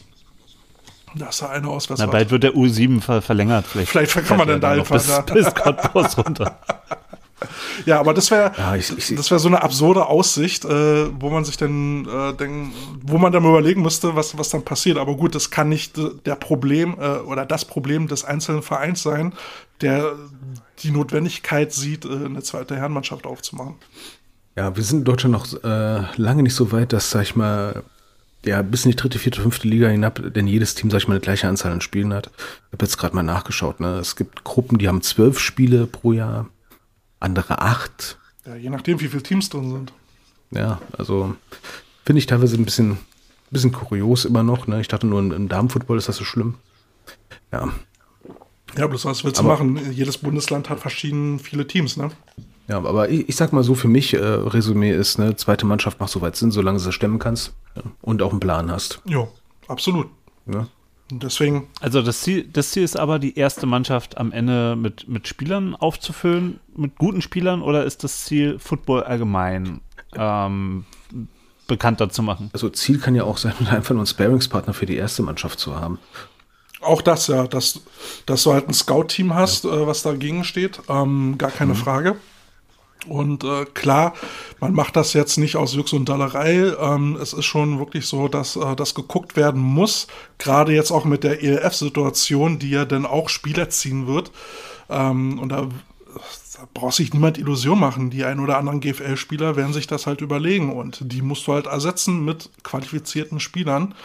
[1.15, 2.09] Da ist eine Auswärtsfahrt.
[2.09, 3.65] Na, bald wird der U7 ver verlängert.
[3.67, 6.59] Vielleicht, Vielleicht kann man dann da einfach bis, bis Cottbus runter.
[7.85, 11.57] Ja, aber das wäre ja, das wäre so eine absurde Aussicht, äh, wo man sich
[11.57, 14.97] dann äh, denken, wo man dann überlegen müsste, was was dann passiert.
[14.97, 19.33] Aber gut, das kann nicht der Problem äh, oder das Problem des einzelnen Vereins sein,
[19.81, 20.15] der
[20.83, 23.75] die Notwendigkeit sieht, äh, eine zweite Herrenmannschaft aufzumachen.
[24.55, 27.83] Ja, wir sind in Deutschland noch äh, lange nicht so weit, dass, sag ich mal,
[28.45, 31.13] ja, bis in die dritte, vierte, fünfte Liga hinab, denn jedes Team, sag ich mal,
[31.13, 32.27] eine gleiche Anzahl an Spielen hat.
[32.27, 33.79] Ich habe jetzt gerade mal nachgeschaut.
[33.79, 33.99] Ne?
[33.99, 36.47] Es gibt Gruppen, die haben zwölf Spiele pro Jahr
[37.21, 38.17] andere acht.
[38.45, 39.93] Ja, je nachdem, wie viele Teams drin sind.
[40.51, 41.35] Ja, also
[42.05, 42.97] finde ich teilweise ein bisschen,
[43.51, 44.67] bisschen kurios immer noch.
[44.67, 44.81] Ne?
[44.81, 46.55] Ich dachte nur, im Damenfootball ist das so schlimm.
[47.51, 47.69] Ja.
[48.77, 49.91] Ja, bloß was willst du machen?
[49.91, 52.11] Jedes Bundesland hat verschieden viele Teams, ne?
[52.67, 55.99] Ja, aber ich, ich sag mal so, für mich, äh, Resümee ist, ne, zweite Mannschaft
[55.99, 59.01] macht soweit Sinn, solange du sie stemmen kannst ja, und auch einen Plan hast.
[59.05, 59.27] Ja,
[59.67, 60.07] absolut.
[60.45, 60.67] Ne?
[61.11, 65.07] Und deswegen, Also das Ziel, das Ziel ist aber, die erste Mannschaft am Ende mit,
[65.07, 69.81] mit Spielern aufzufüllen, mit guten Spielern, oder ist das Ziel, Football allgemein
[70.15, 70.85] ähm,
[71.67, 72.49] bekannter zu machen?
[72.53, 75.75] Also Ziel kann ja auch sein, einfach nur einen Sparingspartner für die erste Mannschaft zu
[75.75, 75.99] haben.
[76.81, 77.81] auch das ja, dass,
[78.25, 82.15] dass du halt ein Scout-Team hast, äh, was dagegen steht, ähm, gar keine Frage.
[83.07, 84.13] Und äh, klar,
[84.59, 86.73] man macht das jetzt nicht aus Jux und Dallerei.
[86.79, 90.07] Ähm, es ist schon wirklich so, dass äh, das geguckt werden muss.
[90.37, 94.31] Gerade jetzt auch mit der ELF-Situation, die ja dann auch Spieler ziehen wird.
[94.89, 95.67] Ähm, und da,
[96.53, 98.11] da braucht sich niemand Illusion machen.
[98.11, 100.71] Die ein oder anderen GFL-Spieler werden sich das halt überlegen.
[100.71, 103.95] Und die musst du halt ersetzen mit qualifizierten Spielern.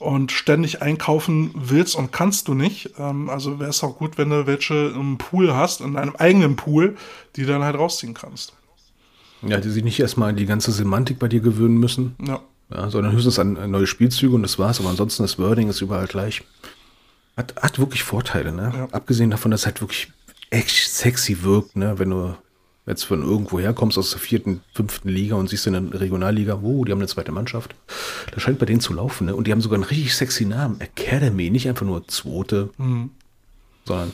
[0.00, 2.90] Und ständig einkaufen willst und kannst du nicht.
[2.98, 6.56] Ähm, also wäre es auch gut, wenn du welche im Pool hast, in deinem eigenen
[6.56, 6.96] Pool,
[7.36, 8.54] die du dann halt rausziehen kannst.
[9.42, 12.40] Ja, die sich nicht erstmal an die ganze Semantik bei dir gewöhnen müssen, Ja.
[12.74, 14.80] ja, sondern höchstens an neue Spielzüge und das war's.
[14.80, 16.42] Aber ansonsten das Wording ist überall gleich.
[17.36, 18.72] Hat, hat wirklich Vorteile, ne?
[18.74, 18.88] Ja.
[18.92, 20.10] Abgesehen davon, dass es halt wirklich
[20.50, 21.98] echt sexy wirkt, ne?
[21.98, 22.34] Wenn du
[22.90, 26.84] jetzt von irgendwo herkommst aus der vierten, fünften Liga und siehst in der Regionalliga, oh,
[26.84, 27.74] die haben eine zweite Mannschaft.
[28.34, 29.34] Das scheint bei denen zu laufen, ne?
[29.34, 30.80] Und die haben sogar einen richtig sexy Namen.
[30.80, 32.70] Academy, nicht einfach nur zweite,
[33.86, 34.12] sondern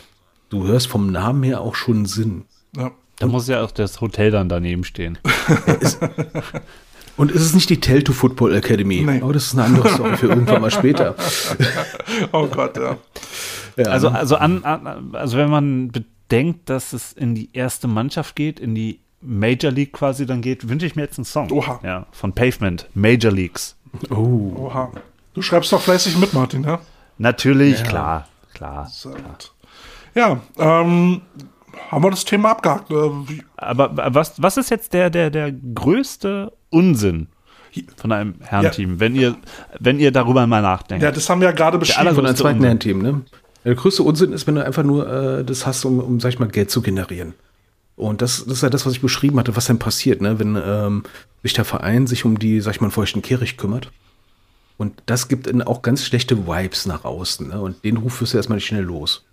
[0.50, 2.44] du hörst vom Namen her auch schon Sinn.
[2.76, 2.92] ja.
[3.18, 5.16] Da muss ja auch das Hotel dann daneben stehen.
[7.16, 9.00] Und es ist nicht die Tell to Football Academy.
[9.00, 9.22] Nee.
[9.22, 11.14] Aber das ist eine andere Story für irgendwann mal später.
[12.32, 12.98] Oh Gott, ja.
[13.76, 15.92] Ja, Also, also, an, an, also wenn man
[16.28, 20.68] bedenkt, dass es in die erste Mannschaft geht, in die Major League quasi dann geht,
[20.68, 21.50] wünsche ich mir jetzt einen Song.
[21.50, 21.80] Oha.
[21.82, 23.76] Ja, von Pavement, Major Leagues.
[24.10, 24.52] oh.
[24.56, 24.90] Oha.
[25.34, 26.80] Du schreibst doch fleißig mit, Martin, ja?
[27.18, 28.86] Natürlich, klar, klar.
[28.86, 29.52] Sehr gut.
[30.14, 31.20] Ja, ähm,
[31.90, 32.90] haben wir das Thema abgehakt.
[32.90, 33.10] Äh,
[33.56, 37.28] Aber was, was ist jetzt der, der, der größte Unsinn
[37.96, 39.36] von einem Herrenteam, wenn ihr,
[39.78, 41.02] wenn ihr darüber mal nachdenkt?
[41.02, 42.14] ja, das haben wir ja gerade beschrieben.
[42.14, 42.62] Von einem zweiten.
[42.62, 43.22] Herrenteam, ne?
[43.66, 46.38] Der größte Unsinn ist, wenn du einfach nur äh, das hast, um, um, sag ich
[46.38, 47.34] mal, Geld zu generieren.
[47.96, 50.38] Und das, das ist ja das, was ich beschrieben hatte, was dann passiert, ne?
[50.38, 51.02] Wenn ähm,
[51.42, 53.90] sich der Verein sich um die, sag ich mal, feuchten Kehricht kümmert.
[54.78, 57.60] Und das gibt dann auch ganz schlechte Vibes nach außen, ne?
[57.60, 59.24] Und den Ruf wirst du erstmal nicht schnell los.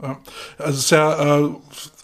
[0.00, 0.20] Ja.
[0.56, 1.48] Also es ist ja, äh,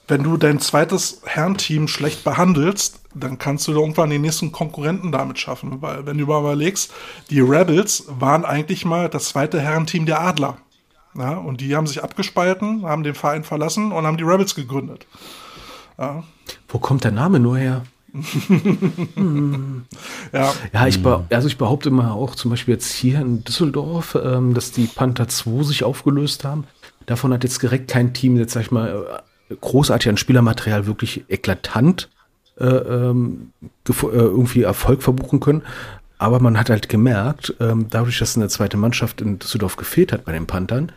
[0.08, 5.38] wenn du dein zweites Herrenteam schlecht behandelst, dann kannst du irgendwann den nächsten Konkurrenten damit
[5.38, 5.80] schaffen.
[5.80, 6.90] Weil, wenn du überlegst,
[7.30, 10.56] die Rebels waren eigentlich mal das zweite Herrenteam der Adler.
[11.14, 15.06] Ja, und die haben sich abgespalten, haben den Verein verlassen und haben die Rebels gegründet.
[16.68, 17.82] Wo kommt der Name nur her?
[20.32, 24.54] Ja, Ja, ich, also ich behaupte mal auch zum Beispiel jetzt hier in Düsseldorf, ähm,
[24.54, 26.64] dass die Panther 2 sich aufgelöst haben.
[27.06, 29.06] Davon hat jetzt direkt kein Team, jetzt sag ich mal,
[29.50, 32.08] äh, großartig an Spielermaterial wirklich eklatant
[32.58, 33.52] äh, ähm,
[33.88, 35.62] äh, irgendwie Erfolg verbuchen können.
[36.18, 40.24] Aber man hat halt gemerkt, ähm, dadurch, dass eine zweite Mannschaft in Düsseldorf gefehlt hat
[40.24, 40.92] bei den Panthern,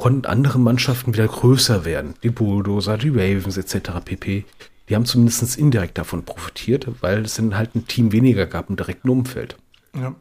[0.00, 2.14] konnten andere Mannschaften wieder größer werden.
[2.22, 3.90] Die Bulldozer, die Ravens etc.
[4.04, 4.44] pp.
[4.88, 8.76] Die haben zumindest indirekt davon profitiert, weil es dann halt ein Team weniger gab im
[8.76, 9.56] direkten Umfeld.
[9.94, 10.14] Ja.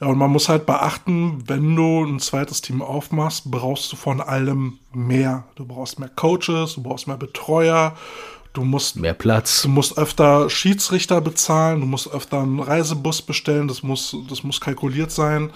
[0.00, 4.20] ja, und man muss halt beachten, wenn du ein zweites Team aufmachst, brauchst du von
[4.20, 5.44] allem mehr.
[5.54, 7.96] Du brauchst mehr Coaches, du brauchst mehr Betreuer,
[8.52, 9.62] du musst Mehr Platz.
[9.62, 14.60] Du musst öfter Schiedsrichter bezahlen, du musst öfter einen Reisebus bestellen, das muss, das muss
[14.60, 15.50] kalkuliert sein.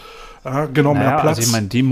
[0.45, 1.39] Ja, genau, mehr Naja, Platz.
[1.39, 1.83] also ich meine, die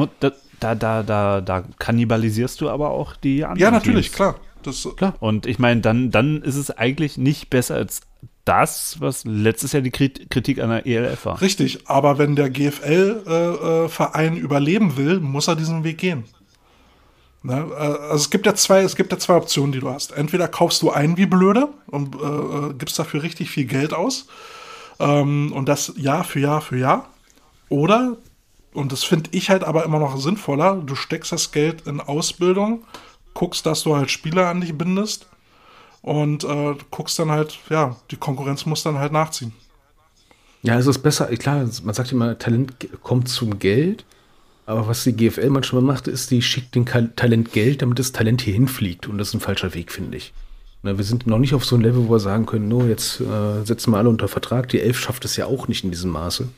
[0.61, 4.17] da, da, da, da, kannibalisierst du aber auch die anderen ja, natürlich, Teams.
[4.17, 4.35] klar.
[4.63, 5.15] Das, Klar.
[5.21, 8.01] Und ich meine, dann, dann ist es eigentlich nicht besser als
[8.45, 11.41] das, was letztes Jahr die Krit- Kritik an der ELF war.
[11.41, 16.25] Richtig, aber wenn der GFL-Verein äh, überleben will, muss er diesen Weg gehen.
[17.43, 17.67] Ne?
[17.71, 20.13] äh, Also es gibt ja zwei, es gibt ja zwei Optionen, die du hast.
[20.13, 24.27] Entweder kaufst du ein wie blöde und äh, äh, gibst dafür richtig viel Geld aus
[24.99, 27.09] ähm, und das Jahr für Jahr für Jahr.
[27.69, 28.17] Oder,
[28.75, 32.85] und das finde ich halt aber immer noch sinnvoller, du steckst das Geld in Ausbildung,
[33.35, 35.27] guckst, dass du halt Spieler an dich bindest
[36.03, 39.53] und äh, guckst dann halt, ja, die Konkurrenz muss dann halt nachziehen.
[40.63, 44.05] Ja, es ist besser, klar, man sagt immer, Talent kommt zum Geld.
[44.67, 48.43] Aber was die GFL manchmal macht, ist, die schickt den Talent Geld, damit das Talent
[48.43, 49.07] hier hinfliegt.
[49.07, 50.35] Und das ist ein falscher Weg, finde ich.
[50.83, 53.19] Na, wir sind noch nicht auf so einem Level, wo wir sagen können, no, jetzt
[53.19, 54.69] äh, setzen wir alle unter Vertrag.
[54.69, 56.49] Die Elf schafft es ja auch nicht in diesem Maße.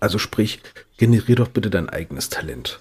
[0.00, 0.60] Also sprich,
[0.96, 2.80] generier doch bitte dein eigenes Talent.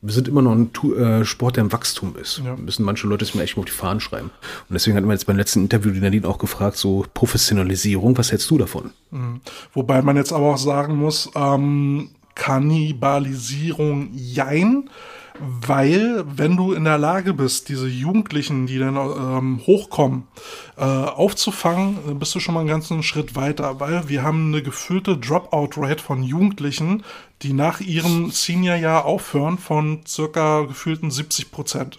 [0.00, 2.40] Wir sind immer noch ein Tu- äh, Sport, der im Wachstum ist.
[2.44, 2.54] Ja.
[2.56, 4.30] Müssen manche Leute es mir echt mal auf die Fahnen schreiben.
[4.68, 8.30] Und deswegen hatten wir jetzt beim letzten Interview die Nadine auch gefragt, so Professionalisierung, was
[8.30, 8.92] hältst du davon?
[9.74, 14.88] Wobei man jetzt aber auch sagen muss, ähm, Kannibalisierung jein,
[15.40, 20.24] Weil, wenn du in der Lage bist, diese Jugendlichen, die dann ähm, hochkommen,
[20.76, 24.62] äh, aufzufangen, dann bist du schon mal einen ganzen Schritt weiter, weil wir haben eine
[24.62, 27.04] gefühlte Dropout-Rate von Jugendlichen,
[27.42, 31.98] die nach ihrem Seniorjahr aufhören, von circa gefühlten 70 Prozent.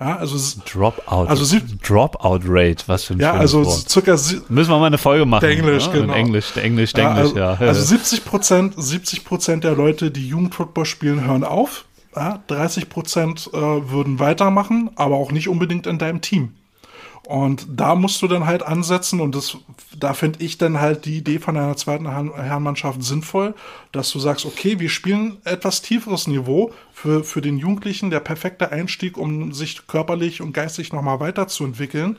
[0.00, 1.26] Ja, also Dropout.
[1.28, 3.90] Also sie- Dropout Rate, was für ein ja, also Wort.
[3.90, 5.44] circa Müssen wir mal eine Folge machen.
[5.44, 5.92] Englisch, ne?
[5.92, 6.12] genau.
[6.12, 7.68] In Englisch, der Englisch, der Ja, Englisch, also, ja.
[7.68, 11.84] also 70 Prozent 70 Prozent der Leute, die Jugendfootball spielen, hören auf.
[12.18, 16.52] Ja, 30 Prozent äh, würden weitermachen, aber auch nicht unbedingt in deinem Team.
[17.28, 19.56] Und da musst du dann halt ansetzen und das,
[19.96, 23.54] da finde ich dann halt die Idee von einer zweiten Herren- Herrenmannschaft sinnvoll,
[23.92, 28.72] dass du sagst, okay, wir spielen etwas tieferes Niveau für, für den Jugendlichen, der perfekte
[28.72, 32.16] Einstieg, um sich körperlich und geistig nochmal weiterzuentwickeln,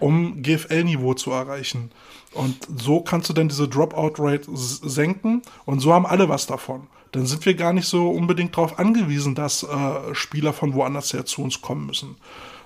[0.00, 1.90] um GFL-Niveau zu erreichen.
[2.32, 6.86] Und so kannst du dann diese Dropout-Rate senken und so haben alle was davon.
[7.14, 11.24] Dann sind wir gar nicht so unbedingt darauf angewiesen, dass äh, Spieler von woanders her
[11.24, 12.16] zu uns kommen müssen.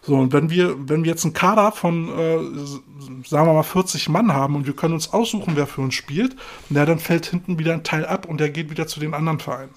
[0.00, 2.38] So, und wenn wir, wenn wir jetzt einen Kader von, äh,
[3.28, 6.34] sagen wir mal, 40 Mann haben und wir können uns aussuchen, wer für uns spielt,
[6.70, 9.38] na, dann fällt hinten wieder ein Teil ab und der geht wieder zu den anderen
[9.38, 9.74] Vereinen.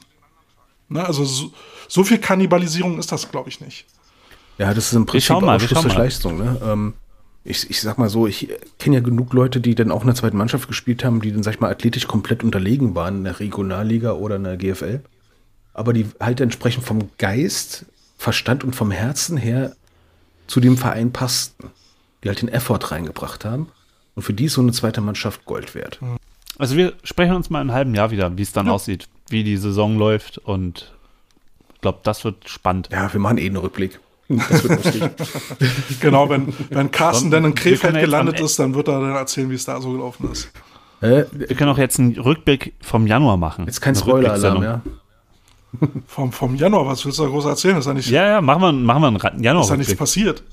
[0.87, 1.51] Ne, also so,
[1.89, 3.85] so viel Kannibalisierung ist das, glaube ich, nicht.
[4.57, 5.97] Ja, das ist im Prinzip mal, Ausschluss durch.
[5.97, 6.37] Leistung.
[6.37, 6.61] Ne?
[6.63, 6.93] Ähm,
[7.43, 10.15] ich, ich sag mal so, ich kenne ja genug Leute, die dann auch in der
[10.15, 13.39] zweiten Mannschaft gespielt haben, die dann, sag ich mal, athletisch komplett unterlegen waren in der
[13.39, 15.01] Regionalliga oder in der GFL.
[15.73, 17.85] Aber die halt entsprechend vom Geist,
[18.17, 19.75] Verstand und vom Herzen her
[20.45, 21.71] zu dem Verein passten.
[22.23, 23.69] Die halt den Effort reingebracht haben.
[24.13, 25.99] Und für die ist so eine zweite Mannschaft Gold wert.
[26.59, 29.43] Also wir sprechen uns mal in einem halben Jahr wieder, wie es dann aussieht, wie
[29.43, 30.93] die Saison läuft und
[31.73, 32.89] ich glaube, das wird spannend.
[32.91, 33.99] Ja, wir machen eh einen Rückblick.
[34.37, 35.03] Das wird lustig.
[36.01, 39.55] Genau, wenn, wenn Carsten dann in Krefeld gelandet ist, dann wird er dann erzählen, wie
[39.55, 40.51] es da so gelaufen ist.
[41.01, 43.65] äh, Wir können auch jetzt einen Rückblick vom Januar machen.
[43.65, 44.81] jetzt kein Spoiler-Alarm, ja.
[46.07, 47.77] Vom, vom Januar, was willst du da groß erzählen?
[47.77, 50.43] Ist ja nicht, Ja, ja, machen wir, machen wir einen Ra- ist ja nichts passiert.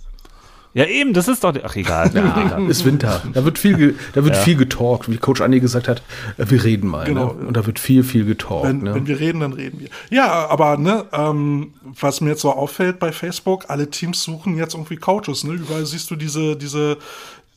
[0.74, 1.54] Ja, eben, das ist doch.
[1.64, 2.10] Ach, egal.
[2.14, 2.68] Ja, egal.
[2.70, 3.22] Ist Winter.
[3.32, 4.42] Da wird viel, ge- da wird Ja.
[4.42, 6.02] viel getalkt, wie Coach Andi gesagt hat.
[6.36, 7.06] äh, Wir reden mal.
[7.06, 7.32] Genau.
[7.32, 7.46] Ne?
[7.48, 8.66] Und da wird viel, viel getalkt.
[8.66, 8.94] Wenn, ne?
[8.94, 9.88] wenn wir reden, dann reden wir.
[10.10, 14.74] Ja, aber ne, ähm, was mir jetzt so auffällt bei Facebook, alle Teams suchen jetzt
[14.74, 15.44] irgendwie Coaches.
[15.44, 15.54] Ne?
[15.54, 16.98] Überall siehst du diese, diese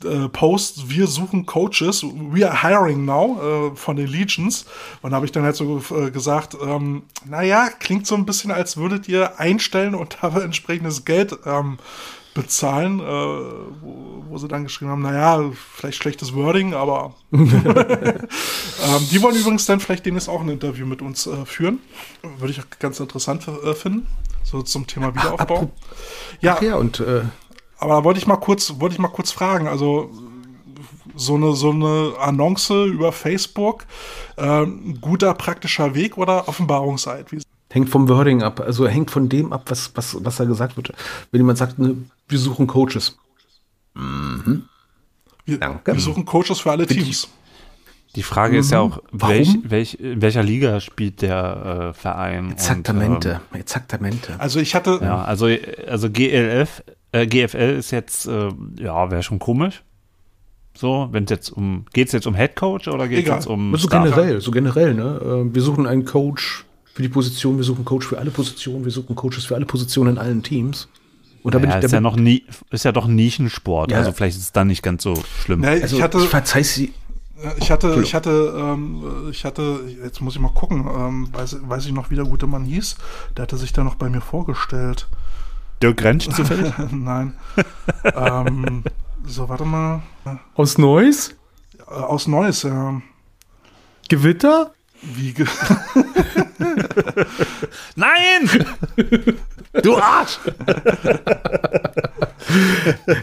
[0.04, 4.66] äh, Posts, wir suchen Coaches, we are hiring now äh, von den Legions.
[5.04, 8.50] Und da habe ich dann halt so äh, gesagt, ähm, naja, klingt so ein bisschen,
[8.52, 11.78] als würdet ihr einstellen und dafür entsprechendes Geld ähm,
[12.34, 17.48] bezahlen, äh, wo, wo sie dann geschrieben haben, naja, vielleicht schlechtes Wording, aber ähm,
[19.12, 21.80] die wollen übrigens dann vielleicht demnächst auch ein Interview mit uns äh, führen.
[22.38, 24.08] Würde ich auch ganz interessant äh, finden.
[24.44, 25.56] So zum Thema Wiederaufbau.
[25.64, 25.70] apro-
[26.40, 27.24] ja, Ach ja, und äh,
[27.78, 29.68] aber da wollte ich mal kurz, wollte ich mal kurz fragen.
[29.68, 30.12] Also
[31.16, 33.86] so eine, so eine Annonce über Facebook,
[34.38, 37.32] ähm, guter praktischer Weg oder Offenbarungseid?
[37.32, 37.42] Wie,
[37.72, 38.60] hängt vom Wording ab.
[38.60, 40.94] Also hängt von dem ab, was, was, was da gesagt wird.
[41.32, 41.96] Wenn jemand sagt, ne,
[42.28, 43.18] wir suchen Coaches.
[45.46, 45.94] wir, Danke.
[45.94, 47.28] wir suchen Coaches für alle Teams.
[48.16, 49.02] Die Frage ist ja auch, Mhm.
[49.14, 49.30] Warum?
[49.36, 52.52] welch, welch, in welcher Liga spielt der äh, Verein?
[52.52, 53.40] Exaktamente.
[53.54, 54.38] Exaktamente.
[54.38, 55.48] Also ich hatte, Und, ähm, ja, also,
[55.88, 58.50] also GLF, äh, GFL ist jetzt, äh,
[58.80, 59.84] ja, wäre schon komisch.
[60.76, 63.48] So, wenn es jetzt um, geht es jetzt um Head Coach oder geht es jetzt
[63.48, 64.04] um so Staff?
[64.04, 65.46] generell, so generell, ne?
[65.50, 68.92] Äh, Wir suchen einen Coach für die Position, wir suchen Coach für alle Positionen, wir
[68.92, 70.88] suchen Coaches für alle Positionen in allen Teams.
[71.44, 73.16] Und da bin Ja, ich, da ist ja bin, noch nie, ist ja doch ein
[73.16, 73.98] Nischensport, Ja.
[74.00, 75.64] also vielleicht ist es dann nicht ganz so schlimm.
[75.64, 76.94] also ich hatte, ich verzeih's sie.
[77.58, 81.86] ich hatte, ich hatte, ähm, ich hatte, jetzt muss ich mal gucken, ähm, weiß, weiß
[81.88, 82.96] ich noch, wie der gute Mann hieß.
[83.36, 85.08] Der hatte sich da noch bei mir vorgestellt.
[85.82, 86.72] Dirk Rentsch zufällig?
[86.92, 87.34] Nein.
[88.16, 88.84] ähm,
[89.26, 90.04] so, warte mal.
[90.54, 91.34] Aus Neuss?
[91.80, 93.02] Äh, Aus Neues, ja.
[94.10, 94.72] Gewitter?
[95.02, 95.48] Wie ge
[97.96, 98.66] Nein!
[99.82, 100.40] du Arsch!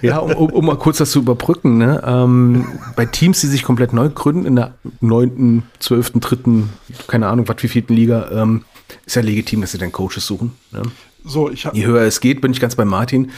[0.02, 2.02] Ja, um, um, um mal kurz das zu überbrücken, ne?
[2.06, 2.66] ähm,
[2.96, 6.70] bei Teams, die sich komplett neu gründen, in der neunten, zwölften, dritten,
[7.08, 8.64] keine Ahnung, was wie vierten Liga, ähm,
[9.04, 10.52] ist ja legitim, dass sie dann Coaches suchen.
[10.72, 10.82] Ne?
[11.24, 13.30] so, ich habe Je höher es geht, bin ich ganz bei Martin.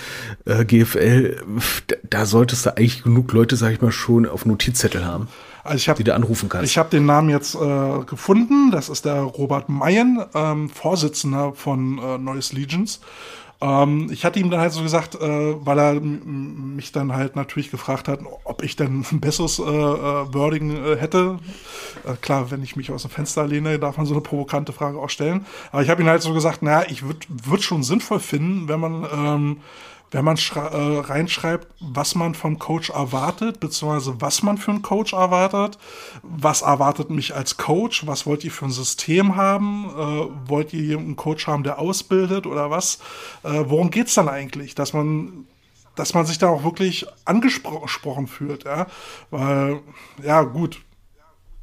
[0.45, 1.43] Äh, GFL,
[1.87, 5.29] da, da solltest du eigentlich genug Leute, sag ich mal, schon auf Notizzettel haben,
[5.65, 6.71] also ich hab, die du anrufen kannst.
[6.71, 8.71] Ich habe den Namen jetzt äh, gefunden.
[8.71, 13.01] Das ist der Robert Mayen, ähm, Vorsitzender von äh, Neues Legions.
[13.61, 17.71] Ähm, ich hatte ihm dann halt so gesagt, äh, weil er mich dann halt natürlich
[17.71, 21.39] gefragt hat, ob ich denn ein besseres äh, äh, Wording äh, hätte.
[22.07, 24.99] Äh, klar, wenn ich mich aus dem Fenster lehne, darf man so eine provokante Frage
[24.99, 25.45] auch stellen.
[25.73, 28.81] Aber ich habe ihm halt so gesagt, naja, ich würde würd schon sinnvoll finden, wenn
[28.81, 29.57] man ähm,
[30.11, 35.13] wenn man äh, reinschreibt, was man vom Coach erwartet, beziehungsweise was man für einen Coach
[35.13, 35.79] erwartet,
[36.23, 40.99] was erwartet mich als Coach, was wollt ihr für ein System haben, äh, wollt ihr
[40.99, 42.99] einen Coach haben, der ausbildet oder was,
[43.45, 45.47] äh, worum geht's dann eigentlich, dass man
[45.97, 48.87] dass man sich da auch wirklich angesprochen fühlt, ja,
[49.31, 49.81] weil,
[50.23, 50.81] ja, gut,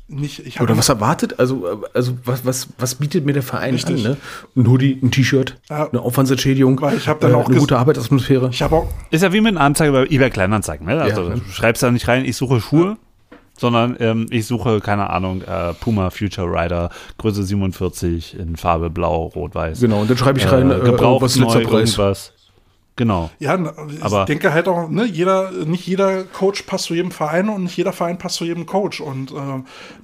[0.09, 1.37] nicht, ich Oder was erwartet?
[1.39, 4.05] Also, also was, was, was bietet mir der Verein Richtig.
[4.05, 4.11] an?
[4.11, 4.17] Ne?
[4.55, 5.89] Ein Hoodie, ein T-Shirt, ja.
[5.89, 8.49] eine Aufwandsentschädigung, ich dann äh, auch eine gute Arbeitsatmosphäre.
[8.51, 10.87] Ich auch ist ja wie mit einer Anzeige bei eBay Kleinanzeigen.
[10.87, 11.01] Ne?
[11.01, 12.97] Also ja, du schreibst da nicht rein, ich suche Schuhe,
[13.31, 13.37] ja.
[13.57, 19.25] sondern ähm, ich suche, keine Ahnung, äh, Puma Future Rider, Größe 47 in Farbe blau,
[19.35, 19.81] rot, weiß.
[19.81, 21.97] Genau, und dann schreibe ich rein, äh, Gebrauch, was letzter Preis.
[21.97, 22.33] Irgendwas.
[22.97, 23.29] Genau.
[23.37, 23.57] Ja,
[23.89, 27.63] ich aber denke halt auch, ne, jeder, nicht jeder Coach passt zu jedem Verein und
[27.63, 28.99] nicht jeder Verein passt zu jedem Coach.
[29.01, 29.35] Und äh,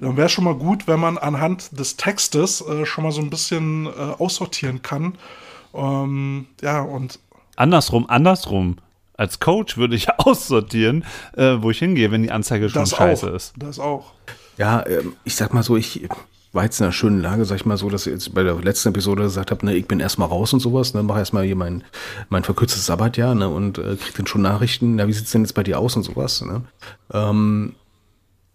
[0.00, 3.30] dann wäre schon mal gut, wenn man anhand des Textes äh, schon mal so ein
[3.30, 5.18] bisschen äh, aussortieren kann.
[5.74, 7.18] Ähm, ja, und.
[7.56, 8.76] Andersrum, andersrum.
[9.16, 11.04] Als Coach würde ich aussortieren,
[11.36, 13.54] äh, wo ich hingehe, wenn die Anzeige schon scheiße auch, ist.
[13.56, 14.12] Das auch.
[14.56, 16.08] Ja, ähm, ich sag mal so, ich
[16.54, 18.54] war jetzt in einer schönen Lage, sag ich mal so, dass ich jetzt bei der
[18.54, 21.56] letzten Episode gesagt habe, ne, ich bin erstmal raus und sowas, ne, mache erstmal hier
[21.56, 21.82] mein,
[22.28, 25.54] mein verkürztes Sabbatjahr, ne, und äh, krieg dann schon Nachrichten, na, wie sieht's denn jetzt
[25.54, 26.62] bei dir aus und sowas, ne?
[27.12, 27.74] Ähm,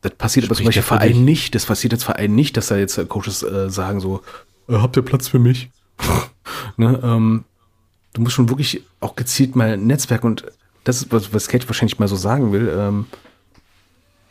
[0.02, 2.97] das passiert aber zum Beispiel Verein nicht, das passiert jetzt Verein nicht, dass da jetzt
[2.97, 4.22] äh, Coaches äh, sagen so,
[4.70, 5.70] äh, habt ihr Platz für mich?
[6.78, 7.43] ne, ähm,
[8.14, 10.45] du musst schon wirklich auch gezielt mal Netzwerk und
[10.86, 13.08] das ist, was, was Kate wahrscheinlich mal so sagen will, ähm,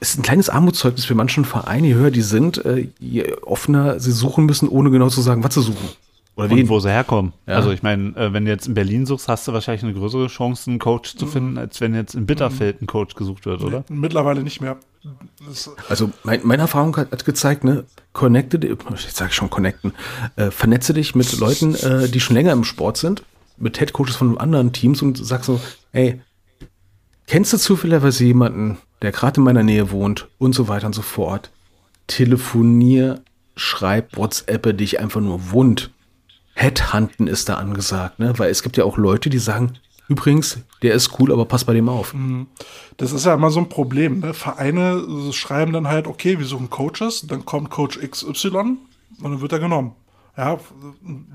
[0.00, 4.12] ist ein kleines Armutszeugnis für manchen Vereine, je höher die sind, äh, je offener sie
[4.12, 5.88] suchen müssen, ohne genau zu sagen, was sie suchen.
[6.36, 7.32] Oder und wo sie herkommen.
[7.48, 7.56] Ja.
[7.56, 10.28] Also ich meine, äh, wenn du jetzt in Berlin suchst, hast du wahrscheinlich eine größere
[10.28, 13.84] Chance, einen Coach zu finden, als wenn jetzt in Bitterfeld ein Coach gesucht wird, oder?
[13.88, 14.76] Mittlerweile nicht mehr.
[15.44, 19.94] Das also mein, meine Erfahrung hat, hat, gezeigt, ne, connecte, ich sage schon connecten,
[20.36, 23.24] äh, vernetze dich mit Leuten, äh, die schon länger im Sport sind,
[23.56, 26.20] mit Headcoaches von anderen Teams und sag so, ey,
[27.26, 31.02] kennst du zufälligerweise jemanden, der gerade in meiner Nähe wohnt und so weiter und so
[31.02, 31.50] fort.
[32.06, 33.22] Telefonier,
[33.56, 35.90] schreib, WhatsAppe dich einfach nur wund.
[36.54, 38.36] Headhunten ist da angesagt, ne?
[38.38, 39.74] Weil es gibt ja auch Leute, die sagen,
[40.08, 42.14] übrigens, der ist cool, aber pass bei dem auf.
[42.14, 42.48] Mhm.
[42.96, 44.34] Das ist ja immer so ein Problem, ne?
[44.34, 48.78] Vereine schreiben dann halt, okay, wir suchen Coaches, dann kommt Coach XY und
[49.22, 49.92] dann wird er genommen.
[50.38, 50.56] Ja,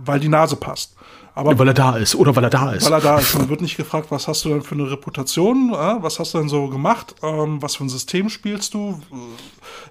[0.05, 0.95] weil die Nase passt.
[1.35, 2.85] Aber weil er da ist oder weil er da ist.
[2.85, 3.37] Weil er da ist.
[3.37, 5.73] Man wird nicht gefragt, was hast du denn für eine Reputation?
[5.73, 6.01] Äh?
[6.01, 7.15] Was hast du denn so gemacht?
[7.21, 9.01] Ähm, was für ein System spielst du?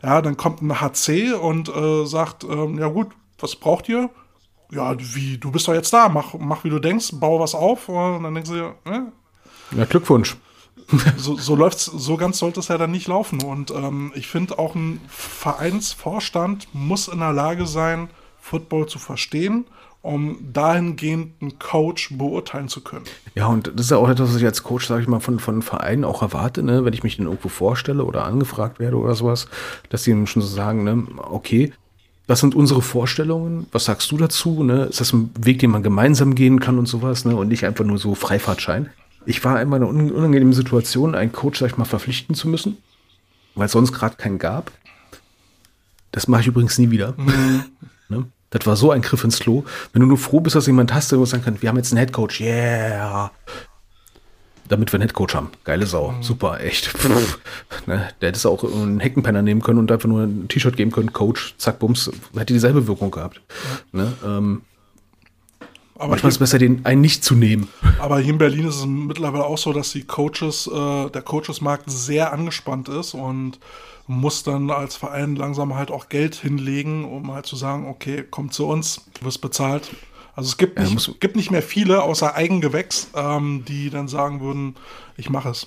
[0.02, 3.08] Ja, dann kommt ein HC und äh, sagt, ähm, ja gut,
[3.38, 4.08] was braucht ihr?
[4.70, 7.90] Ja, wie, du bist doch jetzt da, mach, mach wie du denkst, baue was auf.
[7.90, 9.00] Und dann denkst du, äh?
[9.76, 10.38] ja, Glückwunsch.
[11.18, 13.42] so, so läuft's, so ganz sollte es ja dann nicht laufen.
[13.42, 18.08] Und ähm, ich finde auch ein Vereinsvorstand muss in der Lage sein,
[18.42, 19.64] Football zu verstehen
[20.02, 23.04] um dahingehend einen Coach beurteilen zu können.
[23.36, 25.38] Ja, und das ist ja auch etwas, was ich als Coach, sage ich mal, von,
[25.38, 26.84] von Vereinen auch erwarte, ne?
[26.84, 29.46] wenn ich mich dann irgendwo vorstelle oder angefragt werde oder sowas,
[29.90, 31.06] dass die schon so sagen, ne?
[31.18, 31.72] okay,
[32.26, 33.66] was sind unsere Vorstellungen?
[33.72, 34.64] Was sagst du dazu?
[34.64, 34.84] Ne?
[34.84, 37.24] Ist das ein Weg, den man gemeinsam gehen kann und sowas?
[37.24, 37.36] Ne?
[37.36, 38.90] Und nicht einfach nur so Freifahrtschein.
[39.24, 42.76] Ich war einmal in einer unangenehmen Situation, einen Coach, sag ich mal, verpflichten zu müssen,
[43.54, 44.72] weil es sonst gerade keinen gab.
[46.10, 47.14] Das mache ich übrigens nie wieder.
[47.16, 47.64] Mhm.
[48.12, 48.26] ne?
[48.50, 49.64] Das war so ein Griff ins Klo.
[49.92, 51.98] Wenn du nur froh bist, dass jemand hast, der sagen kann, wir haben jetzt einen
[51.98, 53.30] Headcoach, yeah.
[54.68, 55.50] Damit wir einen Headcoach haben.
[55.64, 56.12] Geile Sau.
[56.12, 56.22] Mhm.
[56.22, 56.92] Super, echt.
[57.86, 60.92] ne, der hätte es auch einen Heckenpenner nehmen können und einfach nur ein T-Shirt geben
[60.92, 63.40] können, Coach, zack, bums, hätte dieselbe Wirkung gehabt.
[63.92, 64.02] Ja.
[64.02, 64.62] Ne, ähm,
[66.02, 67.68] aber Manchmal ist es besser, den einen nicht zu nehmen.
[68.00, 71.88] Aber hier in Berlin ist es mittlerweile auch so, dass die Coaches, äh, der Coachesmarkt
[71.88, 73.60] sehr angespannt ist und
[74.06, 78.50] muss dann als Verein langsam halt auch Geld hinlegen, um halt zu sagen, okay, komm
[78.50, 79.90] zu uns, du wirst bezahlt.
[80.34, 84.40] Also es gibt nicht, ja, gibt nicht mehr viele außer Eigengewächs, ähm, die dann sagen
[84.40, 84.76] würden,
[85.16, 85.66] ich mache es.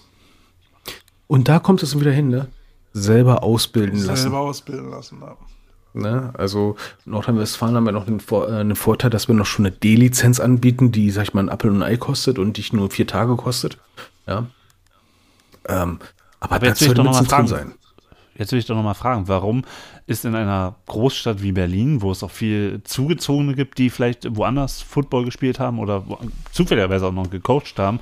[1.27, 2.47] Und da kommt es wieder hin, ne?
[2.93, 4.21] Selber ausbilden Selber lassen.
[4.23, 5.37] Selber ausbilden lassen, ja.
[5.93, 6.33] Ne?
[6.37, 6.75] Also
[7.05, 10.39] Nordrhein-Westfalen haben wir noch den, Vor äh, einen Vorteil, dass wir noch schon eine D-Lizenz
[10.39, 13.07] anbieten, die, sag ich mal, ein Apfel und ein Ei kostet und dich nur vier
[13.07, 13.77] Tage kostet.
[14.27, 14.47] Ja.
[15.67, 15.99] Ähm,
[16.39, 17.73] aber, aber das sollte mit drin sein
[18.37, 19.63] jetzt will ich doch nochmal fragen, warum
[20.07, 24.81] ist in einer Großstadt wie Berlin, wo es auch viel Zugezogene gibt, die vielleicht woanders
[24.81, 26.03] Football gespielt haben oder
[26.51, 27.99] zufälligerweise auch noch gecoacht haben,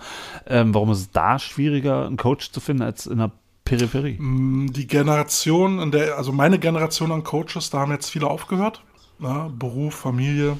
[0.47, 3.31] ähm, warum ist es da schwieriger, einen Coach zu finden als in der
[3.65, 4.17] Peripherie?
[4.19, 8.81] Mm, die Generation, in der, also meine Generation an Coaches, da haben jetzt viele aufgehört.
[9.19, 10.57] Ja, Beruf, Familie.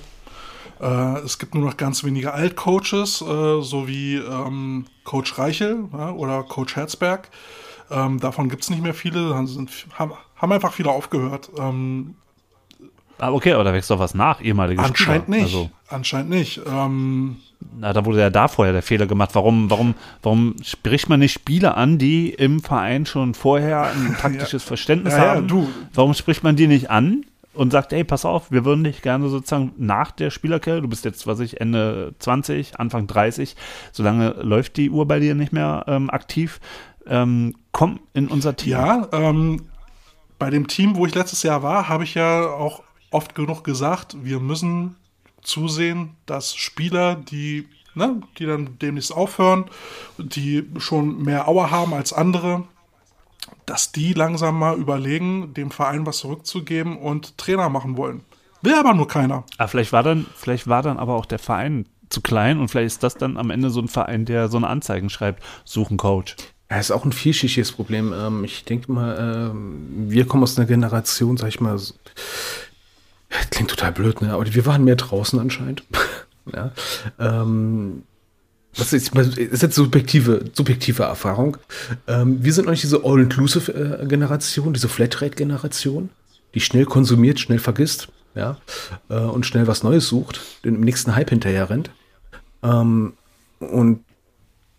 [0.80, 6.12] Äh, es gibt nur noch ganz wenige Altcoaches, äh, so wie ähm, Coach Reichel ja,
[6.12, 7.30] oder Coach Herzberg
[7.94, 11.50] ähm, davon gibt es nicht mehr viele, sind, haben, haben, einfach viele aufgehört.
[11.58, 12.16] Ähm,
[13.20, 15.38] Ah, okay, aber da wächst doch was nach, ehemalige Anscheinend Spieler.
[15.38, 15.56] nicht.
[15.56, 16.60] Also, Anscheinend nicht.
[16.68, 17.38] Ähm,
[17.80, 19.30] na, da wurde ja da vorher der Fehler gemacht.
[19.34, 24.64] Warum, warum, warum spricht man nicht Spieler an, die im Verein schon vorher ein taktisches
[24.64, 25.48] Verständnis Ja, ja, haben?
[25.48, 25.70] du.
[25.94, 27.24] Warum spricht man die nicht an
[27.54, 31.06] und sagt, ey, pass auf, wir würden dich gerne sozusagen nach der Spielerkarriere, du bist
[31.06, 33.56] jetzt, was ich, Ende 20, Anfang 30,
[33.92, 36.60] solange läuft die Uhr bei dir nicht mehr ähm, aktiv,
[37.08, 38.72] ähm, komm in unser Team.
[38.72, 39.64] Ja, ähm,
[40.40, 44.18] bei dem Team, wo ich letztes Jahr war, habe ich ja auch oft genug gesagt,
[44.24, 44.96] wir müssen
[45.42, 49.66] zusehen, dass Spieler, die, ne, die dann demnächst aufhören,
[50.18, 52.64] die schon mehr Auer haben als andere,
[53.66, 58.22] dass die langsam mal überlegen, dem Verein was zurückzugeben und Trainer machen wollen.
[58.62, 59.36] Will aber nur keiner.
[59.36, 62.70] Aber Ah, vielleicht war dann, vielleicht war dann aber auch der Verein zu klein und
[62.70, 65.98] vielleicht ist das dann am Ende so ein Verein, der so eine Anzeigen schreibt, suchen
[65.98, 66.36] Coach.
[66.70, 68.14] Ja, ist auch ein vielschichtiges Problem.
[68.14, 71.80] Ähm, ich denke mal, ähm, wir kommen aus einer Generation, sag ich mal,
[73.52, 74.34] klingt total blöd, ne?
[74.34, 75.84] Aber wir waren mehr draußen anscheinend.
[76.54, 76.72] ja.
[77.20, 78.04] Ähm,
[78.76, 81.58] das ist, das ist jetzt subjektive, subjektive Erfahrung.
[82.08, 86.10] Ähm, wir sind nicht diese All-Inclusive-Generation, diese Flatrate-Generation,
[86.56, 88.58] die schnell konsumiert, schnell vergisst, ja,
[89.10, 91.92] äh, und schnell was Neues sucht, den im nächsten Hype hinterher rennt.
[92.64, 93.14] Ähm,
[93.60, 94.04] und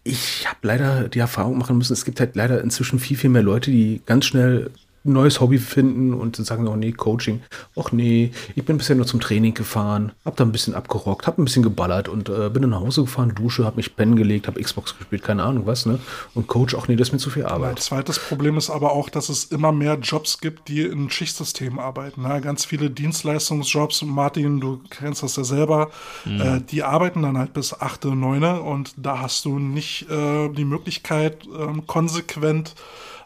[0.05, 3.43] ich habe leider die Erfahrung machen müssen, es gibt halt leider inzwischen viel, viel mehr
[3.43, 4.71] Leute, die ganz schnell
[5.05, 7.43] ein neues Hobby finden und dann sagen, oh nee, Coaching,
[7.79, 11.39] ach nee, ich bin bisher nur zum Training gefahren, hab da ein bisschen abgerockt, hab
[11.39, 14.47] ein bisschen geballert und äh, bin dann nach Hause gefahren, Dusche, hab mich pennen gelegt,
[14.49, 15.99] hab Xbox gespielt, keine Ahnung was, ne?
[16.35, 17.81] Und Coach, ach nee, das ist mir zu viel Ein Arbeit.
[17.81, 22.23] zweites Problem ist aber auch, dass es immer mehr Jobs gibt, die in Schichtsystemen arbeiten.
[22.23, 22.41] Ne?
[22.41, 25.91] Ganz viele Dienstleistungsjobs, Martin, du kennst das ja selber,
[26.25, 28.45] äh, die arbeiten dann halt bis 8., 9.
[28.61, 32.75] und da hast du nicht äh, die Möglichkeit, ähm, konsequent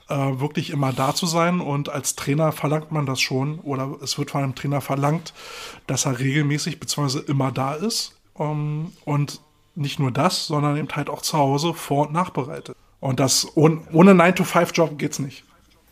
[0.08, 1.60] äh, wirklich immer da zu sein.
[1.60, 5.34] Und als Trainer verlangt man das schon, oder es wird von einem Trainer verlangt,
[5.86, 7.20] dass er regelmäßig bzw.
[7.26, 8.16] immer da ist.
[8.38, 9.40] Ähm, und
[9.74, 12.76] nicht nur das, sondern eben halt auch zu Hause vor- und nachbereitet.
[13.00, 15.44] Und das ohne, ohne 9-to-5-Job geht's nicht.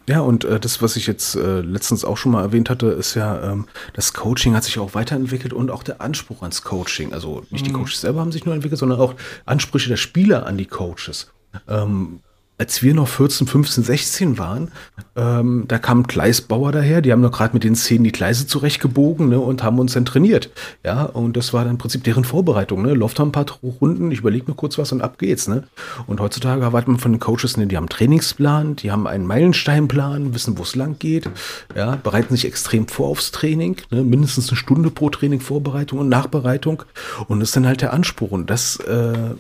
[0.09, 3.15] Ja, und äh, das, was ich jetzt äh, letztens auch schon mal erwähnt hatte, ist
[3.15, 7.13] ja, ähm, das Coaching hat sich auch weiterentwickelt und auch der Anspruch ans Coaching.
[7.13, 9.15] Also nicht die Coaches selber haben sich nur entwickelt, sondern auch
[9.47, 11.33] Ansprüche der Spieler an die Coaches.
[11.69, 12.21] Ähm,
[12.59, 14.71] als wir noch 14, 15, 16 waren,
[15.15, 18.47] ähm, da kam ein Gleisbauer daher, die haben noch gerade mit den Szenen die Gleise
[18.47, 20.51] zurechtgebogen ne, und haben uns dann trainiert.
[20.85, 22.83] Ja, und das war dann im Prinzip deren Vorbereitung.
[22.83, 22.95] Ne?
[22.95, 25.49] Läuft ein paar Runden, ich überlege mir kurz was und ab geht's.
[25.49, 25.65] Ne?
[26.07, 29.27] Und heutzutage erwartet man von den Coaches, ne, die haben einen Trainingsplan, die haben einen
[29.27, 31.29] Meilensteinplan, wissen, wo es lang geht,
[31.75, 34.03] ja, bereiten sich extrem vor aufs Training, ne?
[34.03, 36.85] mindestens eine Stunde pro Training Vorbereitung und Nachbereitung.
[37.29, 38.31] Und das ist dann halt der Anspruch.
[38.31, 39.35] Und das äh,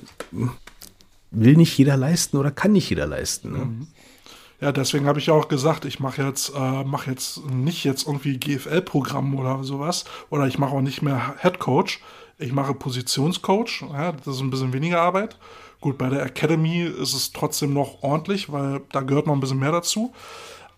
[1.40, 3.52] will nicht jeder leisten oder kann nicht jeder leisten.
[3.52, 3.86] Ne?
[4.60, 8.38] Ja, deswegen habe ich auch gesagt, ich mache jetzt, äh, mach jetzt nicht jetzt irgendwie
[8.38, 10.04] GFL-Programm oder sowas.
[10.30, 12.00] Oder ich mache auch nicht mehr Head Coach.
[12.38, 13.84] Ich mache Positionscoach.
[13.92, 15.38] Ja, das ist ein bisschen weniger Arbeit.
[15.80, 19.58] Gut, bei der Academy ist es trotzdem noch ordentlich, weil da gehört noch ein bisschen
[19.58, 20.14] mehr dazu.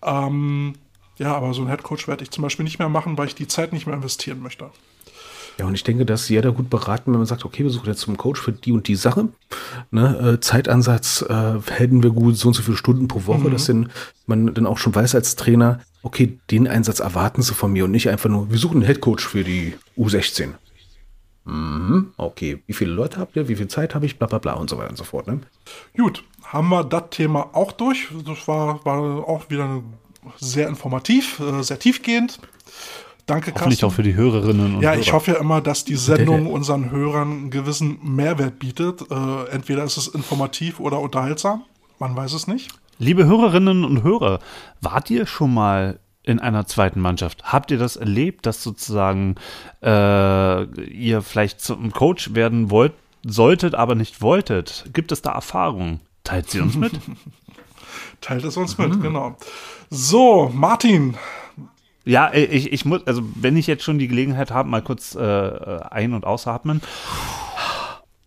[0.03, 0.73] Ähm,
[1.17, 3.35] ja, aber so einen Head Coach werde ich zum Beispiel nicht mehr machen, weil ich
[3.35, 4.71] die Zeit nicht mehr investieren möchte.
[5.59, 7.99] Ja, und ich denke, dass jeder gut beraten, wenn man sagt, okay, wir suchen jetzt
[7.99, 9.27] zum Coach für die und die Sache.
[9.91, 13.65] Ne, äh, Zeitansatz äh, hätten wir gut so und so viele Stunden pro Woche, dass
[13.65, 13.89] denn
[14.25, 17.91] man dann auch schon weiß als Trainer, okay, den Einsatz erwarten sie von mir und
[17.91, 20.53] nicht einfach nur, wir suchen einen Headcoach für die U16.
[21.43, 24.53] Mhm, okay, wie viele Leute habt ihr, wie viel Zeit habe ich, bla bla bla
[24.53, 25.27] und so weiter und so fort.
[25.27, 25.41] Ne?
[25.97, 28.07] Gut, haben wir das Thema auch durch.
[28.25, 29.83] Das war, war auch wieder
[30.37, 32.39] sehr informativ, äh, sehr tiefgehend.
[33.29, 33.85] Danke, Hoffentlich Carsten.
[33.85, 34.99] auch für die Hörerinnen und Ja, Hörer.
[35.01, 39.01] ich hoffe ja immer, dass die Sendung unseren Hörern einen gewissen Mehrwert bietet.
[39.11, 41.63] Äh, entweder ist es informativ oder unterhaltsam.
[41.99, 42.71] Man weiß es nicht.
[42.97, 44.39] Liebe Hörerinnen und Hörer,
[44.81, 47.43] wart ihr schon mal in einer zweiten Mannschaft?
[47.53, 49.35] Habt ihr das erlebt, dass sozusagen
[49.83, 54.85] äh, ihr vielleicht zum Coach werden wollt, solltet, aber nicht wolltet?
[54.93, 55.99] Gibt es da Erfahrungen?
[56.23, 56.93] Teilt sie uns mit?
[58.21, 59.37] Teilt es uns mit, genau.
[59.89, 61.15] So, Martin.
[62.09, 65.21] Ja, ich, ich muss, also wenn ich jetzt schon die Gelegenheit habe, mal kurz äh,
[65.89, 66.81] ein- und ausatmen,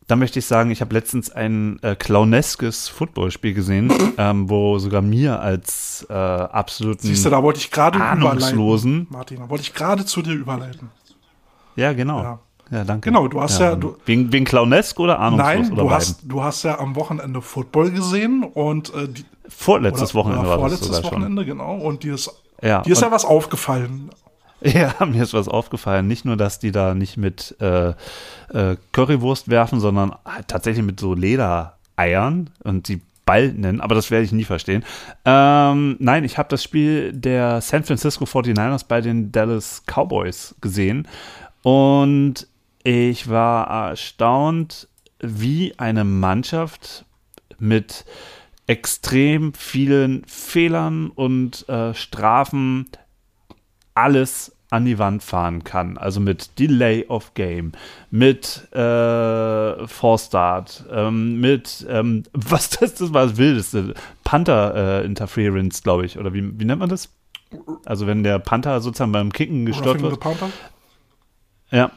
[0.08, 5.00] dann möchte ich sagen, ich habe letztens ein äh, clowneskes Footballspiel gesehen, ähm, wo sogar
[5.00, 8.26] mir als äh, absoluten Siehst du, da wollte ich gerade überleiten.
[8.26, 9.06] Ahnungslosen.
[9.10, 10.90] Martin, da wollte ich gerade zu dir überleiten.
[11.76, 12.22] Ja, genau.
[12.22, 12.38] Ja.
[12.70, 13.10] Ja, danke.
[13.10, 15.92] Genau, du hast ja- du- wegen, wegen Clownesk oder ahnungslos Nein, oder du beiden?
[15.94, 20.48] hast, du hast ja am Wochenende Football gesehen und äh, die, Vorletztes oder- Wochenende oder
[20.48, 21.74] war das vorletztes sogar Wochenende, genau.
[21.76, 22.30] Und ist,
[22.62, 24.10] Ja, dir ist ja was aufgefallen.
[24.64, 26.06] Ja, mir ist was aufgefallen.
[26.06, 27.94] Nicht nur, dass die da nicht mit äh,
[28.52, 34.10] äh, Currywurst werfen, sondern halt tatsächlich mit so Ledereiern und die Ball nennen, aber das
[34.10, 34.84] werde ich nie verstehen.
[35.24, 41.06] Ähm, nein, ich habe das Spiel der San Francisco 49ers bei den Dallas Cowboys gesehen
[41.62, 42.46] und
[42.84, 44.88] ich war erstaunt,
[45.20, 47.04] wie eine Mannschaft
[47.58, 48.04] mit
[48.66, 52.88] extrem vielen Fehlern und äh, Strafen
[53.94, 55.98] alles an die Wand fahren kann.
[55.98, 57.72] Also mit Delay of Game,
[58.10, 63.92] mit äh, Force Start, ähm, mit ähm, was das, das war das Wildeste,
[64.24, 67.10] Panther äh, Interference, glaube ich, oder wie, wie nennt man das?
[67.84, 70.18] Also wenn der Panther sozusagen beim Kicken gestört wird.
[70.20, 70.48] Panther?
[71.70, 71.90] Ja,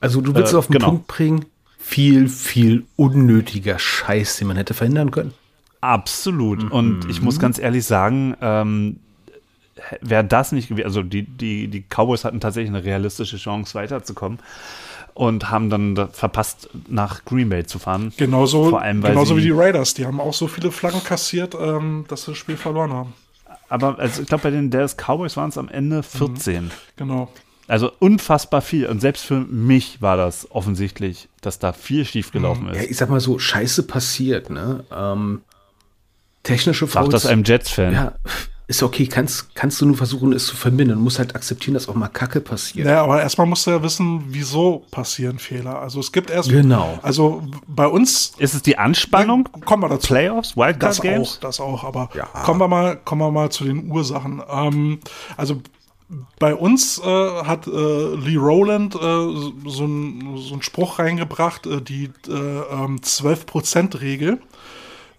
[0.00, 0.88] Also du willst Äh, es auf den genau.
[0.90, 1.46] Punkt bringen,
[1.80, 5.32] viel, viel unnötiger Scheiß, den man hätte verhindern können.
[5.80, 6.70] Absolut.
[6.70, 8.96] Und ich muss ganz ehrlich sagen, ähm,
[10.02, 14.38] wäre das nicht gewesen, also die, die, die Cowboys hatten tatsächlich eine realistische Chance weiterzukommen
[15.14, 18.12] und haben dann da verpasst, nach Green Bay zu fahren.
[18.18, 19.94] Genauso, Vor allem, weil genauso sie- wie die Raiders.
[19.94, 23.14] Die haben auch so viele Flaggen kassiert, ähm, dass sie das Spiel verloren haben.
[23.70, 26.70] Aber also ich glaube, bei den Dallas Cowboys waren es am Ende 14.
[26.96, 27.30] Genau.
[27.70, 28.86] Also unfassbar viel.
[28.86, 32.90] Und selbst für mich war das offensichtlich, dass da viel schiefgelaufen Ja, ist.
[32.90, 34.84] ich sag mal so, Scheiße passiert, ne?
[34.94, 35.42] Ähm,
[36.42, 37.10] technische Sagt Fouls.
[37.12, 37.92] das einem Jets-Fan.
[37.92, 38.12] Ja,
[38.66, 40.98] ist okay, kannst, kannst du nur versuchen, es zu vermindern.
[40.98, 42.86] Du musst halt akzeptieren, dass auch mal Kacke passiert.
[42.86, 45.80] Naja, aber erstmal musst du ja wissen, wieso passieren Fehler.
[45.80, 46.48] Also es gibt erst.
[46.50, 46.98] Genau.
[47.02, 48.32] Also bei uns.
[48.38, 49.48] Ist es die Anspannung?
[49.64, 50.06] Kommen wir dazu.
[50.08, 50.50] Playoffs?
[50.50, 51.36] Das Wildcard-Games?
[51.36, 52.26] auch, das auch, aber Ja.
[52.26, 54.42] kommen wir mal, kommen wir mal zu den Ursachen.
[54.48, 55.00] Ähm,
[55.36, 55.60] also
[56.38, 61.80] bei uns äh, hat äh, Lee Rowland äh, so einen so einen Spruch reingebracht, äh,
[61.80, 64.40] die äh, ähm, 12%-Regel.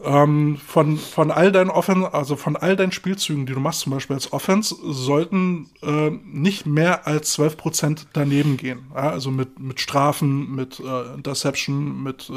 [0.04, 3.92] Ähm, von, von all deinen Offen also von all deinen Spielzügen, die du machst, zum
[3.92, 8.88] Beispiel als Offense, sollten äh, nicht mehr als 12% daneben gehen.
[8.96, 12.32] Ja, also mit, mit Strafen, mit äh, Interception, mit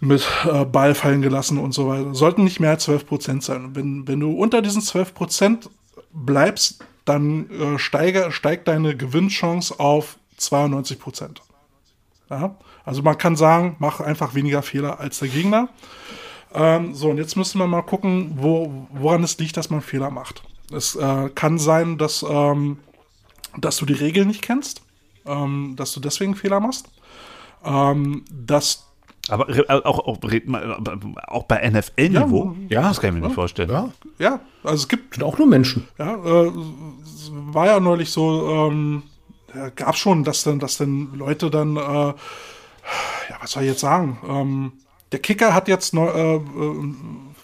[0.00, 2.12] mit äh, Ball fallen gelassen und so weiter.
[2.12, 3.76] Sollten nicht mehr als 12% sein.
[3.76, 5.68] Wenn, wenn du unter diesen 12%
[6.12, 11.40] bleibst, dann äh, steige, steigt deine Gewinnchance auf 92%.
[12.30, 12.56] Ja?
[12.84, 15.68] Also man kann sagen, mach einfach weniger Fehler als der Gegner.
[16.54, 20.10] Ähm, so, und jetzt müssen wir mal gucken, wo, woran es liegt, dass man Fehler
[20.10, 20.42] macht.
[20.72, 22.78] Es äh, kann sein, dass, ähm,
[23.56, 24.82] dass du die Regeln nicht kennst,
[25.26, 26.88] ähm, dass du deswegen Fehler machst.
[27.64, 28.88] Ähm, dass
[29.28, 30.98] Aber re- auch, auch, aber
[31.28, 32.56] auch bei NFL-Niveau?
[32.68, 32.82] Ja.
[32.82, 33.70] Das kann ich mir nicht vorstellen.
[33.70, 35.86] Ja, ja, also es gibt sind auch nur Menschen.
[35.98, 36.48] Ja, äh,
[37.04, 39.04] es war ja neulich so, ähm,
[39.54, 42.14] ja, gab schon, dass dann, dass dann Leute dann, äh, ja,
[43.40, 44.18] was soll ich jetzt sagen?
[44.28, 44.72] Ähm,
[45.12, 46.94] der Kicker hat jetzt neu, äh, äh,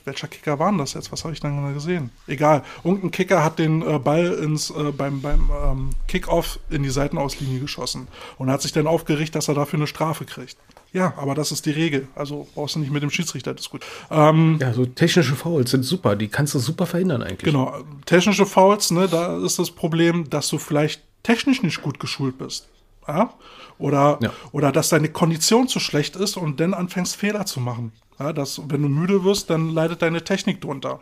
[0.05, 1.13] welcher Kicker war denn das jetzt?
[1.13, 2.11] Was habe ich dann gesehen?
[2.27, 2.63] Egal.
[2.83, 7.61] Irgendein Kicker hat den äh, Ball ins, äh, beim, beim ähm, Kickoff in die Seitenauslinie
[7.61, 8.09] geschossen
[8.39, 10.57] und hat sich dann aufgeregt, dass er dafür eine Strafe kriegt.
[10.93, 12.09] Ja, aber das ist die Regel.
[12.15, 13.91] Also brauchst du nicht mit dem Schiedsrichter diskutieren.
[14.11, 16.17] Ähm, Ja, so technische Fouls sind super.
[16.17, 17.43] Die kannst du super verhindern eigentlich.
[17.45, 17.75] Genau,
[18.07, 22.69] technische Fouls, ne, da ist das Problem, dass du vielleicht technisch nicht gut geschult bist.
[23.07, 23.35] Ja?
[23.79, 24.33] Oder, Ja.
[24.53, 27.93] oder dass deine Kondition zu schlecht ist und dann anfängst Fehler zu machen.
[28.19, 31.01] Ja, dass, wenn du müde wirst, dann leidet deine Technik drunter.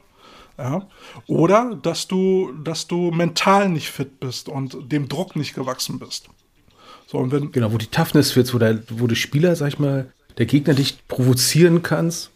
[0.59, 0.87] Ja?
[1.27, 6.29] Oder dass du, dass du mental nicht fit bist und dem Druck nicht gewachsen bist.
[7.07, 9.79] So, und wenn, Genau, wo die Toughness wird, wo der, wo die Spieler, sag ich
[9.79, 12.31] mal, der Gegner dich provozieren kannst.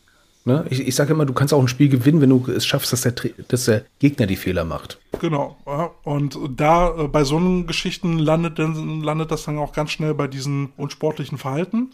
[0.45, 0.65] Ne?
[0.71, 3.03] Ich, ich sage immer, du kannst auch ein Spiel gewinnen, wenn du es schaffst, dass
[3.03, 3.13] der,
[3.49, 4.99] dass der Gegner die Fehler macht.
[5.21, 5.91] Genau, ja.
[6.05, 10.15] und da äh, bei so einen Geschichten landet, dann, landet das dann auch ganz schnell
[10.15, 11.91] bei diesen unsportlichen Verhalten.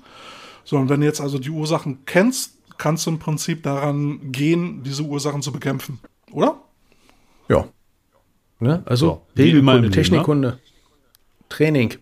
[0.65, 4.83] So, und wenn du jetzt also die Ursachen kennst, kannst du im Prinzip daran gehen,
[4.85, 5.99] diese Ursachen zu bekämpfen.
[6.31, 6.61] Oder?
[7.49, 7.67] Ja.
[8.61, 8.83] Ne?
[8.87, 10.59] Also, So, Regelkunde, Leben, Technikkunde,
[11.49, 11.95] Training.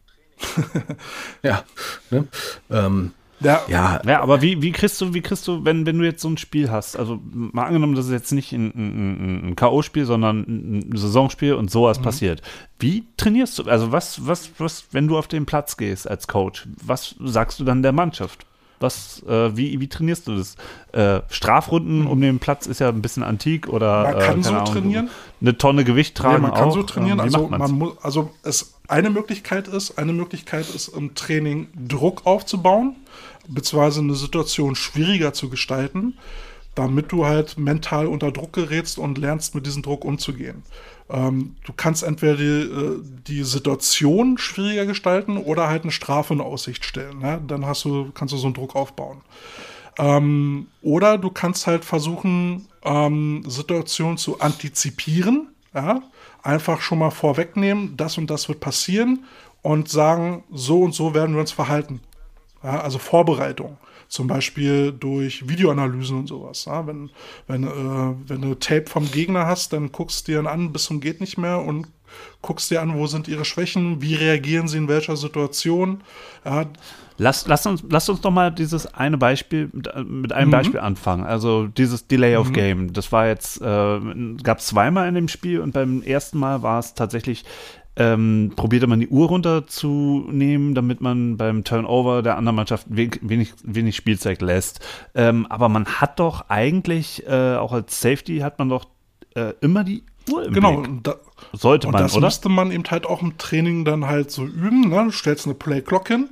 [1.43, 1.65] ja.
[2.11, 2.27] Ne?
[2.71, 6.05] Ähm, Ja, ja, Ja, aber wie, wie kriegst du, wie kriegst du, wenn, wenn du
[6.05, 9.57] jetzt so ein Spiel hast, also mal angenommen, das ist jetzt nicht ein, ein, ein
[9.57, 12.43] K.O.-Spiel, sondern ein Saisonspiel und sowas passiert.
[12.79, 13.65] Wie trainierst du?
[13.65, 17.65] Also was, was, was, wenn du auf den Platz gehst als Coach, was sagst du
[17.65, 18.47] dann der Mannschaft?
[18.85, 20.57] Was, äh, wie, wie trainierst du das?
[20.93, 24.51] Äh, Strafrunden um den Platz ist ja ein bisschen antik oder Man äh, kann so
[24.51, 25.11] Ahnung, trainieren.
[25.41, 26.43] Eine Tonne Gewicht Ja, tragen.
[26.43, 26.75] man kann auch.
[26.75, 27.19] so trainieren.
[27.19, 32.27] Ähm, also, man muss, also es eine Möglichkeit ist, eine Möglichkeit ist im Training Druck
[32.27, 32.97] aufzubauen,
[33.49, 36.15] beziehungsweise eine Situation schwieriger zu gestalten,
[36.75, 40.63] damit du halt mental unter Druck gerätst und lernst, mit diesem Druck umzugehen.
[41.11, 46.41] Ähm, du kannst entweder die, äh, die Situation schwieriger gestalten oder halt eine Strafe in
[46.41, 47.19] Aussicht stellen.
[47.19, 47.41] Ne?
[47.47, 49.21] Dann hast du, kannst du so einen Druck aufbauen.
[49.99, 55.49] Ähm, oder du kannst halt versuchen, ähm, Situationen zu antizipieren.
[55.75, 56.03] Ja?
[56.43, 59.25] Einfach schon mal vorwegnehmen, das und das wird passieren
[59.63, 62.01] und sagen, so und so werden wir uns verhalten.
[62.63, 63.79] Ja, also Vorbereitung.
[64.09, 66.65] Zum Beispiel durch Videoanalysen und sowas.
[66.67, 67.11] Ja, wenn,
[67.47, 71.01] wenn, äh, wenn du Tape vom Gegner hast, dann guckst du dir an bis zum
[71.01, 71.89] geht nicht mehr und
[72.43, 76.03] guckst dir an, wo sind ihre Schwächen, wie reagieren sie in welcher Situation.
[76.45, 76.67] Ja,
[77.17, 80.53] Lass, lass, uns, lass uns doch mal dieses eine Beispiel mit, mit einem Mhm.
[80.53, 81.25] Beispiel anfangen.
[81.25, 82.93] Also dieses Delay of Game.
[82.93, 84.01] Das war jetzt, äh,
[84.43, 87.45] gab es zweimal in dem Spiel und beim ersten Mal war es tatsächlich,
[87.97, 93.21] ähm, probierte man die Uhr runterzunehmen, damit man beim Turnover der anderen Mannschaft wenig,
[93.63, 94.81] wenig, Spielzeit lässt.
[95.15, 98.87] Ähm, aber man hat doch eigentlich, äh, auch als Safety hat man doch
[99.35, 100.77] äh, immer die Uhr im genau.
[100.77, 100.89] Blick.
[100.89, 101.17] Und da,
[101.53, 102.27] Sollte Und man, das oder?
[102.27, 104.89] müsste man eben halt auch im Training dann halt so üben.
[104.89, 105.05] Ne?
[105.05, 106.29] Du stellst eine Play-Clock hin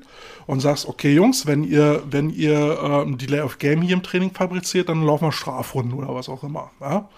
[0.47, 4.03] und sagst, okay, Jungs, wenn ihr, wenn ihr äh, ein Delay of Game hier im
[4.03, 6.71] Training fabriziert, dann laufen wir Strafrunden oder was auch immer.
[6.81, 7.09] Ja?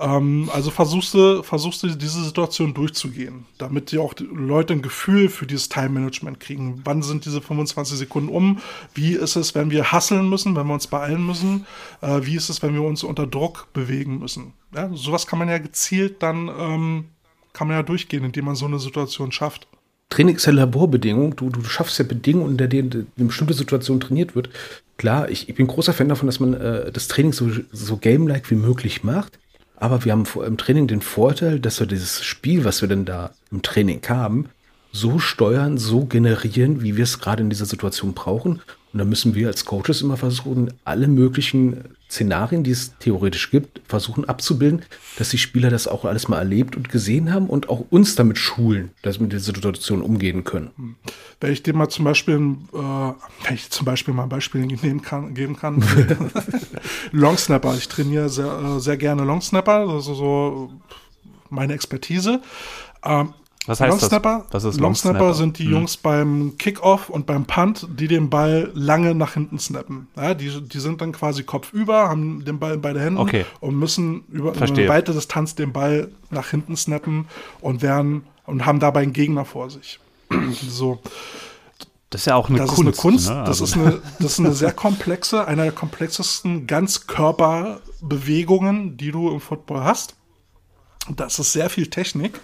[0.00, 4.82] Ähm, also versuchst du, versuchst du diese Situation durchzugehen, damit die auch die Leute ein
[4.82, 6.80] Gefühl für dieses Time-Management kriegen.
[6.84, 8.58] Wann sind diese 25 Sekunden um?
[8.94, 11.66] Wie ist es, wenn wir hasseln müssen, wenn wir uns beeilen müssen?
[12.00, 14.54] Äh, wie ist es, wenn wir uns unter Druck bewegen müssen?
[14.74, 17.04] Ja, sowas kann man ja gezielt dann ähm,
[17.52, 19.66] kann man ja durchgehen, indem man so eine Situation schafft.
[20.08, 21.36] Training ist ja Laborbedingung.
[21.36, 24.50] Du, du schaffst ja Bedingungen, unter denen eine bestimmte Situation trainiert wird.
[24.96, 28.50] Klar, ich, ich bin großer Fan davon, dass man äh, das Training so, so game-like
[28.50, 29.38] wie möglich macht.
[29.80, 33.32] Aber wir haben im Training den Vorteil, dass wir dieses Spiel, was wir denn da
[33.50, 34.50] im Training haben,
[34.92, 38.60] so steuern, so generieren, wie wir es gerade in dieser Situation brauchen.
[38.92, 43.80] Und da müssen wir als Coaches immer versuchen, alle möglichen Szenarien, die es theoretisch gibt,
[43.86, 44.82] versuchen abzubilden,
[45.16, 48.36] dass die Spieler das auch alles mal erlebt und gesehen haben und auch uns damit
[48.36, 50.96] schulen, dass wir mit dieser Situation umgehen können.
[51.40, 55.02] Wenn ich dir mal zum Beispiel, äh, wenn ich zum Beispiel mal ein Beispiel nehmen
[55.02, 55.84] kann, geben kann,
[57.12, 57.76] Longsnapper.
[57.76, 60.72] Ich trainiere sehr, äh, sehr gerne Longsnapper, also so
[61.48, 62.42] meine Expertise.
[63.04, 63.34] Ähm,
[63.66, 64.00] Was heißt das?
[64.00, 65.34] Longsnapper, Was ist Longsnapper Longsnapper?
[65.34, 65.72] sind die Hm.
[65.72, 70.08] Jungs beim Kickoff und beim Punt, die den Ball lange nach hinten snappen.
[70.16, 73.44] Ja, die, die sind dann quasi kopfüber, haben den Ball in beide Hände Okay.
[73.60, 77.26] und müssen über, über eine weite Distanz den Ball nach hinten snappen
[77.60, 80.00] und werden und haben dabei einen Gegner vor sich.
[80.68, 80.98] so,
[82.08, 82.80] Das ist ja auch eine das Kunst.
[82.80, 83.28] ist eine Kunst.
[83.28, 83.34] ne?
[83.46, 89.28] Das, Also- ist eine, das ist eine sehr komplexe, einer der komplexesten Ganzkörperbewegungen, die du
[89.30, 90.14] im Football hast.
[91.14, 92.40] Das ist sehr viel Technik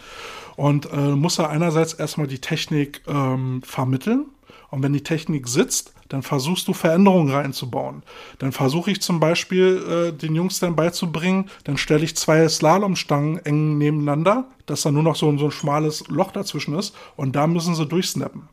[0.57, 4.27] und äh, muss ja einerseits erstmal die Technik ähm, vermitteln.
[4.71, 8.03] Und wenn die Technik sitzt, dann versuchst du Veränderungen reinzubauen.
[8.39, 13.45] Dann versuche ich zum Beispiel äh, den Jungs dann beizubringen, dann stelle ich zwei Slalomstangen
[13.45, 17.47] eng nebeneinander, dass da nur noch so, so ein schmales Loch dazwischen ist und da
[17.47, 18.49] müssen sie durchsnappen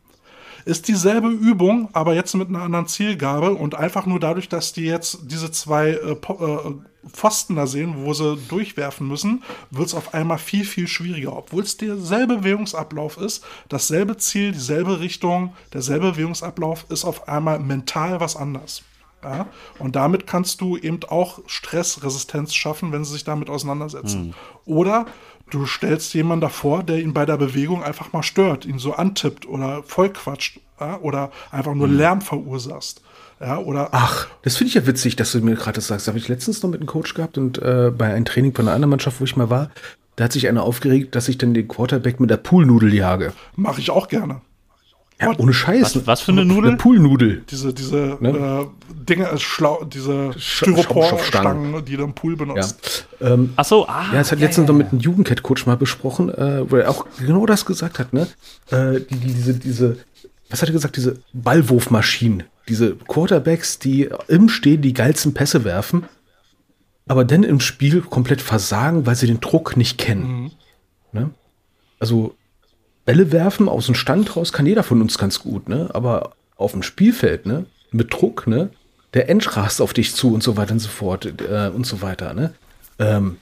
[0.65, 4.85] ist dieselbe Übung, aber jetzt mit einer anderen Zielgabe und einfach nur dadurch, dass die
[4.85, 6.73] jetzt diese zwei äh, äh,
[7.11, 11.35] Pfosten da sehen, wo sie durchwerfen müssen, wird es auf einmal viel, viel schwieriger.
[11.35, 18.19] Obwohl es derselbe Bewegungsablauf ist, dasselbe Ziel, dieselbe Richtung, derselbe Bewegungsablauf ist auf einmal mental
[18.19, 18.83] was anders.
[19.23, 19.47] Ja?
[19.79, 24.33] Und damit kannst du eben auch Stressresistenz schaffen, wenn sie sich damit auseinandersetzen.
[24.65, 25.05] Oder
[25.49, 29.45] du stellst jemanden davor, der ihn bei der Bewegung einfach mal stört, ihn so antippt
[29.45, 30.99] oder vollquatscht ja?
[30.99, 33.01] oder einfach nur Lärm verursachst.
[33.39, 33.57] Ja?
[33.57, 36.07] Oder Ach, das finde ich ja witzig, dass du mir gerade das sagst.
[36.07, 38.75] Habe ich letztens noch mit einem Coach gehabt und äh, bei einem Training von einer
[38.75, 39.69] anderen Mannschaft, wo ich mal war,
[40.15, 43.33] da hat sich einer aufgeregt, dass ich dann den Quarterback mit der Poolnudel jage.
[43.55, 44.41] mache ich auch gerne.
[45.23, 45.95] Ja, ohne Scheiß.
[45.95, 46.69] Was- was für eine Nudel?
[46.71, 47.43] Eine Poolnudel.
[47.49, 48.29] Diese, diese Ne?
[48.29, 50.31] äh, Dinge, äh, schlau, diese.
[50.37, 52.37] Styroporstangen, die du im Pool Ja.
[52.45, 53.07] benutzt.
[53.21, 54.05] Ähm, Ach so, ah.
[54.11, 57.45] ja, das hat letztens noch mit einem Jugendcat-Coach mal besprochen, äh, wo er auch genau
[57.45, 58.27] das gesagt hat, ne?
[58.71, 59.97] Äh, die, die, diese, diese,
[60.49, 66.05] was hat er gesagt, diese Ballwurfmaschinen, diese Quarterbacks, die im Stehen die geilsten Pässe werfen,
[67.07, 70.51] aber dann im Spiel komplett versagen, weil sie den Druck nicht kennen.
[71.11, 71.29] Ne?
[71.99, 72.35] Also
[73.05, 75.89] Bälle werfen aus dem Stand raus kann jeder von uns ganz gut, ne?
[75.93, 77.65] Aber auf dem Spielfeld, ne?
[77.91, 78.69] Mit Druck, ne?
[79.13, 82.01] Der End rast auf dich zu und so weiter und so fort äh, und so
[82.01, 82.53] weiter, ne?
[82.99, 83.37] Ähm,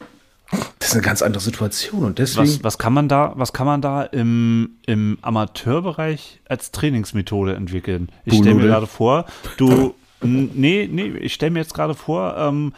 [0.80, 2.48] das ist eine ganz andere Situation und deswegen.
[2.48, 8.10] Was, was kann man da, was kann man da im, im Amateurbereich als Trainingsmethode entwickeln?
[8.26, 9.26] Ich stelle mir gerade vor,
[9.58, 12.74] du, nee, nee, ich stelle mir jetzt gerade vor, ähm,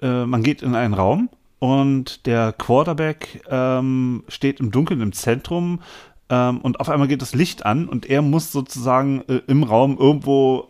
[0.00, 1.28] äh, man geht in einen Raum
[1.60, 5.80] und der Quarterback ähm, steht im Dunkeln im Zentrum
[6.32, 9.98] ähm, und auf einmal geht das Licht an und er muss sozusagen äh, im Raum
[9.98, 10.68] irgendwo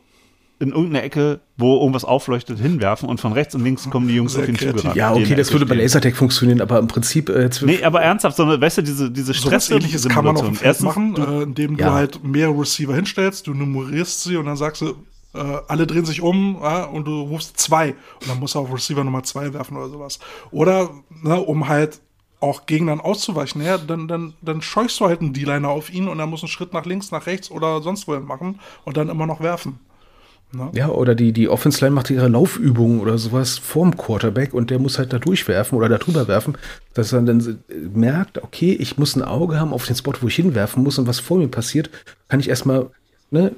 [0.59, 4.35] in irgendeine Ecke, wo irgendwas aufleuchtet, hinwerfen und von rechts und links kommen die Jungs
[4.35, 4.77] Sehr auf ihn kreativ.
[4.83, 4.97] zugerannt.
[4.97, 5.75] ja, okay, das würde bei.
[5.75, 9.33] Lasertag funktionieren, aber im Prinzip äh, jetzt Nee, aber ernsthaft, sondern weißt du, diese, diese
[9.35, 11.87] So Stress ähnliches kann man auf dem Feld Erstens, machen, du- äh, indem Ja.
[11.89, 14.95] du halt mehrere Receiver hinstellst, du nummerierst sie und dann sagst du,
[15.35, 17.89] äh, alle drehen sich um ja, und du rufst zwei
[18.21, 20.21] und dann musst du auf Receiver Nummer zwei werfen oder sowas.
[20.53, 20.91] Oder,
[21.25, 22.01] ne, um halt
[22.43, 26.19] auch Gegnern auszuweichen, ja, dann, dann, dann scheuchst du halt einen D-Liner auf ihn und
[26.19, 29.27] er muss einen Schritt nach links, nach rechts oder sonst wohin machen und dann immer
[29.27, 29.79] noch werfen.
[30.55, 30.71] Ne?
[30.75, 34.79] Ja, oder die, die Offense Line macht ihre Laufübungen oder sowas vorm Quarterback und der
[34.79, 36.59] muss halt da durchwerfen oder da drüber werfen,
[36.93, 37.63] dass er dann
[37.95, 41.07] merkt, okay, ich muss ein Auge haben auf den Spot, wo ich hinwerfen muss und
[41.07, 41.89] was vor mir passiert,
[42.29, 42.91] kann ich erstmal,
[43.31, 43.53] ne,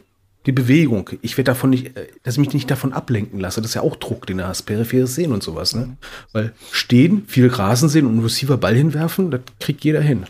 [0.46, 1.10] die Bewegung.
[1.22, 3.60] Ich werde davon nicht, äh, dass ich mich nicht davon ablenken lasse.
[3.60, 5.96] Das ist ja auch Druck, den du hast, peripheres Sehen und sowas, ne?
[6.32, 10.24] Weil stehen, viel Rasen sehen und einen Receiver Ball hinwerfen, das kriegt jeder hin.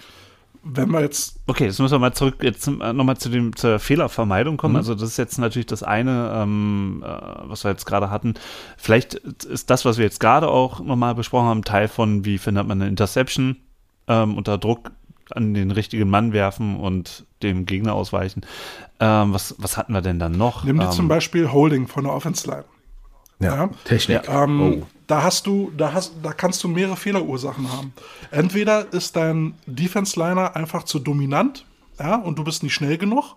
[0.62, 4.57] Wenn wir jetzt Okay, jetzt müssen wir mal zurück, jetzt nochmal zu dem, zur Fehlervermeidung
[4.57, 4.73] kommen.
[4.73, 4.78] Mhm.
[4.78, 7.09] Also das ist jetzt natürlich das eine, ähm, äh,
[7.43, 8.35] was wir jetzt gerade hatten.
[8.78, 12.66] Vielleicht ist das, was wir jetzt gerade auch nochmal besprochen haben, Teil von, wie findet
[12.66, 13.57] man eine Interception,
[14.09, 14.91] ähm, unter Druck
[15.30, 18.42] an den richtigen Mann werfen und dem Gegner ausweichen.
[19.01, 20.64] Ähm, was, was hatten wir denn dann noch?
[20.64, 22.64] nimm dir ähm, zum Beispiel Holding von der Offense Line.
[23.40, 23.68] Ja.
[23.84, 24.28] Technik.
[24.28, 24.86] Ähm, oh.
[25.06, 27.92] Da hast du, da hast, da kannst du mehrere Fehlerursachen haben.
[28.30, 31.66] Entweder ist dein Defense-Liner einfach zu dominant,
[31.98, 33.36] ja, und du bist nicht schnell genug.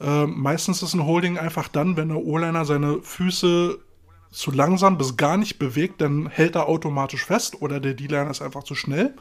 [0.00, 3.78] Ähm, meistens ist ein Holding einfach dann, wenn der O-Liner seine Füße
[4.32, 8.42] zu langsam bis gar nicht bewegt, dann hält er automatisch fest oder der D-Liner ist
[8.42, 9.14] einfach zu schnell.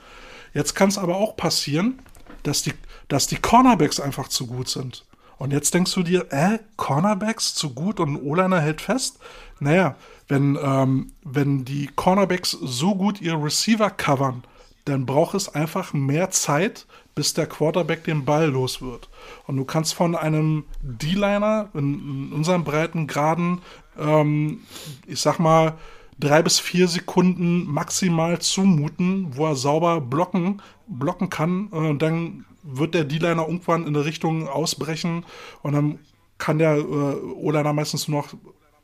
[0.54, 2.00] Jetzt kann es aber auch passieren,
[2.44, 2.74] dass die,
[3.08, 5.06] dass die Cornerbacks einfach zu gut sind.
[5.38, 9.20] Und jetzt denkst du dir, äh, Cornerbacks zu gut und ein O-Liner hält fest?
[9.60, 9.96] Naja,
[10.28, 14.44] wenn, ähm, wenn die Cornerbacks so gut ihre Receiver covern,
[14.86, 16.86] dann braucht es einfach mehr Zeit,
[17.16, 19.10] bis der Quarterback den Ball los wird.
[19.48, 23.62] Und du kannst von einem D-Liner in, in unserem breiten Graden,
[23.98, 24.62] ähm,
[25.06, 25.74] ich sag mal,
[26.20, 31.70] drei bis vier Sekunden maximal zumuten, wo er sauber blocken, blocken kann.
[31.72, 35.26] Äh, Und dann wird der D-Liner irgendwann in eine Richtung ausbrechen
[35.62, 36.00] und dann
[36.38, 38.34] kann der äh, O-Liner meistens nur noch,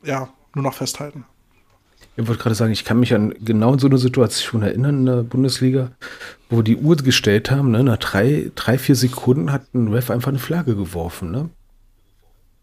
[0.04, 1.24] ja, nur noch festhalten.
[2.16, 5.22] Ich wollte gerade sagen, ich kann mich an genau so eine Situation erinnern in der
[5.22, 5.92] Bundesliga,
[6.48, 10.10] wo wir die Uhr gestellt haben, ne, nach drei, drei, vier Sekunden hat ein Ref
[10.10, 11.48] einfach eine Flagge geworfen, ne?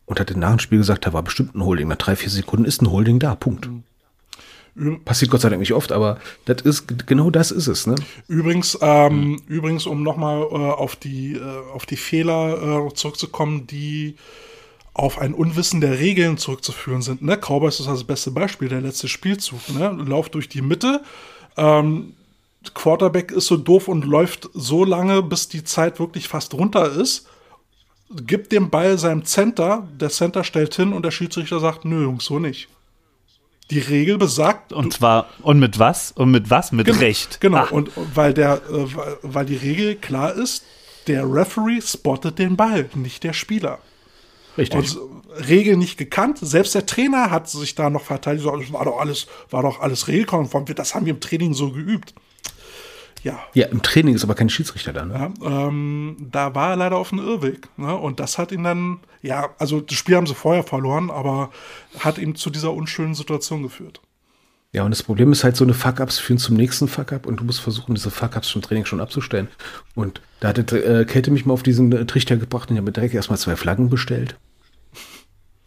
[0.05, 1.87] Und hat nach dem Spiel gesagt, da war bestimmt ein Holding.
[1.89, 3.69] Nach drei, vier Sekunden ist ein Holding da, Punkt.
[5.05, 7.95] Passiert Gott sei Dank nicht oft, aber das ist, genau das ist es, ne?
[8.27, 14.15] Übrigens, ähm, übrigens, um nochmal äh, auf, die, äh, auf die Fehler äh, zurückzukommen, die
[14.93, 17.21] auf ein Unwissen der Regeln zurückzuführen sind.
[17.21, 17.37] Ne?
[17.37, 19.59] Cowboys ist das beste Beispiel, der letzte Spielzug.
[19.69, 19.95] Ne?
[20.05, 21.01] Lauf durch die Mitte,
[21.55, 22.13] ähm,
[22.73, 27.27] Quarterback ist so doof und läuft so lange, bis die Zeit wirklich fast runter ist.
[28.09, 32.25] Gibt den Ball seinem Center, der Center stellt hin und der Schiedsrichter sagt, nö, Jungs,
[32.25, 32.69] so nicht.
[33.69, 36.13] Die Regel besagt, Und zwar, und mit was?
[36.13, 36.71] Und mit was?
[36.71, 37.41] Mit Genau, Recht.
[37.41, 38.85] Genau, Ah, und weil der, äh,
[39.23, 40.63] weil- die Regel klar ist,
[41.07, 43.79] der Referee spottet den Ball, nicht der Spieler.
[44.57, 44.95] Richtig.
[44.97, 46.39] Und Regel nicht gekannt.
[46.41, 48.45] Selbst der Trainer hat sich da noch verteidigt.
[48.47, 50.65] Das war doch alles, war doch alles regelkonform.
[50.73, 52.13] Das haben wir im Training so geübt.
[53.27, 55.33] Ja, ja, im Training ist aber kein Schiedsrichter da, ne?
[55.41, 57.67] ja ähm, da war er leider auf dem Irrweg.
[57.75, 57.93] Ne?
[57.93, 61.51] Und das hat ihn dann, ja, also das Spiel haben sie vorher verloren, aber
[61.99, 63.99] hat ihn zu dieser unschönen Situation geführt.
[64.71, 67.43] Ja, und das Problem ist halt, so eine Fuck-Ups führen zum nächsten Fuck-Up und du
[67.43, 69.49] musst versuchen, diese Fuck-Ups vom Training schon abzustellen.
[69.93, 72.85] Und da hat äh, Kälte mich mal auf diesen äh, Trichter gebracht und ich habe
[72.85, 74.37] mir direkt erstmal zwei Flaggen bestellt.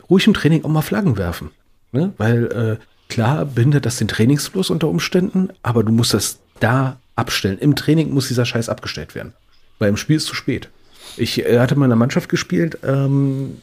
[0.08, 1.50] Ruhig im Training auch mal Flaggen werfen.
[1.92, 2.14] Ne?
[2.16, 7.58] Weil äh, klar behindert das den Trainingsfluss unter Umständen, aber du musst das da abstellen.
[7.58, 9.34] Im Training muss dieser Scheiß abgestellt werden.
[9.78, 10.68] Weil im Spiel ist zu spät.
[11.16, 13.58] Ich äh, hatte mal in einer Mannschaft gespielt, ähm,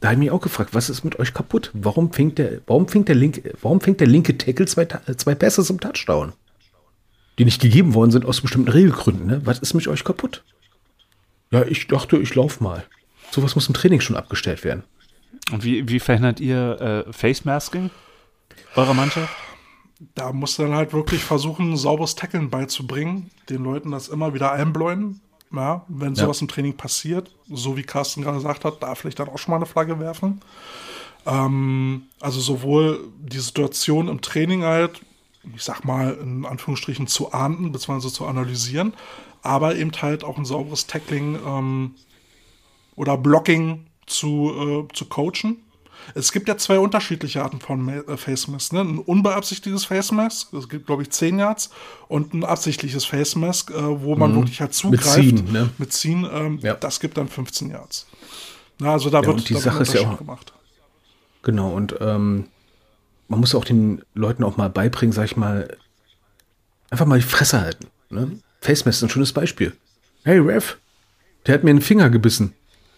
[0.00, 1.70] da habe ich mich auch gefragt, was ist mit euch kaputt?
[1.72, 5.64] Warum fängt der, warum fängt der linke, warum fängt der linke Tackle zwei, zwei Pässe
[5.64, 6.32] zum Touchdown?
[7.38, 9.40] Die nicht gegeben worden sind aus bestimmten Regelgründen, ne?
[9.44, 10.42] Was ist mit euch kaputt?
[11.50, 12.84] Ja, ich dachte, ich lauf mal.
[13.30, 14.84] Sowas muss im Training schon abgestellt werden.
[15.52, 17.90] Und wie, wie verhindert ihr äh, Face Masking
[18.74, 19.34] eurer Mannschaft?
[20.14, 24.52] Da musst du dann halt wirklich versuchen, sauberes Tackeln beizubringen, den Leuten das immer wieder
[24.52, 25.20] einbläuen.
[25.54, 29.28] Ja, wenn sowas im Training passiert, so wie Carsten gerade gesagt hat, da vielleicht dann
[29.28, 30.40] auch schon mal eine Flagge werfen.
[31.24, 35.00] Ähm, also sowohl die Situation im Training halt,
[35.54, 38.92] ich sag mal in Anführungsstrichen zu ahnden, beziehungsweise zu analysieren,
[39.42, 41.94] aber eben halt auch ein sauberes Tackling ähm,
[42.96, 45.62] oder Blocking zu, äh, zu coachen.
[46.14, 48.72] Es gibt ja zwei unterschiedliche Arten von äh, Face Mask.
[48.72, 48.80] Ne?
[48.80, 51.70] Ein unbeabsichtigtes Face Mask, es gibt, glaube ich, 10 Yards,
[52.08, 55.14] und ein absichtliches Face Mask, äh, wo man wirklich halt zugreift.
[55.14, 55.70] Ziehen, ne?
[55.78, 56.74] Mit Ziehen, ähm, Ja.
[56.74, 58.06] das gibt dann 15 Yards.
[58.78, 60.52] Na, also da Ja, wird und die da Sache ist ja auch- gemacht.
[61.42, 62.48] Genau, und ähm,
[63.28, 65.76] man muss auch den Leuten auch mal beibringen, sag ich mal,
[66.90, 67.86] einfach mal die Fresse halten.
[68.10, 68.38] Ne?
[68.60, 69.76] Face Mask ist ein schönes Beispiel.
[70.24, 70.76] Hey, Ref,
[71.46, 72.52] der hat mir einen Finger gebissen.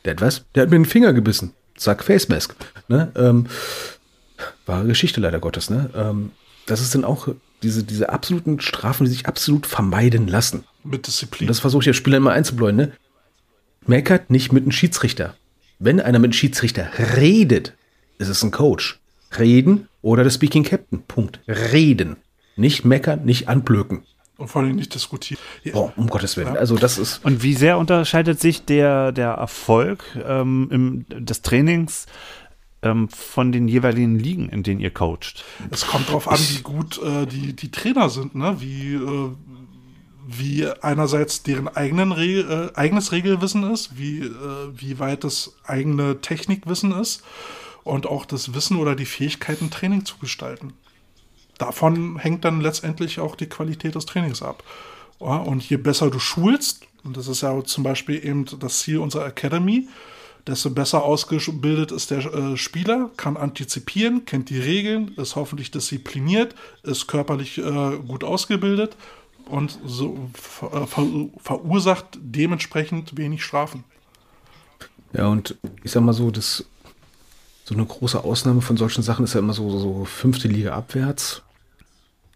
[0.05, 0.45] Der hat was?
[0.55, 1.53] Der hat mir einen Finger gebissen.
[1.79, 2.55] Zack, Face Mask.
[2.89, 3.11] Ne?
[3.17, 3.47] Ähm,
[4.67, 5.71] wahre Geschichte leider Gottes.
[5.71, 5.91] Ne?
[5.95, 6.33] Ähm,
[6.67, 7.29] das ist dann auch
[7.63, 10.65] diese, diese absoluten Strafen, die sich absolut vermeiden lassen.
[10.85, 11.47] Mit Disziplin.
[11.47, 12.93] Und das versuche ich als Spieler immer einzubläuen, ne?
[13.87, 15.35] Meckert nicht mit einem Schiedsrichter.
[15.79, 17.75] Wenn einer mit einem Schiedsrichter redet,
[18.19, 19.01] ist es ein Coach.
[19.39, 21.03] Reden oder der Speaking Captain.
[21.03, 21.41] Punkt.
[21.49, 22.17] Reden.
[22.57, 24.03] Nicht meckern, nicht anblöken.
[24.39, 25.41] Und vor allem nicht diskutieren.
[25.65, 25.73] Ja.
[25.73, 26.57] Boah, um Gottes Willen.
[26.57, 27.25] Also das ist.
[27.25, 32.07] Und wie sehr unterscheidet sich der, der Erfolg ähm, im, des Trainings
[32.83, 35.45] ähm, von den jeweiligen Ligen, in denen ihr coacht?
[35.73, 38.61] Es kommt darauf an, wie gut äh, die, die Trainer sind, ne?
[38.61, 39.31] Wie, äh,
[40.29, 44.31] wie einerseits deren eigenen Re äh, eigenes Regelwissen ist, wie, äh,
[44.73, 47.25] wie weit das eigene Technikwissen ist
[47.83, 50.75] und auch das Wissen oder die Fähigkeiten, Training zu gestalten.
[51.59, 54.63] Davon hängt dann letztendlich auch die Qualität des Trainings ab.
[55.19, 59.27] Und je besser du schulst, und das ist ja zum Beispiel eben das Ziel unserer
[59.27, 59.89] Academy,
[60.47, 66.55] desto besser ausgebildet ist der äh, Spieler, kann antizipieren, kennt die Regeln, ist hoffentlich diszipliniert,
[66.83, 68.97] ist körperlich äh, gut ausgebildet
[69.47, 71.07] und so ver ver
[71.39, 73.85] verursacht dementsprechend wenig Strafen.
[75.13, 76.65] Ja, und ich sag mal so, das
[77.65, 81.43] so eine große Ausnahme von solchen Sachen ist ja immer so, so fünfte Liga abwärts.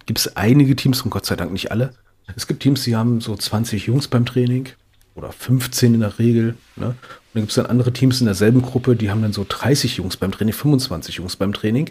[0.07, 1.95] Gibt es einige Teams, und Gott sei Dank nicht alle.
[2.37, 4.69] Es gibt Teams, die haben so 20 Jungs beim Training
[5.15, 6.57] oder 15 in der Regel.
[6.77, 6.87] Ne?
[6.87, 6.97] Und
[7.35, 10.17] dann gibt es dann andere Teams in derselben Gruppe, die haben dann so 30 Jungs
[10.17, 11.91] beim Training, 25 Jungs beim Training.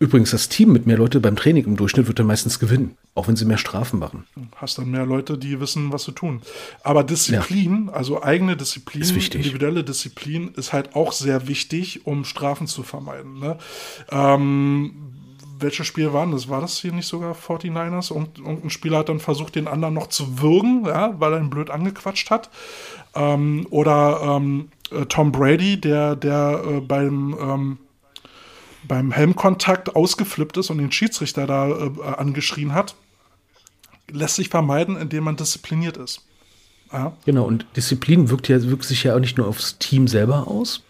[0.00, 3.28] Übrigens, das Team mit mehr Leute beim Training im Durchschnitt wird dann meistens gewinnen, auch
[3.28, 4.26] wenn sie mehr Strafen machen.
[4.56, 6.42] Hast dann mehr Leute, die wissen, was zu tun.
[6.82, 7.92] Aber Disziplin, ja.
[7.92, 13.38] also eigene Disziplin, individuelle Disziplin, ist halt auch sehr wichtig, um Strafen zu vermeiden.
[13.38, 13.56] Ne?
[14.10, 15.13] Ähm,
[15.58, 16.48] welches Spiel war das?
[16.48, 18.12] War das hier nicht sogar 49ers?
[18.12, 21.50] Und irgendein Spieler hat dann versucht, den anderen noch zu würgen, ja, weil er ihn
[21.50, 22.50] blöd angequatscht hat.
[23.14, 27.78] Ähm, oder ähm, äh, Tom Brady, der, der äh, beim ähm,
[28.86, 32.94] beim Helmkontakt ausgeflippt ist und den Schiedsrichter da äh, angeschrien hat,
[34.10, 36.22] lässt sich vermeiden, indem man diszipliniert ist.
[36.92, 37.16] Ja.
[37.24, 40.82] Genau, und Disziplin wirkt, ja, wirkt sich ja auch nicht nur aufs Team selber aus,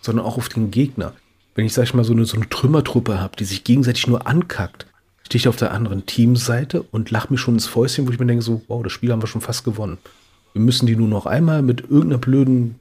[0.00, 1.14] sondern auch auf den Gegner.
[1.56, 4.26] Wenn ich, sag ich mal, so eine, so eine Trümmertruppe habe, die sich gegenseitig nur
[4.26, 4.86] ankackt,
[5.24, 8.26] stehe ich auf der anderen Teamseite und lache mir schon ins Fäustchen, wo ich mir
[8.26, 9.98] denke, so, wow, das Spiel haben wir schon fast gewonnen.
[10.52, 12.76] Wir müssen die nur noch einmal mit irgendeiner blöden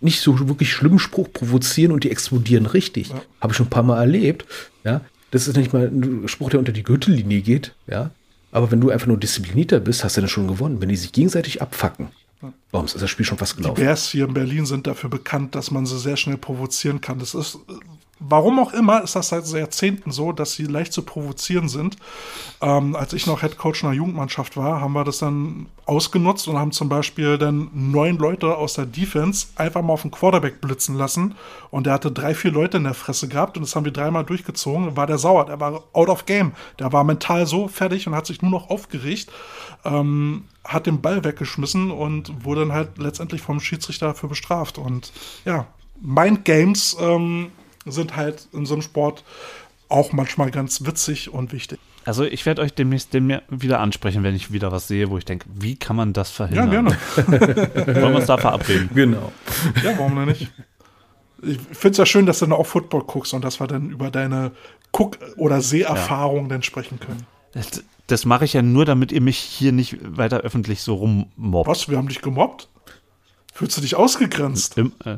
[0.00, 3.08] nicht so wirklich schlimmen Spruch provozieren und die explodieren richtig.
[3.10, 3.22] Ja.
[3.40, 4.44] Habe ich schon ein paar Mal erlebt.
[4.84, 5.00] Ja,
[5.30, 7.74] das ist nicht mal ein Spruch, der unter die Gürtellinie geht.
[7.86, 8.10] Ja,
[8.52, 10.80] aber wenn du einfach nur disziplinierter bist, hast du dann schon gewonnen.
[10.80, 12.08] Wenn die sich gegenseitig abfacken,
[12.70, 13.76] warum ist das Spiel schon fast gelaufen?
[13.76, 17.18] Die Bears hier in Berlin sind dafür bekannt, dass man sie sehr schnell provozieren kann.
[17.18, 17.58] Das ist
[18.18, 21.96] Warum auch immer ist das seit Jahrzehnten so, dass sie leicht zu provozieren sind.
[22.62, 26.56] Ähm, als ich noch Head Coach einer Jugendmannschaft war, haben wir das dann ausgenutzt und
[26.56, 30.96] haben zum Beispiel dann neun Leute aus der Defense einfach mal auf den Quarterback blitzen
[30.96, 31.34] lassen.
[31.70, 34.24] Und der hatte drei, vier Leute in der Fresse gehabt und das haben wir dreimal
[34.24, 34.96] durchgezogen.
[34.96, 36.52] War der sauer, der war out of game.
[36.78, 39.30] Der war mental so fertig und hat sich nur noch aufgeregt.
[39.84, 44.78] Ähm, hat den Ball weggeschmissen und wurde dann halt letztendlich vom Schiedsrichter dafür bestraft.
[44.78, 45.12] Und
[45.44, 45.66] ja,
[46.00, 47.50] Mind Games ähm,
[47.86, 49.24] sind halt in so einem Sport
[49.88, 51.78] auch manchmal ganz witzig und wichtig.
[52.04, 55.24] Also ich werde euch demnächst dem wieder ansprechen, wenn ich wieder was sehe, wo ich
[55.24, 56.72] denke, wie kann man das verhindern?
[56.72, 56.96] Ja, gerne.
[57.86, 58.90] Wollen wir uns da verabreden?
[58.94, 59.32] Genau.
[59.82, 60.48] Ja, warum denn nicht?
[61.42, 63.90] Ich finde es ja schön, dass du dann auch Football guckst und dass wir dann
[63.90, 64.52] über deine
[64.92, 66.50] Guck- oder Seherfahrung ja.
[66.50, 67.26] dann sprechen können.
[67.52, 71.68] Das, das mache ich ja nur, damit ihr mich hier nicht weiter öffentlich so rummobbt.
[71.68, 71.88] Was?
[71.88, 72.68] Wir haben dich gemobbt?
[73.52, 74.78] Fühlst du dich ausgegrenzt?
[74.78, 75.16] Im, äh,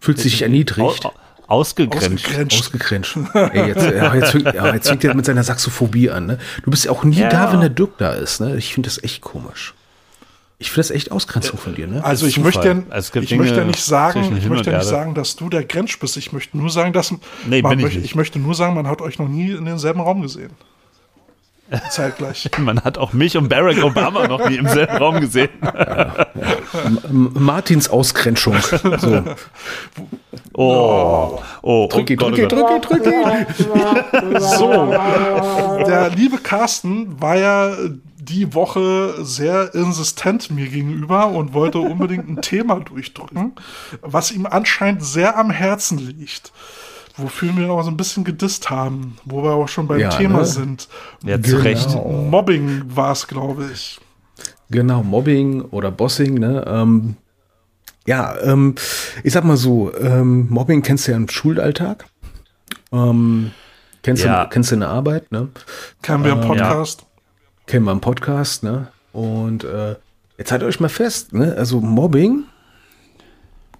[0.00, 1.06] Fühlst du dich erniedrigt?
[1.06, 1.12] Au,
[1.48, 2.26] Ausgegrenzt.
[2.26, 2.60] Ausgegrenzt.
[2.60, 3.16] Ausgegrenzt.
[3.34, 6.26] Ey, jetzt, ja, jetzt, ja, jetzt fängt er mit seiner Saxophobie an.
[6.26, 6.38] Ne?
[6.62, 7.30] Du bist ja auch nie ja.
[7.30, 8.40] da, wenn der Dirk da ist.
[8.40, 8.56] Ne?
[8.56, 9.74] Ich finde das echt komisch.
[10.58, 11.86] Ich finde das echt Ausgrenzung von dir.
[11.86, 12.04] Ne?
[12.04, 15.48] Also ich möchte, ja, also ich möchte nicht sagen, ich möchte nicht sagen, dass du
[15.48, 16.16] der Grenz bist.
[16.18, 17.14] Ich möchte nur sagen, dass
[17.46, 20.20] nee, man, ich, ich möchte nur sagen, man hat euch noch nie in denselben Raum
[20.20, 20.50] gesehen.
[21.90, 22.50] Zeitgleich.
[22.58, 25.50] Man hat auch mich und Barack Obama noch nie im selben Raum gesehen.
[25.62, 26.26] Ja,
[27.10, 28.56] Martins Ausgrenzung.
[28.98, 29.22] So.
[30.54, 33.46] Oh, oh, drücke, oh drücke, drücke, drücke.
[34.40, 34.92] so,
[35.86, 37.76] der liebe Carsten war ja
[38.16, 43.52] die Woche sehr insistent mir gegenüber und wollte unbedingt ein Thema durchdrücken,
[44.02, 46.52] was ihm anscheinend sehr am Herzen liegt
[47.18, 50.38] wofür wir noch so ein bisschen gedisst haben, wo wir auch schon beim ja, Thema
[50.38, 50.46] ne?
[50.46, 50.88] sind.
[51.24, 51.62] Ja, zu genau.
[51.62, 51.94] Recht.
[51.94, 54.00] Mobbing war es, glaube ich.
[54.70, 56.64] Genau, Mobbing oder Bossing, ne?
[56.66, 57.16] Ähm,
[58.06, 58.74] ja, ähm,
[59.22, 62.06] ich sag mal so, ähm, Mobbing kennst du ja im Schulalltag.
[62.92, 63.50] Ähm,
[64.02, 64.44] kennst, ja.
[64.44, 65.48] du, kennst du in der Arbeit, ne?
[66.02, 67.02] Kennen wir im ähm, Podcast.
[67.02, 67.06] Ja.
[67.66, 68.88] Kennen wir im Podcast, ne?
[69.12, 69.96] Und äh,
[70.38, 71.54] jetzt haltet euch mal fest, ne?
[71.56, 72.44] Also Mobbing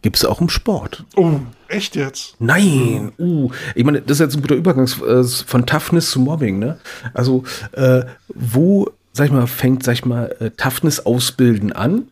[0.02, 1.04] gibt es auch im Sport.
[1.16, 2.36] Oh, echt jetzt?
[2.38, 6.58] Nein, uh, ich meine, das ist jetzt ein guter Übergang äh, von Toughness zu Mobbing,
[6.58, 6.78] ne?
[7.14, 12.08] Also, äh, wo, sag ich mal, fängt, sag ich mal, äh, Toughness ausbilden an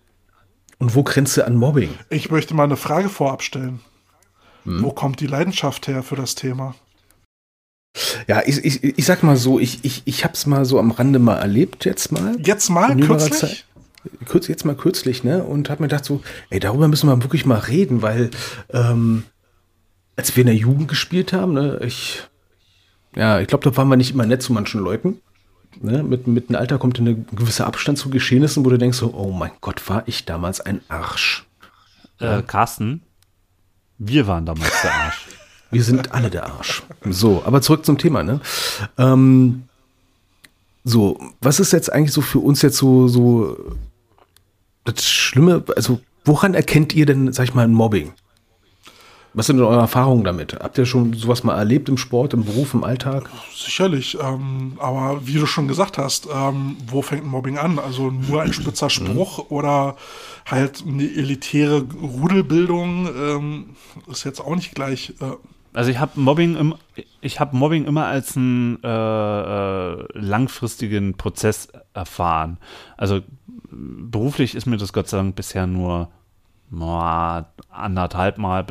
[0.79, 1.91] und wo grenzt du an Mobbing?
[2.11, 3.81] Ich möchte mal eine Frage vorab stellen.
[4.67, 6.75] Wo kommt die Leidenschaft her für das Thema?
[8.27, 11.19] Ja, ich, ich, ich sag mal so, ich, ich, ich hab's mal so am Rande
[11.21, 12.37] mal erlebt jetzt mal.
[12.43, 13.65] Jetzt mal, kürzlich?
[14.31, 14.49] Zeit.
[14.49, 15.45] Jetzt mal kürzlich, ne?
[15.45, 16.21] Und hab mir gedacht so,
[16.51, 18.31] ey, darüber müssen wir wirklich mal reden, weil
[18.71, 19.25] ähm,
[20.17, 22.23] als wir in der Jugend gespielt haben, ne, ich,
[23.15, 25.21] ja, ich glaube, da waren wir nicht immer nett zu manchen Leuten.
[25.81, 26.03] Ne?
[26.03, 29.33] Mit, mit dem Alter kommt ein gewisser Abstand zu Geschehnissen, wo du denkst so, oh
[29.33, 31.47] mein Gott, war ich damals ein Arsch.
[32.19, 33.03] Äh, Carsten,
[33.99, 35.27] wir waren damals der Arsch.
[35.73, 36.85] Wir sind alle der Arsch.
[37.05, 38.41] So, aber zurück zum Thema, ne?
[38.99, 39.65] Ähm,
[40.85, 43.57] so, was ist jetzt eigentlich so für uns jetzt so, so
[44.85, 48.13] das Schlimme, also woran erkennt ihr denn, sag ich mal, ein Mobbing?
[49.37, 50.55] Was sind denn eure Erfahrungen damit?
[50.55, 53.29] Habt ihr schon sowas mal erlebt im Sport, im Beruf, im Alltag?
[53.55, 57.79] Sicherlich, ähm, aber wie du schon gesagt hast, ähm, wo fängt ein Mobbing an?
[57.79, 59.97] Also nur ein spitzer Spruch oder
[60.47, 63.65] halt eine elitäre Rudelbildung ähm,
[64.11, 65.13] ist jetzt auch nicht gleich.
[65.21, 65.37] Äh,
[65.75, 66.75] Also ich habe Mobbing, im,
[67.21, 72.57] ich habe Mobbing immer als einen äh, äh, langfristigen Prozess erfahren.
[72.97, 73.21] Also
[73.71, 76.09] beruflich ist mir das Gott sei Dank bisher nur
[76.71, 78.67] boah, anderthalb Mal,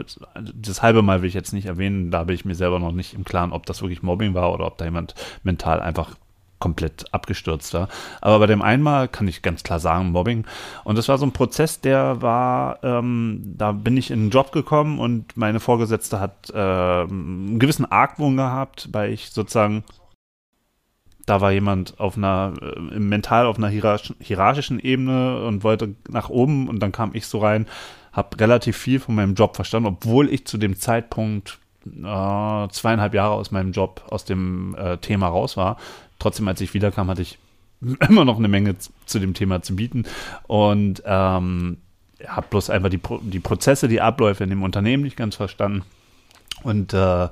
[0.53, 3.13] das halbe Mal will ich jetzt nicht erwähnen, da bin ich mir selber noch nicht
[3.13, 6.15] im Klaren, ob das wirklich Mobbing war oder ob da jemand mental einfach
[6.59, 7.89] komplett abgestürzt war.
[8.22, 10.45] Aber bei dem einmal kann ich ganz klar sagen, Mobbing.
[10.84, 14.51] Und das war so ein Prozess, der war, ähm, da bin ich in einen Job
[14.51, 19.84] gekommen und meine Vorgesetzte hat äh, einen gewissen Argwohn gehabt, weil ich sozusagen
[21.26, 26.30] da war jemand auf einer, äh, mental auf einer hierarchischen, hierarchischen Ebene und wollte nach
[26.30, 27.68] oben und dann kam ich so rein,
[28.11, 33.34] habe relativ viel von meinem Job verstanden, obwohl ich zu dem Zeitpunkt äh, zweieinhalb Jahre
[33.34, 35.77] aus meinem Job, aus dem äh, Thema raus war.
[36.19, 37.38] Trotzdem, als ich wiederkam, hatte ich
[38.07, 38.76] immer noch eine Menge
[39.06, 40.06] zu dem Thema zu bieten
[40.47, 41.77] und ähm,
[42.26, 45.84] habe bloß einfach die, Pro die Prozesse, die Abläufe in dem Unternehmen nicht ganz verstanden.
[46.64, 47.27] Und äh,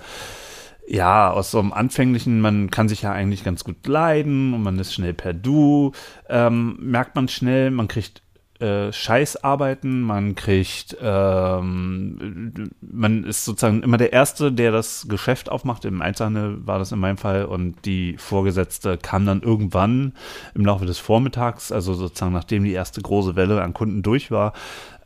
[0.88, 4.80] ja, aus so einem anfänglichen, man kann sich ja eigentlich ganz gut leiden und man
[4.80, 5.94] ist schnell per Du,
[6.30, 8.22] ähm, merkt man schnell, man kriegt
[8.60, 15.86] äh, Scheißarbeiten, man kriegt, ähm, man ist sozusagen immer der Erste, der das Geschäft aufmacht.
[15.86, 20.14] Im Einzelhandel war das in meinem Fall und die Vorgesetzte kam dann irgendwann
[20.54, 24.54] im Laufe des Vormittags, also sozusagen nachdem die erste große Welle an Kunden durch war.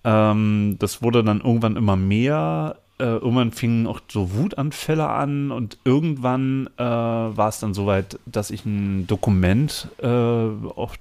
[0.04, 5.78] Ähm, das wurde dann irgendwann immer mehr äh, irgendwann fingen auch so Wutanfälle an und
[5.84, 10.96] irgendwann äh, war es dann soweit, dass ich ein Dokument äh, auf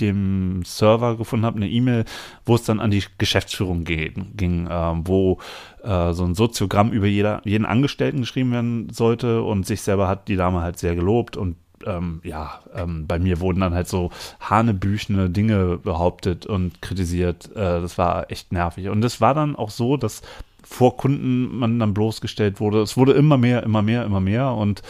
[0.00, 2.04] dem Server gefunden habe, eine E-Mail,
[2.46, 5.38] wo es dann an die Geschäftsführung ge ging, äh, wo
[5.82, 10.28] äh, so ein Soziogramm über jeder, jeden Angestellten geschrieben werden sollte und sich selber hat
[10.28, 11.56] die Dame halt sehr gelobt und
[11.86, 14.10] ähm, ja, ähm, bei mir wurden dann halt so
[14.40, 17.50] hanebüchene Dinge behauptet und kritisiert.
[17.52, 18.88] Äh, das war echt nervig.
[18.90, 20.20] Und es war dann auch so, dass
[20.62, 22.82] vor Kunden man dann bloßgestellt wurde.
[22.82, 24.52] Es wurde immer mehr, immer mehr, immer mehr.
[24.52, 24.82] Und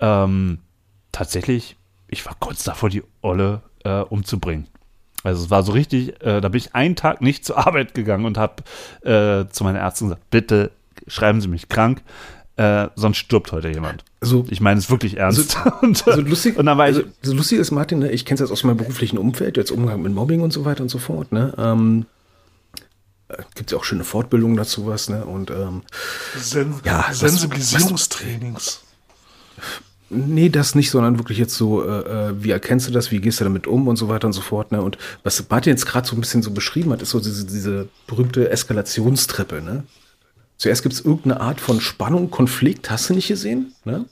[0.00, 0.58] ähm,
[1.12, 1.76] tatsächlich,
[2.08, 4.66] ich war kurz davor, die Olle äh, umzubringen.
[5.22, 8.24] Also es war so richtig, äh, da bin ich einen Tag nicht zur Arbeit gegangen
[8.24, 8.62] und habe
[9.02, 10.70] äh, zu meiner Ärztin gesagt, bitte
[11.06, 12.02] schreiben Sie mich krank,
[12.56, 14.04] äh, sonst stirbt heute jemand.
[14.20, 15.56] Also, Ich meine es wirklich ernst.
[15.82, 18.34] und, also lustig, und dann war ich, also, das Lustige ist, Martin, ne, ich kenne
[18.34, 20.98] es jetzt aus meinem beruflichen Umfeld, jetzt Umgang mit Mobbing und so weiter und so
[20.98, 21.54] fort, ne?
[21.56, 22.06] Ähm,
[23.54, 25.24] Gibt es ja auch schöne Fortbildungen dazu was, ne?
[25.24, 25.82] Und ähm,
[26.36, 28.80] Sen Ja, Sensibilisierungstrainings.
[30.12, 33.38] Nee, das nicht, sondern wirklich jetzt so, äh, äh, wie erkennst du das, wie gehst
[33.38, 34.72] du damit um und so weiter und so fort.
[34.72, 34.82] Ne?
[34.82, 37.88] Und was Martin jetzt gerade so ein bisschen so beschrieben hat, ist so diese, diese
[38.08, 39.62] berühmte Eskalationstreppe.
[39.62, 39.84] Ne?
[40.56, 43.72] Zuerst gibt es irgendeine Art von Spannung, Konflikt, hast du nicht gesehen?
[43.84, 44.04] Ne?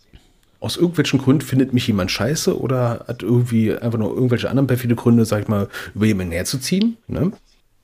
[0.60, 4.94] Aus irgendwelchen Gründen findet mich jemand scheiße oder hat irgendwie einfach nur irgendwelche anderen perfide
[4.94, 6.96] Gründe, sag ich mal, über jemanden herzuziehen.
[7.08, 7.32] Ne?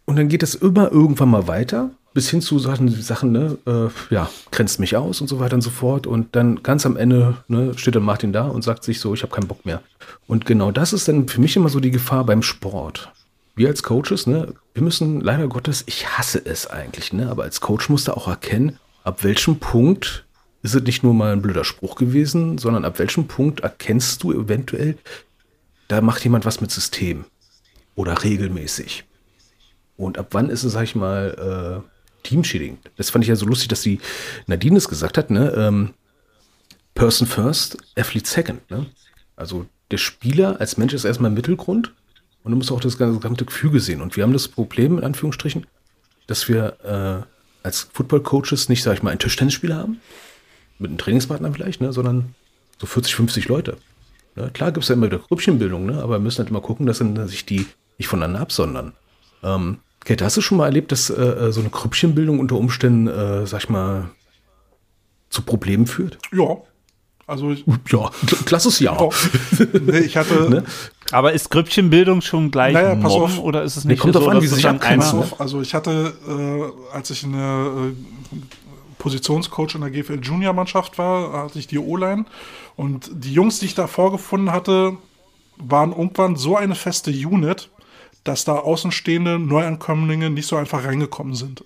[0.07, 4.15] Und dann geht es immer irgendwann mal weiter, bis hin zu Sachen, Sachen ne, äh,
[4.15, 6.07] ja, grenzt mich aus und so weiter und so fort.
[6.07, 9.23] Und dann ganz am Ende ne, steht dann Martin da und sagt sich so, ich
[9.23, 9.83] habe keinen Bock mehr.
[10.27, 13.11] Und genau das ist dann für mich immer so die Gefahr beim Sport.
[13.57, 17.61] Wir als Coaches, ne, wir müssen leider Gottes, ich hasse es eigentlich, ne, aber als
[17.61, 20.25] Coach musst du auch erkennen, ab welchem Punkt
[20.63, 24.33] ist es nicht nur mal ein blöder Spruch gewesen, sondern ab welchem Punkt erkennst du
[24.33, 24.97] eventuell,
[25.89, 27.27] da macht jemand was mit System
[27.95, 29.05] oder regelmäßig.
[29.97, 32.91] Und ab wann ist es, sag ich mal, äh, teamschädigend?
[32.97, 34.01] Das fand ich ja so lustig, dass die
[34.47, 35.53] Nadine es gesagt hat, ne?
[35.57, 35.91] Ähm,
[36.95, 38.87] Person first, athlete second, ne?
[39.37, 41.93] Also der Spieler als Mensch ist erstmal im Mittelgrund
[42.43, 44.01] und du musst auch das gesamte Gefüge sehen.
[44.01, 45.67] Und wir haben das Problem, in Anführungsstrichen,
[46.27, 50.01] dass wir äh, als Football-Coaches nicht, sag ich mal, einen Tischtennisspieler haben,
[50.79, 51.93] mit einem Trainingspartner vielleicht, ne?
[51.93, 52.35] sondern
[52.79, 53.77] so 40, 50 Leute.
[54.37, 54.51] Ne?
[54.53, 56.03] Klar gibt es ja immer wieder Grüppchenbildung, ne?
[56.03, 57.67] aber wir müssen halt immer gucken, dass sich die
[57.99, 58.93] nicht voneinander absondern.
[59.45, 63.47] Ähm, Kate, hast du schon mal erlebt, dass äh, so eine Krüppchenbildung unter Umständen, äh,
[63.47, 64.11] sag ich mal,
[65.31, 66.19] zu Problemen führt?
[66.33, 66.57] Ja.
[67.27, 68.11] Also ich, Ja,
[68.45, 68.99] klasses Ja.
[69.01, 69.13] oh,
[69.81, 70.65] nee, ich hatte, Ne?
[71.11, 73.39] Aber ist Grüppchenbildung schon gleich Naja, pass auf.
[73.39, 76.13] oder ist es nicht kommt drauf an, dass wie sich Pass auf, also ich hatte,
[76.29, 78.37] äh, als ich eine äh,
[78.99, 82.25] Positionscoach in der GFL Junior Mannschaft war, hatte ich die O-Line
[82.77, 84.97] und die Jungs, die ich da vorgefunden hatte,
[85.57, 87.71] waren irgendwann so eine feste Unit,
[88.25, 91.65] dass da außenstehende Neuankömmlinge nicht so einfach reingekommen sind.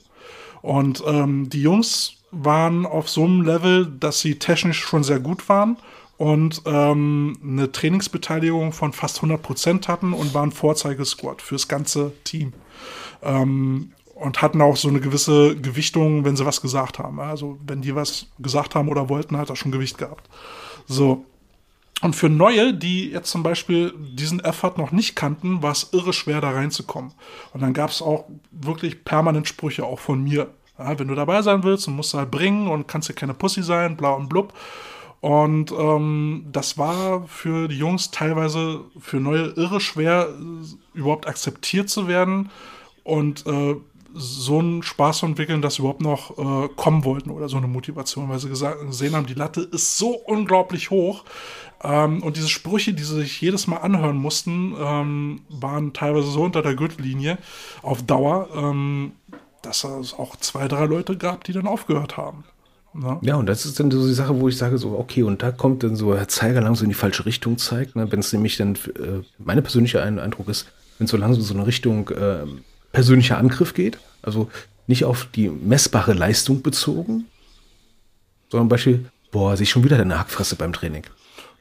[0.60, 5.48] Und ähm, die Jungs waren auf so einem Level, dass sie technisch schon sehr gut
[5.48, 5.76] waren
[6.18, 12.52] und ähm, eine Trainingsbeteiligung von fast 100 Prozent hatten und waren Vorzeigesquad fürs ganze Team.
[13.22, 17.20] Ähm, und hatten auch so eine gewisse Gewichtung, wenn sie was gesagt haben.
[17.20, 20.28] Also wenn die was gesagt haben oder wollten, hat das schon Gewicht gehabt.
[20.86, 21.24] So.
[22.00, 26.12] Und für Neue, die jetzt zum Beispiel diesen Effort noch nicht kannten, war es irre
[26.12, 27.12] schwer, da reinzukommen.
[27.52, 30.48] Und dann gab es auch wirklich permanent Sprüche, auch von mir.
[30.78, 33.34] Ja, wenn du dabei sein willst, dann musst du halt bringen und kannst ja keine
[33.34, 34.52] Pussy sein, bla und blub.
[35.20, 40.28] Und ähm, das war für die Jungs teilweise für Neue irre schwer,
[40.94, 42.50] überhaupt akzeptiert zu werden
[43.02, 43.74] und äh,
[44.14, 47.66] so einen Spaß zu entwickeln, dass sie überhaupt noch äh, kommen wollten oder so eine
[47.66, 51.24] Motivation, weil sie gesehen haben, die Latte ist so unglaublich hoch.
[51.82, 56.42] Ähm, und diese Sprüche, die sie sich jedes Mal anhören mussten, ähm, waren teilweise so
[56.42, 57.38] unter der Gürtellinie
[57.82, 59.12] auf Dauer, ähm,
[59.62, 62.44] dass es auch zwei, drei Leute gab, die dann aufgehört haben.
[62.94, 63.18] Ne?
[63.22, 65.52] Ja, und das ist dann so die Sache, wo ich sage, so, okay, und da
[65.52, 68.10] kommt dann so Herr Zeiger langsam in die falsche Richtung zeigt, ne?
[68.10, 70.66] wenn es nämlich dann, äh, meine persönliche Ein- Eindruck ist,
[70.98, 72.44] wenn es so langsam so eine Richtung äh,
[72.92, 74.48] persönlicher Angriff geht, also
[74.86, 77.26] nicht auf die messbare Leistung bezogen,
[78.50, 81.04] sondern Beispiel, boah, sehe ich schon wieder deine Hackfresse beim Training.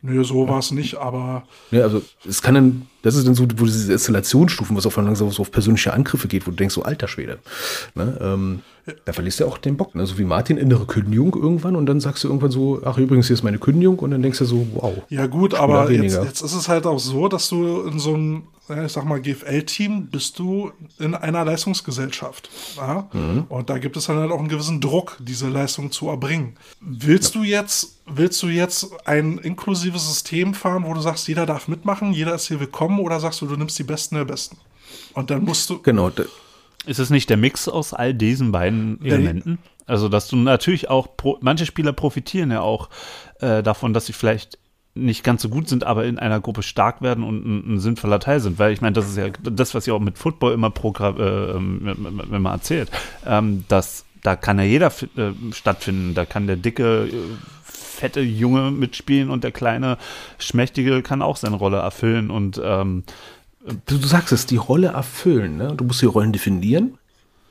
[0.01, 3.45] Nö, so war es nicht, aber Ja, also es kann dann, das ist dann so,
[3.57, 6.83] wo diese Eskalationsstufen, was auf langsam so auf persönliche Angriffe geht, wo du denkst, so
[6.83, 7.39] alter Schwede.
[7.95, 8.61] Ne, ähm,
[9.05, 10.05] da verlierst du ja auch den Bock, ne?
[10.05, 13.33] So wie Martin, innere Kündigung irgendwann und dann sagst du irgendwann so, ach übrigens, hier
[13.33, 14.93] ist meine Kündigung und dann denkst du so, wow.
[15.09, 18.43] Ja gut, aber jetzt, jetzt ist es halt auch so, dass du in so einem,
[18.69, 22.49] ja, ich sag mal, GFL-Team bist du in einer Leistungsgesellschaft.
[22.77, 23.09] Ja?
[23.49, 26.55] Und da gibt es dann halt auch einen gewissen Druck, diese Leistung zu erbringen.
[26.79, 31.67] Willst du jetzt, willst du jetzt ein inklusives System fahren, wo du sagst, jeder darf
[31.67, 34.57] mitmachen, jeder ist hier willkommen, oder sagst du, du nimmst die Besten der Besten?
[35.13, 36.11] Und dann musst du, Genau,
[36.85, 39.59] Ist es nicht der Mix aus all diesen beiden Elementen?
[39.85, 42.89] Also, dass du natürlich auch, pro, manche Spieler profitieren ja auch
[43.39, 44.57] äh, davon, dass sie vielleicht
[44.93, 48.19] nicht ganz so gut sind, aber in einer Gruppe stark werden und ein, ein sinnvoller
[48.19, 48.59] Teil sind.
[48.59, 51.81] Weil ich meine, das ist ja das, was ihr auch mit Football immer äh, ähm,
[52.29, 52.89] wenn man erzählt,
[53.25, 56.13] ähm, dass da kann ja jeder äh, stattfinden.
[56.13, 57.11] Da kann der dicke, äh,
[57.97, 59.97] fette Junge mitspielen und der kleine,
[60.37, 62.29] schmächtige kann auch seine Rolle erfüllen.
[62.29, 63.03] Und ähm,
[63.85, 65.73] du, du sagst es, die Rolle erfüllen, ne?
[65.75, 66.97] Du musst die Rollen definieren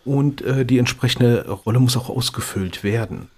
[0.04, 3.28] und äh, die entsprechende Rolle muss auch ausgefüllt werden.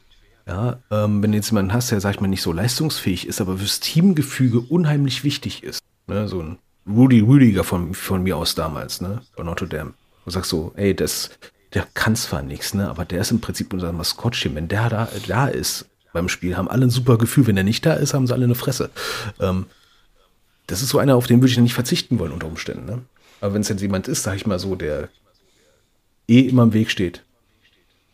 [0.47, 3.40] Ja, ähm, wenn du jetzt jemanden hast, der, sag ich mal, nicht so leistungsfähig ist,
[3.40, 6.26] aber fürs Teamgefüge unheimlich wichtig ist, ne?
[6.26, 6.59] so ein
[6.89, 9.93] Rudy Rüdiger von, von mir aus damals, ne, bei Notre Dame.
[10.24, 11.30] Du sagst so, ey, das,
[11.74, 14.55] der kann zwar nichts, ne, aber der ist im Prinzip unser Maskottchen.
[14.55, 17.47] Wenn der da, da ist beim Spiel, haben alle ein super Gefühl.
[17.47, 18.90] Wenn der nicht da ist, haben sie alle eine Fresse.
[19.40, 19.66] Ähm,
[20.66, 22.86] das ist so einer, auf den würde ich nicht verzichten wollen unter Umständen.
[22.86, 23.02] Ne?
[23.40, 25.09] Aber wenn es jetzt jemand ist, sag ich mal so, der
[26.28, 27.22] eh immer im Weg steht,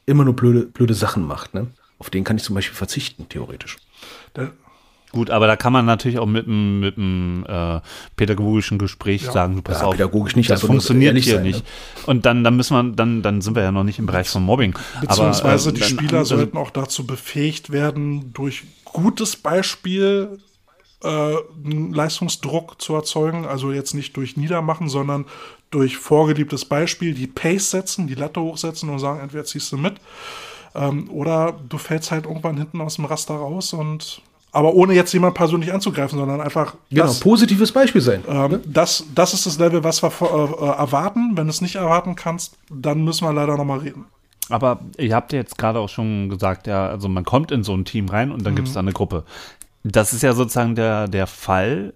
[0.06, 1.66] immer nur blöde, blöde Sachen macht, ne?
[1.98, 3.78] auf den kann ich zum Beispiel verzichten, theoretisch.
[4.36, 4.52] der,
[5.14, 7.80] Gut, aber da kann man natürlich auch mit einem mit einem, äh,
[8.16, 9.32] pädagogischen Gespräch Ja.
[9.32, 11.60] sagen, du pass Ja, auf, pädagogisch nicht, das also funktioniert hier sein, nicht.
[11.60, 12.02] ne?
[12.06, 14.42] Und dann, dann müssen wir, dann, dann sind wir ja noch nicht im Bereich von
[14.42, 14.74] Mobbing.
[15.00, 20.38] Beziehungsweise aber, äh, die dann- Spieler also, sollten auch dazu befähigt werden, durch gutes Beispiel
[21.02, 21.08] äh,
[21.64, 23.46] einen Leistungsdruck zu erzeugen.
[23.46, 25.26] Also jetzt nicht durch Niedermachen, sondern
[25.70, 29.94] durch vorgeliebtes Beispiel die Pace setzen, die Latte hochsetzen und sagen, entweder ziehst du mit
[30.74, 34.22] ähm, oder du fällst halt irgendwann hinten aus dem Raster raus und
[34.54, 38.22] aber ohne jetzt jemand persönlich anzugreifen, sondern einfach Genau, das, positives Beispiel sein.
[38.28, 41.32] ähm, das, das ist das Level, was wir vor- äh, erwarten.
[41.34, 44.04] Wenn du es nicht erwarten kannst, dann müssen wir leider nochmal reden.
[44.50, 47.74] Aber ihr habt ja jetzt gerade auch schon gesagt, ja, also man kommt in so
[47.74, 49.24] ein Team rein und dann gibt es da eine Gruppe.
[49.84, 51.94] Das ist ja sozusagen der, der Fall,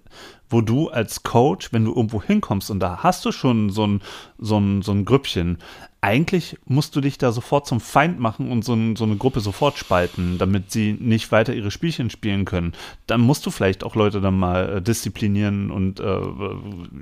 [0.50, 4.00] wo du als Coach, wenn du irgendwo hinkommst und da hast du schon so ein,
[4.38, 5.58] so ein, so ein Grüppchen,
[6.00, 9.78] eigentlich musst du dich da sofort zum Feind machen und so, so eine Gruppe sofort
[9.78, 12.72] spalten, damit sie nicht weiter ihre Spielchen spielen können.
[13.08, 16.20] Dann musst du vielleicht auch Leute dann mal äh, disziplinieren und äh,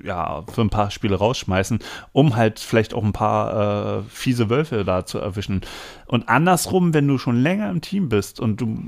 [0.02, 1.80] ja, für ein paar Spiele rausschmeißen,
[2.12, 5.60] um halt vielleicht auch ein paar äh, fiese Wölfe da zu erwischen.
[6.06, 8.78] Und andersrum, wenn du schon länger im Team bist und du,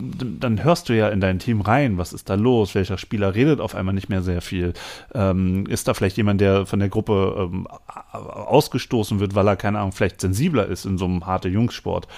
[0.40, 3.60] dann hörst du ja in dein Team rein, was ist da los, welcher Spieler redet
[3.60, 4.72] auf einmal nicht mehr sehr viel?
[5.14, 7.66] Ähm, ist da vielleicht jemand, der von der Gruppe ähm,
[8.12, 12.08] ausgestoßen wird, weil er, keine Ahnung, vielleicht sensibler ist in so einem harte Jungssport?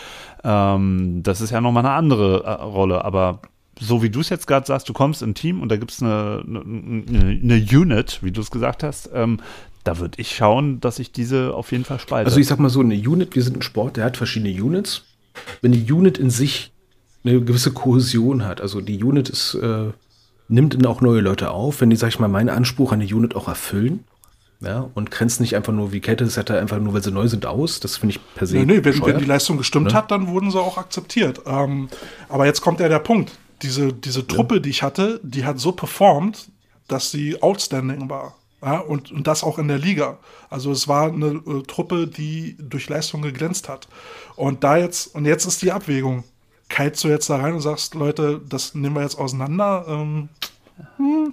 [0.44, 3.40] Ähm, das ist ja nochmal eine andere äh, Rolle, aber
[3.80, 6.02] so wie du es jetzt gerade sagst, du kommst im Team und da gibt es
[6.02, 9.40] eine, eine, eine, Unit, wie du es gesagt hast, ähm,
[9.84, 12.26] da würde ich schauen, dass ich diese auf jeden Fall spalte.
[12.26, 15.04] Also ich sag mal so, eine Unit, wir sind ein Sport, der hat verschiedene Units.
[15.62, 16.72] Wenn die Unit in sich
[17.24, 19.90] eine gewisse Kohäsion hat, also die Unit ist, äh,
[20.48, 23.14] nimmt dann auch neue Leute auf, wenn die, sag ich mal, meinen Anspruch an die
[23.14, 24.04] Unit auch erfüllen,
[24.60, 27.46] ja, und grenzt nicht einfach nur wie Kette Setter einfach nur, weil sie neu sind,
[27.46, 27.80] aus.
[27.80, 28.56] Das finde ich per se.
[28.56, 29.98] Nee, nee wenn, wenn, die Leistung gestimmt ja?
[29.98, 31.40] hat, dann wurden sie auch akzeptiert.
[31.46, 31.88] Ähm,
[32.28, 33.32] aber jetzt kommt ja der Punkt.
[33.62, 34.60] Diese, diese Truppe, ja.
[34.60, 36.50] die ich hatte, die hat so performt,
[36.88, 38.34] dass sie outstanding war.
[38.62, 40.18] Ja, und, und das auch in der Liga.
[40.50, 43.88] Also es war eine äh, Truppe, die durch Leistung geglänzt hat.
[44.36, 46.24] Und da jetzt, und jetzt ist die Abwägung.
[46.68, 49.86] Keilst du jetzt da rein und sagst, Leute, das nehmen wir jetzt auseinander?
[49.88, 50.28] Ähm,
[50.98, 51.32] hm.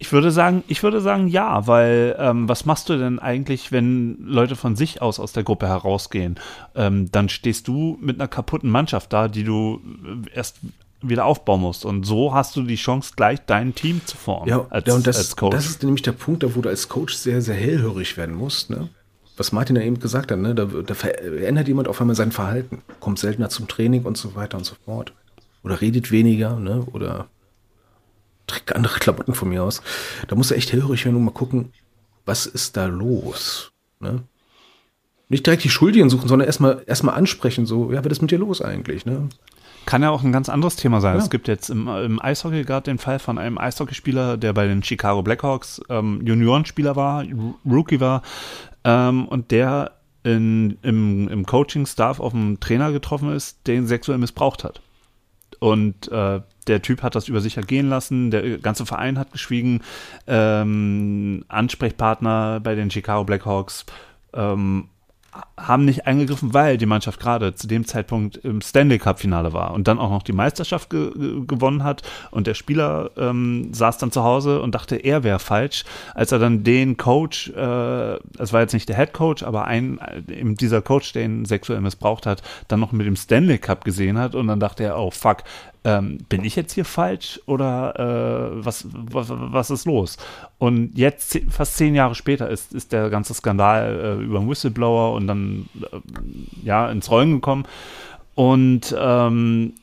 [0.00, 4.18] Ich würde sagen, ich würde sagen ja, weil ähm, was machst du denn eigentlich, wenn
[4.20, 6.38] Leute von sich aus aus der Gruppe herausgehen?
[6.76, 10.60] Ähm, dann stehst du mit einer kaputten Mannschaft da, die du äh, erst
[11.00, 11.84] wieder aufbauen musst.
[11.84, 14.48] Und so hast du die Chance, gleich dein Team zu formen.
[14.48, 17.14] Ja, als, ja und das, das ist nämlich der Punkt, da wo du als Coach
[17.14, 18.70] sehr, sehr hellhörig werden musst.
[18.70, 18.88] Ne?
[19.36, 20.54] Was Martin ja eben gesagt hat, ne?
[20.54, 24.58] da, da verändert jemand auf einmal sein Verhalten, kommt seltener zum Training und so weiter
[24.58, 25.12] und so fort.
[25.62, 26.84] Oder redet weniger, ne?
[26.92, 27.28] oder
[28.48, 29.82] trägt andere Klamotten von mir aus.
[30.26, 31.72] Da musst du echt hellhörig werden und mal gucken,
[32.26, 33.72] was ist da los?
[34.00, 34.24] Ne?
[35.28, 38.38] Nicht direkt die Schuldigen suchen, sondern erstmal erstmal ansprechen, so, ja, was ist mit dir
[38.38, 39.06] los eigentlich?
[39.06, 39.28] Ne?
[39.86, 41.16] Kann ja auch ein ganz anderes Thema sein.
[41.16, 41.22] Ja.
[41.22, 44.82] Es gibt jetzt im, im Eishockey gerade den Fall von einem Eishockeyspieler, der bei den
[44.82, 47.24] Chicago Blackhawks ähm, Juniorenspieler war,
[47.64, 48.22] Rookie war,
[48.84, 49.92] ähm, und der
[50.24, 54.82] in, im, im Coaching-Staff auf einen Trainer getroffen ist, den sexuell missbraucht hat.
[55.60, 59.82] Und äh, der Typ hat das über sich ergehen lassen, der ganze Verein hat geschwiegen,
[60.26, 63.86] ähm, Ansprechpartner bei den Chicago Blackhawks
[64.34, 64.88] ähm,
[65.56, 69.88] haben nicht eingegriffen, weil die Mannschaft gerade zu dem Zeitpunkt im Stanley Cup-Finale war und
[69.88, 71.10] dann auch noch die Meisterschaft ge
[71.46, 72.02] gewonnen hat.
[72.30, 75.84] Und der Spieler ähm, saß dann zu Hause und dachte, er wäre falsch,
[76.14, 80.00] als er dann den Coach, äh, es war jetzt nicht der Head Coach, aber ein,
[80.28, 84.18] eben dieser Coach, der ihn sexuell missbraucht hat, dann noch mit dem Stanley Cup gesehen
[84.18, 84.34] hat.
[84.34, 85.44] Und dann dachte er, oh fuck,
[85.84, 90.16] ähm, bin ich jetzt hier falsch oder äh, was, was, was, ist los?
[90.58, 95.14] Und jetzt, fast zehn Jahre später, ist, ist der ganze Skandal äh, über einen Whistleblower
[95.14, 95.98] und dann äh,
[96.64, 97.64] ja ins Rollen gekommen.
[98.34, 99.74] Und ähm,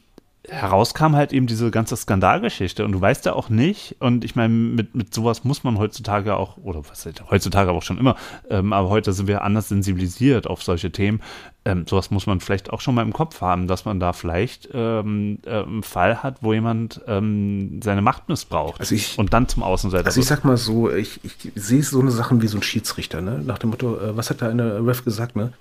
[0.49, 4.53] herauskam halt eben diese ganze Skandalgeschichte und du weißt ja auch nicht, und ich meine,
[4.53, 8.15] mit, mit sowas muss man heutzutage auch, oder was heutzutage aber auch schon immer,
[8.49, 11.22] ähm, aber heute sind wir anders sensibilisiert auf solche Themen.
[11.65, 14.69] Ähm, sowas muss man vielleicht auch schon mal im Kopf haben, dass man da vielleicht
[14.73, 19.47] ähm, äh, einen Fall hat, wo jemand ähm, seine Macht missbraucht also ich, und dann
[19.47, 22.57] zum Außenseiter Also ich sag mal so, ich, ich sehe so eine Sachen wie so
[22.57, 23.41] ein Schiedsrichter, ne?
[23.43, 25.53] nach dem Motto, äh, was hat da eine Ref gesagt, ne?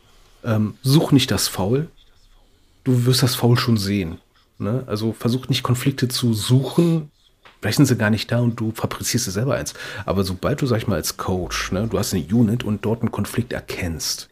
[0.45, 1.89] Ähm, such nicht das Foul,
[2.85, 4.19] du wirst das Foul schon sehen.
[4.59, 4.85] Ne?
[4.87, 7.11] Also versuch nicht Konflikte zu suchen.
[7.61, 9.75] Vielleicht sind sie gar nicht da und du fabrizierst dir selber eins.
[10.05, 13.01] Aber sobald du, sag ich mal, als Coach, ne, du hast eine Unit und dort
[13.01, 14.29] einen Konflikt erkennst,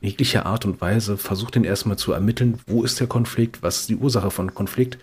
[0.00, 3.88] jeglicher Art und Weise, versuch den erstmal zu ermitteln, wo ist der Konflikt, was ist
[3.88, 4.98] die Ursache von Konflikt.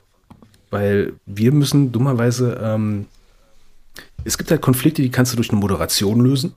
[0.69, 3.07] Weil wir müssen dummerweise, ähm,
[4.23, 6.55] es gibt halt Konflikte, die kannst du durch eine Moderation lösen.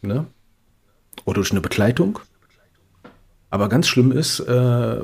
[0.00, 0.26] Ne?
[1.24, 2.20] Oder durch eine Begleitung.
[3.50, 5.00] Aber ganz schlimm ist, äh,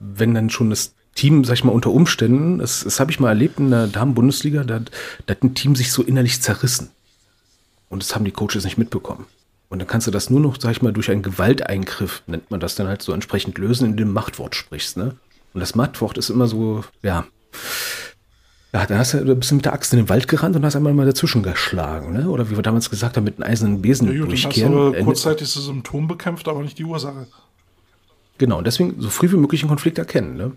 [0.00, 3.30] wenn dann schon das Team, sag ich mal, unter Umständen, das, das habe ich mal
[3.30, 6.90] erlebt in der Damen-Bundesliga, da, da hat ein Team sich so innerlich zerrissen.
[7.88, 9.26] Und das haben die Coaches nicht mitbekommen.
[9.68, 12.60] Und dann kannst du das nur noch, sag ich mal, durch einen Gewalteingriff, nennt man
[12.60, 15.16] das dann halt so entsprechend lösen, indem du Machtwort sprichst, ne?
[15.54, 17.26] Und das Machtwort ist immer so, ja,
[18.72, 20.76] ja, dann hast du, du bist mit der Axt in den Wald gerannt und hast
[20.76, 22.28] einmal mal dazwischen geschlagen, ne?
[22.30, 24.72] Oder wie wir damals gesagt haben, mit einem eisernen Besen ja, gut, durchkehren.
[24.72, 27.26] Hast du kurzzeitig das Symptom bekämpft, aber nicht die Ursache.
[28.36, 30.52] Genau, und deswegen so früh wie möglich einen Konflikt erkennen, ne?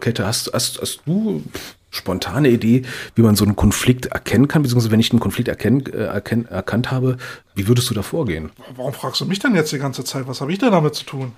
[0.00, 1.42] Kette, hast, hast, hast du
[1.90, 2.82] spontane Idee,
[3.14, 6.90] wie man so einen Konflikt erkennen kann, beziehungsweise wenn ich einen Konflikt erkenn, äh, erkannt
[6.90, 7.16] habe,
[7.54, 8.50] wie würdest du da vorgehen?
[8.76, 10.26] Warum fragst du mich denn jetzt die ganze Zeit?
[10.26, 11.32] Was habe ich denn damit zu tun?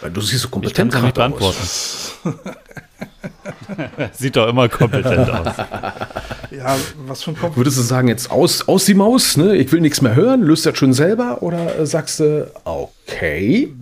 [0.00, 1.58] Weil du siehst so kompetent ich nicht beantworten.
[4.12, 5.56] Sieht doch immer kompetent aus.
[6.50, 6.76] ja,
[7.06, 7.56] was für ein Kopf.
[7.56, 9.56] Würdest du sagen, jetzt aus, aus die Maus, ne?
[9.56, 11.42] ich will nichts mehr hören, löst das schon selber?
[11.42, 13.72] Oder sagst du, okay,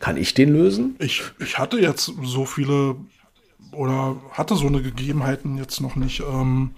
[0.00, 0.96] kann ich den lösen?
[0.98, 2.96] Ich, ich hatte jetzt so viele
[3.72, 6.20] oder hatte so eine Gegebenheiten jetzt noch nicht.
[6.20, 6.72] Ähm,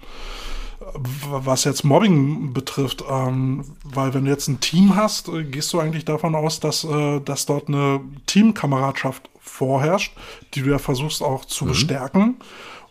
[1.29, 5.79] was jetzt Mobbing betrifft, ähm, weil wenn du jetzt ein Team hast, äh, gehst du
[5.79, 10.15] eigentlich davon aus, dass, äh, dass dort eine Teamkameradschaft vorherrscht,
[10.53, 11.69] die du ja versuchst auch zu mhm.
[11.69, 12.35] bestärken.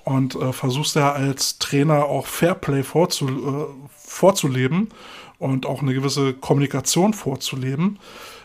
[0.05, 4.89] und äh, versuchst ja als Trainer auch Fairplay vorzu, äh, vorzuleben
[5.39, 7.99] und auch eine gewisse Kommunikation vorzuleben.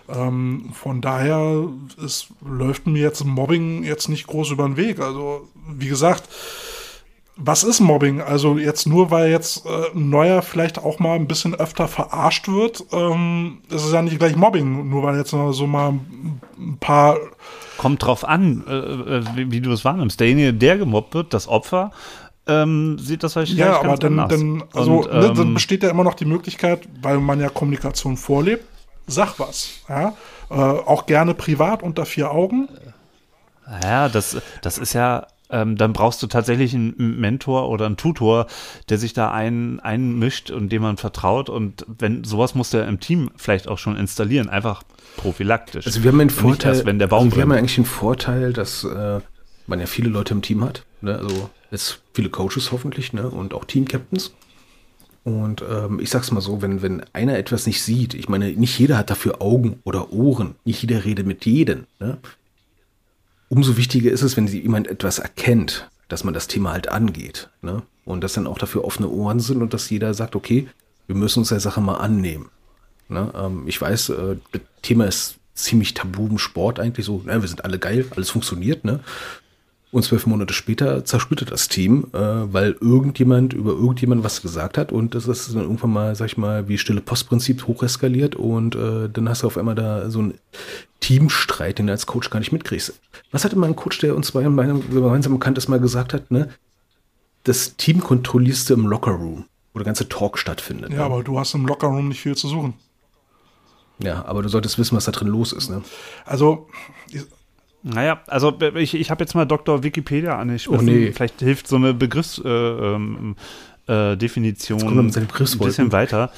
[0.09, 1.69] Ähm, von daher
[2.03, 4.99] ist, läuft mir jetzt Mobbing jetzt nicht groß über den Weg.
[4.99, 6.27] Also, wie gesagt,
[7.35, 8.21] was ist Mobbing?
[8.21, 12.47] Also jetzt nur, weil jetzt äh, ein neuer vielleicht auch mal ein bisschen öfter verarscht
[12.47, 15.93] wird, ähm, ist es ja nicht gleich Mobbing, nur weil jetzt so mal
[16.57, 17.17] ein paar
[17.77, 20.19] Kommt drauf an, äh, äh, wie, wie, du es wahrnimmst.
[20.19, 21.91] Derjenige, der gemobbt wird, das Opfer,
[22.45, 25.89] ähm, sieht das wahrscheinlich ja, aber dann, dann, also, Und, ne, dann ähm, besteht ja
[25.89, 28.65] immer noch die Möglichkeit, weil man ja Kommunikation vorlebt,
[29.07, 29.81] sag was.
[29.89, 30.13] Ja?
[30.49, 32.69] Äh, auch gerne privat unter vier Augen.
[33.81, 38.47] Ja, das, das ist ja ähm, dann brauchst du tatsächlich einen Mentor oder einen Tutor,
[38.89, 41.49] der sich da ein, einmischt und dem man vertraut.
[41.49, 44.83] Und wenn sowas muss der im Team vielleicht auch schon installieren, einfach
[45.15, 45.85] prophylaktisch.
[45.85, 48.51] Also wir haben einen Vorteil, erst, wenn der Baum also wir haben eigentlich den Vorteil,
[48.51, 49.19] dass äh,
[49.67, 50.85] man ja viele Leute im Team hat.
[51.01, 51.17] Ne?
[51.17, 53.29] Also jetzt viele Coaches hoffentlich ne?
[53.29, 54.33] und auch Team-Captains.
[55.23, 58.77] Und ähm, ich sag's mal so, wenn, wenn einer etwas nicht sieht, ich meine, nicht
[58.77, 61.85] jeder hat dafür Augen oder Ohren, nicht jeder redet mit jedem.
[61.99, 62.17] Ne?
[63.53, 67.49] Umso wichtiger ist es, wenn jemand etwas erkennt, dass man das Thema halt angeht.
[67.61, 67.83] Ne?
[68.03, 70.67] Und dass dann auch dafür offene Ohren sind und dass jeder sagt, okay,
[71.05, 72.49] wir müssen uns der Sache mal annehmen.
[73.09, 73.31] Ne?
[73.35, 77.41] Ähm, ich weiß, äh, das Thema ist ziemlich tabu im Sport eigentlich so, ne?
[77.41, 79.01] wir sind alle geil, alles funktioniert, ne?
[79.91, 84.91] Und zwölf Monate später zersplittert das Team, äh, weil irgendjemand über irgendjemand was gesagt hat
[84.91, 89.07] und das ist dann irgendwann mal, sag ich mal, wie stille Postprinzip hocheskaliert und äh,
[89.13, 90.33] dann hast du auf einmal da so einen
[91.03, 92.93] Teamstreit, den du als Coach gar nicht mitkriegst.
[93.31, 96.31] Was hatte mal ein Coach, der uns zwei in meinem gemeinsamen Bekanntes mal gesagt hat,
[96.31, 96.47] ne?
[97.43, 99.43] Das Team kontrollierst du im Lockerroom,
[99.73, 100.91] wo der ganze Talk stattfindet.
[100.91, 101.03] Ja, ne?
[101.03, 102.75] aber du hast im Lockerroom nicht viel zu suchen.
[103.99, 105.83] Ja, aber du solltest wissen, was da drin los ist, ne?
[106.23, 106.69] Also,
[107.83, 109.83] naja, also ich, ich habe jetzt mal Dr.
[109.83, 110.79] Wikipedia angesprochen.
[110.79, 111.11] Oh, nee.
[111.11, 115.27] Vielleicht hilft so eine Begriffsdefinition äh, ähm, äh, ein
[115.59, 116.31] bisschen weiter.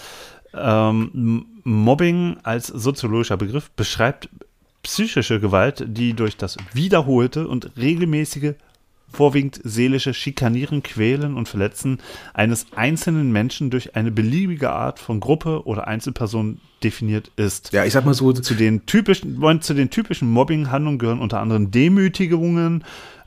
[0.56, 4.30] Ähm, Mobbing als soziologischer Begriff beschreibt
[4.86, 8.54] psychische Gewalt, die durch das wiederholte und regelmäßige
[9.12, 12.00] vorwiegend seelische Schikanieren, Quälen und Verletzen
[12.34, 17.74] eines einzelnen Menschen durch eine beliebige Art von Gruppe oder Einzelperson definiert ist.
[17.74, 18.32] Ja, ich sag mal so.
[18.32, 22.84] Zu den typischen, zu den typischen Mobbing-Handlungen gehören unter anderem Demütigungen,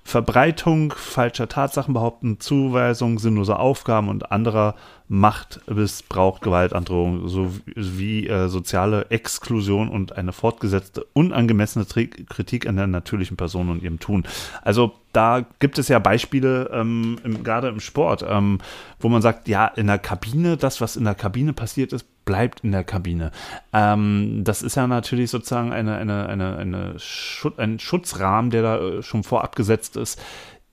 [0.08, 4.74] Verbreitung falscher Tatsachenbehaupten, Zuweisung sinnloser Aufgaben und anderer
[5.08, 13.68] Machtmissbrauch, Gewaltandrohung sowie äh, soziale Exklusion und eine fortgesetzte unangemessene Kritik an der natürlichen Person
[13.68, 14.24] und ihrem Tun.
[14.62, 18.60] Also da gibt es ja Beispiele, ähm, gerade im Sport, ähm,
[19.00, 22.60] wo man sagt, ja, in der Kabine, das, was in der Kabine passiert ist, bleibt
[22.60, 23.30] in der Kabine.
[23.72, 28.78] Ähm, das ist ja natürlich sozusagen eine, eine, eine, eine Schut ein Schutzrahmen, der da
[28.78, 30.20] äh, schon vorab gesetzt ist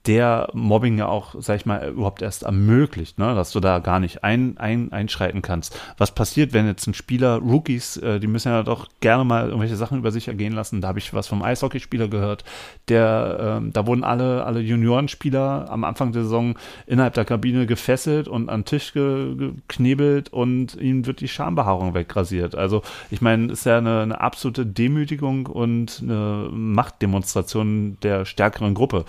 [0.06, 3.34] der Mobbing ja auch, sag ich mal, überhaupt erst ermöglicht, ne?
[3.34, 5.78] dass du da gar nicht ein, ein, einschreiten kannst.
[5.98, 9.76] Was passiert, wenn jetzt ein Spieler, Rookies, äh, die müssen ja doch gerne mal irgendwelche
[9.76, 10.80] Sachen über sich ergehen lassen.
[10.80, 12.44] Da habe ich was vom Eishockeyspieler gehört,
[12.88, 16.56] der, äh, da wurden alle, alle Juniorenspieler am Anfang der Saison
[16.86, 21.94] innerhalb der Kabine gefesselt und an den Tisch ge geknebelt und ihnen wird die Schambehaarung
[21.94, 22.54] wegrasiert.
[22.54, 29.04] Also ich meine, ist ja eine, eine absolute Demütigung und eine Machtdemonstration der stärkeren Gruppe.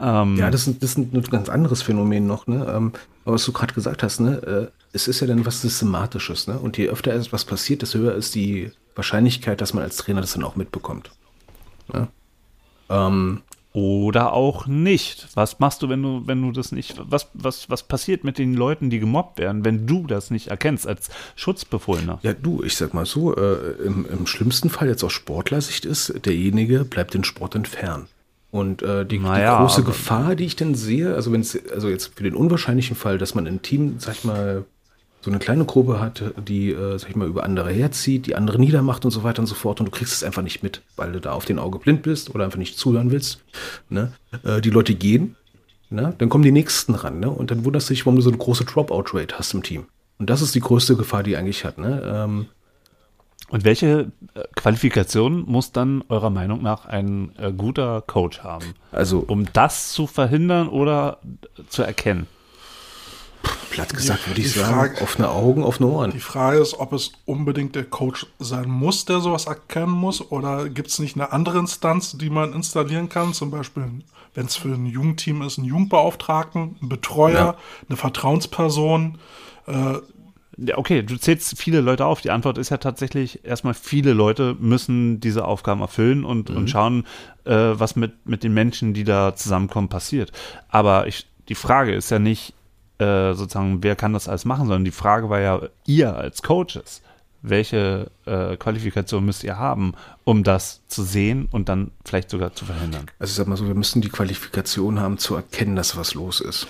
[0.00, 2.66] Ähm, ja, das ist, das ist ein ganz anderes Phänomen noch, ne?
[2.72, 2.92] Ähm,
[3.24, 4.70] aber was du gerade gesagt hast, ne?
[4.70, 6.58] Äh, es ist ja dann was Systematisches, ne?
[6.58, 10.32] Und je öfter etwas passiert, desto höher ist die Wahrscheinlichkeit, dass man als Trainer das
[10.32, 11.10] dann auch mitbekommt.
[11.92, 12.08] Ne?
[12.90, 13.42] Ähm,
[13.72, 15.28] oder auch nicht.
[15.34, 18.54] Was machst du, wenn du, wenn du das nicht, was, was, was passiert mit den
[18.54, 22.18] Leuten, die gemobbt werden, wenn du das nicht erkennst als Schutzbefohlener?
[22.22, 26.24] Ja, du, ich sag mal so, äh, im, im schlimmsten Fall jetzt aus Sportlersicht ist,
[26.24, 28.08] derjenige bleibt den Sport entfernt.
[28.50, 31.88] Und äh, die, naja, die, große Gefahr, die ich dann sehe, also wenn es, also
[31.88, 34.64] jetzt für den unwahrscheinlichen Fall, dass man ein Team, sag ich mal,
[35.20, 38.58] so eine kleine Gruppe hat, die, äh, sag ich mal, über andere herzieht, die andere
[38.58, 41.12] niedermacht und so weiter und so fort und du kriegst es einfach nicht mit, weil
[41.12, 43.42] du da auf den Auge blind bist oder einfach nicht zuhören willst.
[43.90, 44.12] Ne?
[44.44, 45.36] Äh, die Leute gehen,
[45.90, 46.14] ne?
[46.16, 47.30] dann kommen die nächsten ran, ne?
[47.30, 49.86] Und dann wunderst du dich, warum du so eine große Dropout-Rate hast im Team.
[50.18, 52.02] Und das ist die größte Gefahr, die eigentlich hat, ne?
[52.04, 52.46] Ähm,
[53.50, 58.74] und welche äh, Qualifikation muss dann eurer Meinung nach ein äh, guter Coach haben?
[58.92, 61.18] Also, um das zu verhindern oder
[61.68, 62.26] zu erkennen?
[63.70, 66.10] Platt gesagt würde ich sagen, Frage, offene Augen, offene Ohren.
[66.10, 70.68] Die Frage ist, ob es unbedingt der Coach sein muss, der sowas erkennen muss, oder
[70.68, 73.34] gibt es nicht eine andere Instanz, die man installieren kann?
[73.34, 73.84] Zum Beispiel,
[74.34, 77.56] wenn es für ein Jugendteam ist, einen Jugendbeauftragten, einen Betreuer, ja.
[77.88, 79.18] eine Vertrauensperson,
[79.66, 79.94] äh,
[80.74, 82.20] okay, du zählst viele Leute auf.
[82.20, 86.56] Die Antwort ist ja tatsächlich erstmal, viele Leute müssen diese Aufgaben erfüllen und, mhm.
[86.56, 87.04] und schauen,
[87.44, 90.32] äh, was mit, mit den Menschen, die da zusammenkommen, passiert.
[90.68, 92.54] Aber ich, die Frage ist ja nicht
[92.98, 97.02] äh, sozusagen, wer kann das alles machen, sondern die Frage war ja, ihr als Coaches,
[97.42, 99.94] welche äh, Qualifikation müsst ihr haben,
[100.24, 103.06] um das zu sehen und dann vielleicht sogar zu verhindern?
[103.20, 106.40] Also ich sag mal so, wir müssen die Qualifikation haben zu erkennen, dass was los
[106.40, 106.66] ist.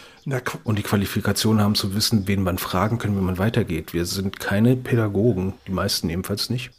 [0.65, 3.93] Und die Qualifikation haben zu wissen, wen man fragen kann, wenn man weitergeht.
[3.95, 6.71] Wir sind keine Pädagogen, die meisten ebenfalls nicht.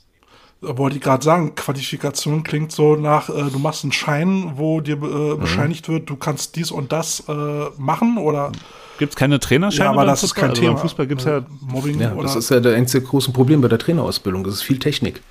[0.62, 4.96] wollte ich gerade sagen, Qualifikation klingt so nach, äh, du machst einen Schein, wo dir
[5.02, 5.40] äh, Mhm.
[5.40, 7.34] bescheinigt wird, du kannst dies und das äh,
[7.78, 8.52] machen oder
[8.98, 10.42] Gibt es keine Trainerscheine Ja, aber das ist Fußball?
[10.42, 10.78] kein also Thema.
[10.78, 13.70] Fußball gibt es ja Mobbing Ja, oder das ist ja der einzige große Problem bei
[13.70, 14.44] der Trainerausbildung.
[14.44, 15.22] Das ist viel Technik.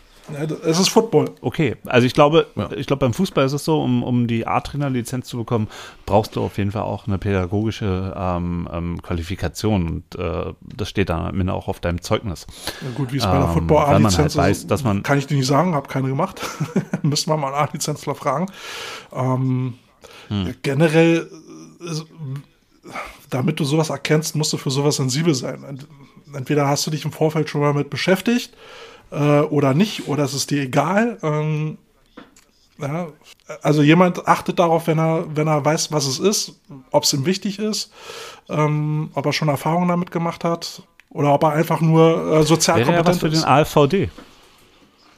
[0.64, 1.30] Es ist Football.
[1.40, 2.70] Okay, also ich glaube, Ja.
[2.76, 5.68] ich glaube beim Fußball ist es so, um, um die A-Trainer-Lizenz zu bekommen,
[6.06, 11.08] brauchst du auf jeden Fall auch eine pädagogische ähm, ähm, Qualifikation und äh, das steht
[11.08, 12.46] dann am Ende auch auf deinem Zeugnis.
[12.82, 15.18] Ja, gut, wie es bei der Ähm, Football A-Lizenz halt weiß, ist, dass man- kann
[15.18, 16.40] ich dir nicht sagen, habe keine gemacht.
[17.02, 18.46] Müssen wir mal einen A-Lizenzler fragen.
[19.12, 19.74] Ähm,
[20.28, 20.46] Hm.
[20.46, 21.30] ja, generell,
[21.80, 22.90] äh,
[23.30, 25.62] damit du sowas erkennst, musst du für sowas sensibel sein.
[25.64, 25.86] Ent-
[26.34, 28.52] Entweder hast du dich im Vorfeld schon mal mit beschäftigt
[29.10, 31.18] äh, oder nicht, oder es ist dir egal.
[31.22, 31.78] Ähm,
[32.80, 33.08] ja,
[33.62, 36.60] also jemand achtet darauf, wenn er, wenn er weiß, was es ist,
[36.90, 37.92] ob es ihm wichtig ist,
[38.48, 42.78] ähm, ob er schon Erfahrungen damit gemacht hat oder ob er einfach nur äh, sozial
[42.78, 43.44] Wäre ja was kompetent für den ist.
[43.44, 44.10] ALVD.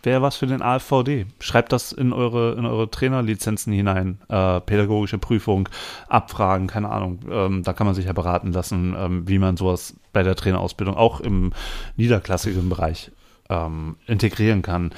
[0.03, 1.27] Wäre was für den ALVD.
[1.41, 4.19] Schreibt das in eure, in eure Trainerlizenzen hinein.
[4.31, 5.69] Äh, pädagogische Prüfung,
[6.09, 7.19] Abfragen, keine Ahnung.
[7.31, 10.97] Ähm, da kann man sich ja beraten lassen, ähm, wie man sowas bei der Trainerausbildung
[10.97, 11.53] auch im
[11.97, 13.11] niederklassigen Bereich
[13.51, 14.93] ähm, integrieren kann.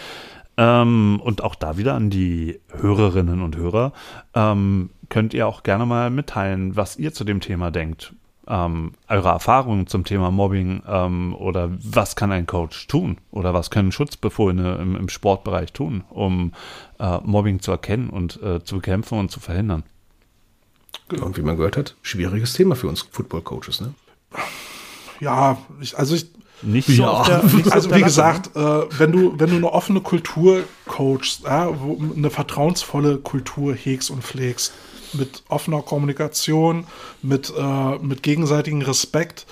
[0.56, 3.92] Ähm, und auch da wieder an die Hörerinnen und Hörer.
[4.34, 8.14] Ähm, könnt ihr auch gerne mal mitteilen, was ihr zu dem Thema denkt.
[8.46, 13.70] Ähm, eure Erfahrungen zum Thema Mobbing ähm, oder was kann ein Coach tun oder was
[13.70, 16.52] können Schutzbefohlene im, im Sportbereich tun, um
[16.98, 19.84] äh, Mobbing zu erkennen und äh, zu bekämpfen und zu verhindern.
[21.20, 23.80] Und wie man gehört hat, schwieriges Thema für uns Football-Coaches.
[23.80, 23.94] Ne?
[25.20, 26.26] Ja, ich, also ich,
[26.62, 28.60] Nicht so auf der, nicht so also der wie gesagt, äh,
[28.98, 34.22] wenn du wenn du eine offene Kultur coachst, ja, wo, eine vertrauensvolle Kultur hegst und
[34.22, 34.72] pflegst,
[35.12, 36.86] mit offener Kommunikation,
[37.22, 39.46] mit äh, mit gegenseitigem Respekt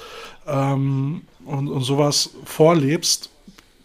[0.46, 3.30] ähm, und, und sowas vorlebst,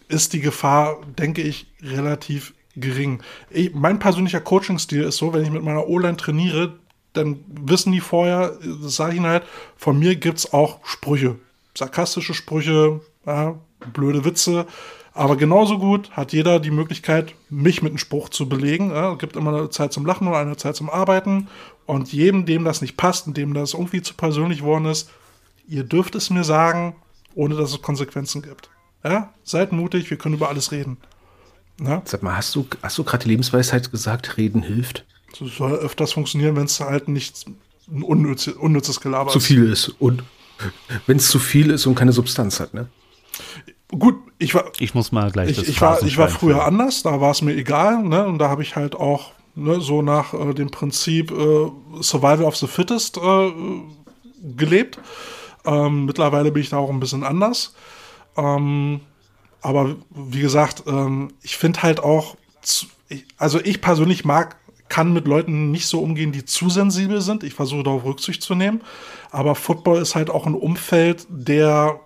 [0.08, 3.22] ist die Gefahr, denke ich, relativ gering.
[3.50, 6.78] Ich, mein persönlicher Coaching-Stil ist so, wenn ich mit meiner O-Line trainiere,
[7.12, 9.44] dann wissen die vorher, das sage ich ihnen halt,
[9.76, 11.36] von mir gibt es auch Sprüche.
[11.76, 13.58] Sarkastische Sprüche, ja,
[13.92, 14.66] blöde Witze.
[15.12, 18.90] Aber genauso gut hat jeder die Möglichkeit, mich mit einem Spruch zu belegen.
[18.90, 21.48] Ja, es gibt immer eine Zeit zum Lachen und eine Zeit zum Arbeiten.
[21.86, 25.10] Und jedem, dem das nicht passt und dem das irgendwie zu persönlich worden ist,
[25.66, 26.96] ihr dürft es mir sagen,
[27.34, 28.68] ohne dass es Konsequenzen gibt.
[29.04, 30.98] Ja, seid mutig, wir können über alles reden.
[31.80, 35.04] Ja, Sag mal, hast du, hast du gerade die Lebensweisheit gesagt, reden hilft?
[35.38, 37.46] das soll öfters funktionieren, wenn es halt nicht
[37.88, 39.46] ein unnütz, unnützes Gelaber Zu ist.
[39.46, 39.88] viel ist.
[39.88, 40.22] Und
[41.06, 42.88] wenn es zu viel ist und keine Substanz hat, ne?
[43.88, 47.02] Gut, ich war, Ich muss mal gleich ich, das ich war, ich war früher anders,
[47.02, 48.26] da war es mir egal, ne?
[48.26, 51.70] Und da habe ich halt auch ne, so nach äh, dem Prinzip äh,
[52.00, 53.52] Survival of the Fittest äh,
[54.56, 54.98] gelebt.
[55.64, 57.74] Ähm, mittlerweile bin ich da auch ein bisschen anders.
[58.36, 59.00] Ähm,
[59.62, 64.56] aber wie gesagt, ähm, ich finde halt auch, zu, ich, also ich persönlich mag,
[64.88, 67.42] kann mit Leuten nicht so umgehen, die zu sensibel sind.
[67.42, 68.82] Ich versuche darauf Rücksicht zu nehmen.
[69.30, 72.00] Aber Football ist halt auch ein Umfeld, der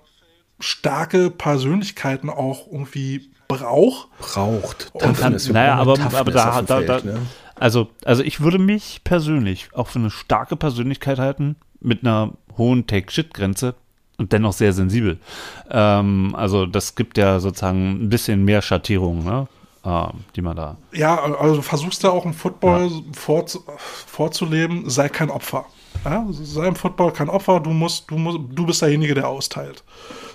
[0.59, 4.09] starke Persönlichkeiten auch irgendwie braucht.
[4.19, 4.93] Braucht.
[4.99, 5.49] Kann, Toughness.
[5.49, 7.19] Wir naja, aber, Toughness aber da, da, da Feld, ne?
[7.57, 12.87] also, also ich würde mich persönlich auch für eine starke Persönlichkeit halten, mit einer hohen
[12.87, 13.75] Take-Shit-Grenze
[14.19, 15.19] und dennoch sehr sensibel.
[15.71, 19.49] Ähm, also das gibt ja sozusagen ein bisschen mehr Schattierungen, ne?
[19.85, 20.77] Ähm, die man da.
[20.93, 23.63] Ja, also versuchst ja auch im Football vorzu
[24.07, 25.65] vorzuleben, sei kein Opfer.
[26.05, 26.27] Ja?
[26.31, 29.83] Sei im Football kein Opfer, du musst, du musst, du bist derjenige, der austeilt.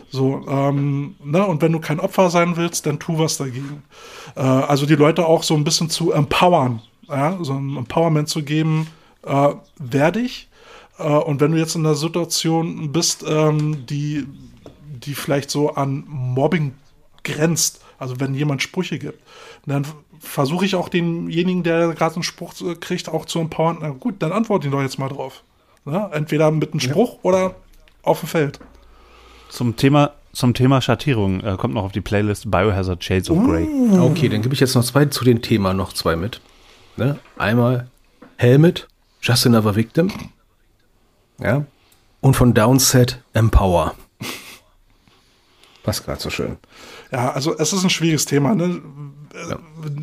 [0.10, 1.46] So, ähm, ne?
[1.46, 3.84] Und wenn du kein Opfer sein willst, dann tu was dagegen.
[4.36, 7.38] Äh, also die Leute auch so ein bisschen zu empowern, ja?
[7.42, 8.88] so ein Empowerment zu geben,
[9.24, 10.50] äh, werde ich.
[10.98, 14.26] Äh, und wenn du jetzt in einer Situation bist, ähm, die,
[14.86, 16.74] die vielleicht so an Mobbing
[17.24, 19.22] grenzt, also wenn jemand Sprüche gibt,
[19.66, 19.86] dann
[20.20, 23.78] versuche ich auch denjenigen, der gerade einen Spruch äh, kriegt, auch zu empowern.
[23.82, 25.44] Na gut, dann antworte ihn doch jetzt mal drauf.
[25.86, 26.10] Ja?
[26.12, 27.56] Entweder mit einem Spruch oder
[28.04, 28.60] auf dem Feld.
[29.50, 33.68] Zum Thema, zum Thema Schattierung äh, kommt noch auf die Playlist Biohazard Shades of Grey.
[34.00, 36.42] Okay, dann gebe ich jetzt noch zwei zu dem Thema noch zwei mit.
[36.98, 37.20] Ne?
[37.38, 37.90] Einmal
[38.38, 38.88] Helmet,
[39.22, 40.12] Just Another Victim.
[41.40, 41.66] Ja.
[42.22, 43.96] Und von Downset Empower.
[45.84, 46.58] Passt gerade so schön.
[47.12, 48.56] Ja, also es ist ein schwieriges Thema.
[48.56, 48.82] Ne?
[49.50, 49.58] Ja.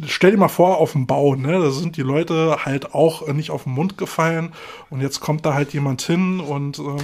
[0.07, 3.51] stell dir mal vor, auf dem Bau, ne, da sind die Leute halt auch nicht
[3.51, 4.51] auf den Mund gefallen
[4.91, 6.97] und jetzt kommt da halt jemand hin und ähm,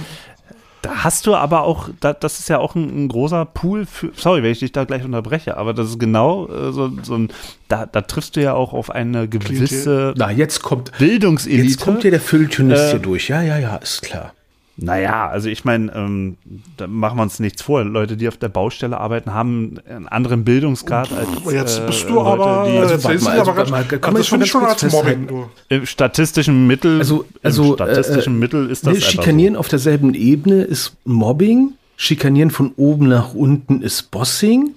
[0.83, 4.11] Da hast du aber auch, da, das ist ja auch ein, ein großer Pool für,
[4.15, 7.29] sorry, wenn ich dich da gleich unterbreche, aber das ist genau äh, so, so ein,
[7.67, 11.63] da, da triffst du ja auch auf eine gewisse Na, jetzt kommt, Bildungselite.
[11.63, 13.27] jetzt kommt ja der Fülltünist Äh, hier durch.
[13.27, 14.33] Ja, ja, ja, ist klar.
[14.81, 16.37] Naja, also ich meine, ähm,
[16.77, 17.83] da machen wir uns nichts vor.
[17.83, 22.13] Leute, die auf der Baustelle arbeiten, haben einen anderen Bildungsgrad als jetzt äh, bist du
[22.13, 24.83] Leute, aber, die jetzt Also, mal, also, aber ganz, mal, kann man schon schon als
[24.83, 25.27] Mobbing, festhalten?
[25.27, 25.49] du.
[25.75, 29.67] im statistischen Mittel, Also, also im statistischen äh, Mittel ist das ne, einfach Schikanieren auf
[29.67, 31.73] derselben Ebene ist Mobbing.
[31.97, 34.75] Schikanieren von oben nach unten ist Bossing.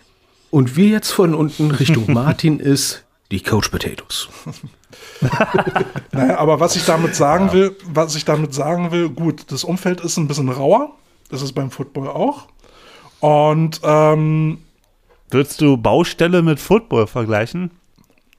[0.51, 4.29] Und wir jetzt von unten Richtung Martin ist die Coach Potatoes.
[6.13, 10.01] Naja, aber was ich damit sagen will, was ich damit sagen will, gut, das Umfeld
[10.03, 10.91] ist ein bisschen rauer.
[11.31, 12.49] Das ist beim Football auch.
[13.21, 14.59] Und ähm.
[15.31, 17.71] Würdest du Baustelle mit Football vergleichen?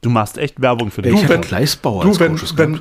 [0.01, 1.13] Du machst echt Werbung für dich.
[1.13, 2.37] Ich hatte wenn- Gleisbauer du, als wenn,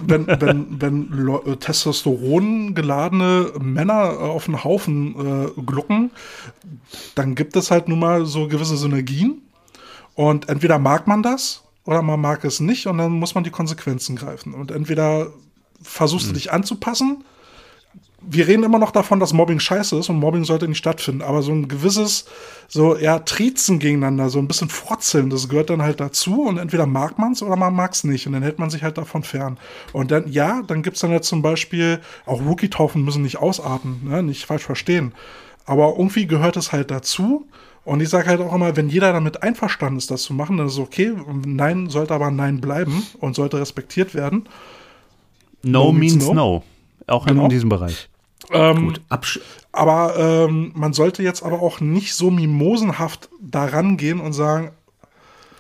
[0.09, 5.15] wenn, wenn, wenn, wenn äh, Testosteron geladene Männer äh, auf einen Haufen
[5.57, 6.11] äh, glucken,
[7.15, 9.41] dann gibt es halt nun mal so gewisse Synergien.
[10.15, 13.51] Und entweder mag man das oder man mag es nicht und dann muss man die
[13.51, 14.55] Konsequenzen greifen.
[14.55, 15.33] Und entweder
[15.83, 17.25] versuchst du dich anzupassen.
[18.25, 21.23] Wir reden immer noch davon, dass Mobbing scheiße ist und Mobbing sollte nicht stattfinden.
[21.23, 22.27] Aber so ein gewisses,
[22.69, 26.43] so ja, Triezen gegeneinander, so ein bisschen Frotzeln, das gehört dann halt dazu.
[26.43, 28.29] Und entweder mag man es oder man mag es nicht.
[28.29, 29.59] Und dann hält man sich halt davon fern.
[29.93, 34.03] Und dann, ja, dann gibt es dann jetzt zum Beispiel, auch Rookie-Taufen müssen nicht ausarten,
[34.05, 34.23] ne?
[34.23, 35.13] nicht falsch verstehen.
[35.65, 37.49] Aber irgendwie gehört es halt dazu.
[37.85, 40.69] Und ich sage halt auch immer, wenn jeder damit einverstanden ist, das zu machen, dann
[40.69, 41.13] ist es okay.
[41.45, 44.49] Nein sollte aber Nein bleiben und sollte respektiert werden.
[45.65, 46.35] No, No means means no.
[46.35, 46.63] no.
[47.09, 47.45] Auch Genau.
[47.45, 48.09] in diesem Bereich.
[48.51, 49.41] Ähm, Gut, Absch
[49.73, 54.71] Aber ähm, man sollte jetzt aber auch nicht so mimosenhaft daran gehen und sagen,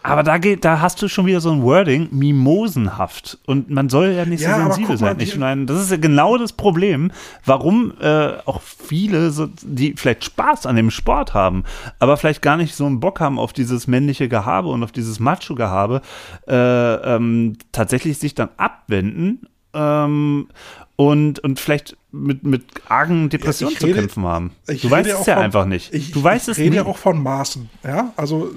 [0.04, 3.38] Aber da geht, da hast du schon wieder so ein Wording, mimosenhaft.
[3.46, 5.16] Und man soll ja nicht Ja, so sensibel mal, sein.
[5.20, 7.10] Ich meine, das ist ja genau das Problem,
[7.44, 11.64] warum äh, auch viele, so, die vielleicht Spaß an dem Sport haben,
[11.98, 15.20] aber vielleicht gar nicht so einen Bock haben auf dieses männliche Gehabe und auf dieses
[15.20, 16.02] Macho-Gehabe,
[16.48, 20.48] äh, ähm, tatsächlich sich dann abwenden ähm,
[20.96, 24.50] und, und vielleicht mit, mit argen Depressionen zu rede- kämpfen haben.
[24.66, 25.94] Du weißt ja es ja von- einfach nicht.
[25.94, 27.70] Ich, du weißt ich es rede ja auch von Maßen.
[27.82, 28.50] Ja, also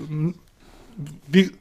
[1.27, 1.51] wie,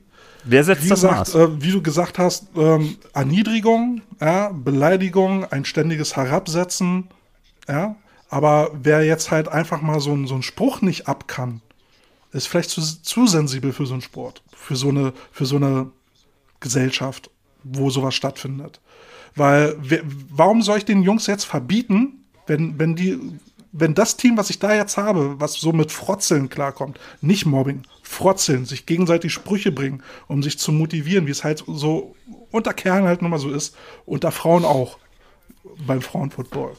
[0.46, 5.64] Wer setzt wie das gesagt, äh, wie du gesagt hast, ähm, Erniedrigung, ja, Beleidigung, ein
[5.64, 7.08] ständiges Herabsetzen,
[7.68, 7.96] ja.
[8.28, 11.62] Aber wer jetzt halt einfach mal so, einen- so einen Spruch nicht ab kann,
[12.32, 15.90] ist vielleicht zu, zu sensibel für so einen Sport, für so eine, für so eine
[16.60, 17.30] Gesellschaft,
[17.62, 18.80] wo sowas stattfindet.
[19.36, 20.00] Weil, wer,
[20.30, 23.18] warum soll ich den Jungs jetzt verbieten, wenn, wenn die,
[23.72, 27.82] wenn das Team, was ich da jetzt habe, was so mit Frotzeln klarkommt, nicht Mobbing,
[28.14, 32.14] Frotzeln, sich gegenseitig Sprüche bringen, um sich zu motivieren, wie es halt so
[32.50, 33.76] unter Kerlen halt nun mal so ist,
[34.06, 34.98] unter Frauen auch
[35.86, 36.72] beim Frauenfootball.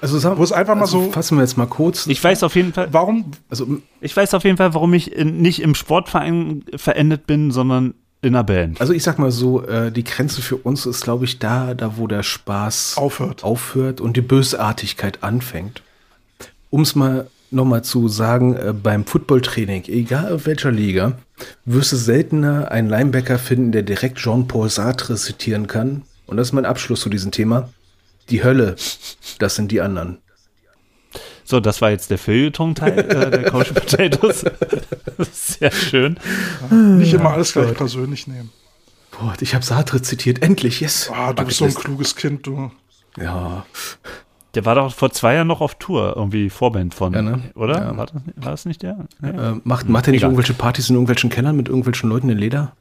[0.00, 2.06] also sagen, Wo es einfach mal also so- Fassen wir jetzt mal kurz.
[2.06, 3.66] Ich weiß auf jeden Fall, Warum also
[4.00, 8.34] Ich weiß auf jeden Fall, warum ich in, nicht im Sportverein verendet bin, sondern in
[8.34, 8.80] einer Band.
[8.80, 11.96] Also ich sag mal so, äh, die Grenze für uns ist, glaube ich, da, da
[11.96, 13.44] wo der Spaß Aufhört.
[13.44, 15.82] aufhört und die Bösartigkeit anfängt.
[16.70, 21.18] Um es mal nochmal zu sagen, äh, beim Footballtraining, egal auf welcher Liga,
[21.64, 26.02] wirst du seltener einen Linebacker finden, der direkt Jean-Paul Sartre zitieren kann.
[26.26, 27.70] Und das ist mein Abschluss zu diesem Thema.
[28.30, 28.76] Die Hölle,
[29.38, 30.18] das sind die anderen.
[31.44, 34.44] So, das war jetzt der Feuilleton-Teil äh, der Coach Potatoes.
[35.32, 36.18] Sehr schön.
[36.70, 38.50] nicht immer alles gleich persönlich nehmen?
[39.10, 41.10] Boah, ich habe Sartre zitiert, endlich, yes.
[41.12, 42.72] Ah, du bist so ein kluges Kind, du.
[43.16, 43.64] Ja,
[44.54, 47.42] Der war doch vor zwei Jahren noch auf Tour, irgendwie Vorband von, Ja, ne?
[47.54, 47.78] oder?
[47.80, 47.96] Ja.
[47.96, 49.06] War, das, war das nicht der?
[49.22, 49.52] Ja.
[49.52, 50.30] äh, macht, macht er nicht Egal.
[50.30, 52.72] irgendwelche Partys in irgendwelchen Kellern mit irgendwelchen Leuten in Leder?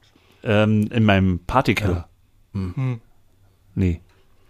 [0.44, 2.08] Ähm, in meinem Partykeller.
[2.54, 3.00] Hm.
[3.76, 4.02] Nee.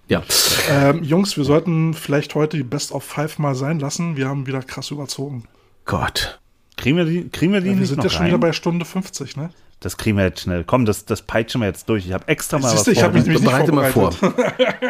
[0.10, 0.22] Ja.
[0.70, 4.18] Ähm, Jungs, wir sollten vielleicht heute die Best of Five mal sein lassen.
[4.18, 5.46] Wir haben wieder krass überzogen.
[5.86, 6.40] Gott.
[6.76, 8.28] Kriegen wir die, kriegen wir die Ja, wir nicht sind noch ja schon rein?
[8.28, 9.52] wieder bei Stunde 50, ne?
[9.84, 10.64] Das kriegen wir jetzt schnell.
[10.64, 12.06] Komm, das, das peitschen wir jetzt durch.
[12.06, 14.12] Ich habe extra mal Siehst du, was ich habe mich nicht Bereite mal vor.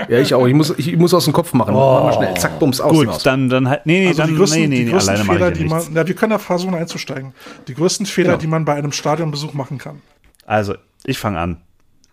[0.07, 0.45] ja, ich auch.
[0.45, 1.73] Ich muss, ich, muss aus dem Kopf machen.
[1.73, 2.33] Mach mal schnell.
[2.37, 2.91] Zack, bums, aus.
[2.91, 3.23] Gut, aus.
[3.23, 3.85] dann, dann halt.
[3.85, 5.93] Nee, nee, Also dann, die größten, nee, nee, die nee, alleine Fehler, die man, nichts.
[5.95, 7.33] ja, wir können ja versuchen einzusteigen.
[7.67, 8.41] Die größten Fehler, Genau.
[8.41, 10.01] die man bei einem Stadionbesuch machen kann.
[10.45, 10.75] Also,
[11.05, 11.57] ich fange an.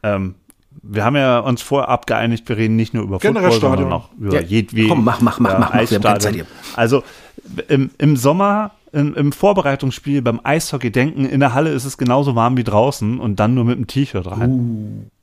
[0.02, 0.34] Ähm,
[0.82, 3.90] wir haben ja uns vorab geeinigt, wir reden nicht nur über Generell Football, Stadion.
[3.90, 4.88] sondern auch über Ja, jedweden.
[4.88, 6.46] komm, mach, mach, mach, mach, mach, wir haben keine Zeit hier.
[6.76, 7.02] Also
[7.68, 12.34] im, im Sommer, im, im Vorbereitungsspiel beim Eishockey denken, in der Halle ist es genauso
[12.34, 15.10] warm wie draußen und dann nur mit einem T-Shirt rein.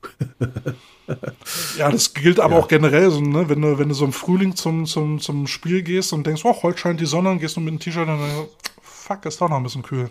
[1.78, 3.48] Ja, das gilt aber auch generell so, ne?
[3.48, 6.54] Wenn du, wenn du so im Frühling zum, zum, zum Spiel gehst und denkst, oh,
[6.62, 8.46] heute scheint die Sonne und gehst du mit dem T-Shirt und dann,
[8.82, 10.10] fuck, ist doch noch ein bisschen kühl.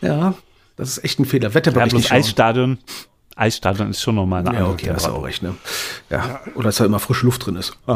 [0.00, 0.34] Ja,
[0.76, 1.54] Das ist echt ein Fehler.
[1.54, 2.78] Wetter Ja, bloß Eisstadion,
[3.34, 5.56] Eisstadion ist schon nochmal eine Ja, andere okay, hast du auch recht, ne?
[6.08, 6.40] Ja.
[6.54, 7.76] Oder dass da immer frische Luft drin ist.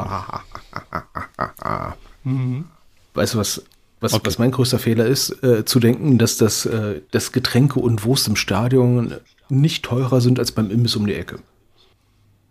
[3.15, 3.63] Weißt du, was,
[4.13, 5.43] was, was mein größter Fehler ist?
[5.43, 9.15] Äh, zu denken, dass das, äh, das Getränke und Wurst im Stadion
[9.49, 11.39] nicht teurer sind als beim Imbiss um die Ecke.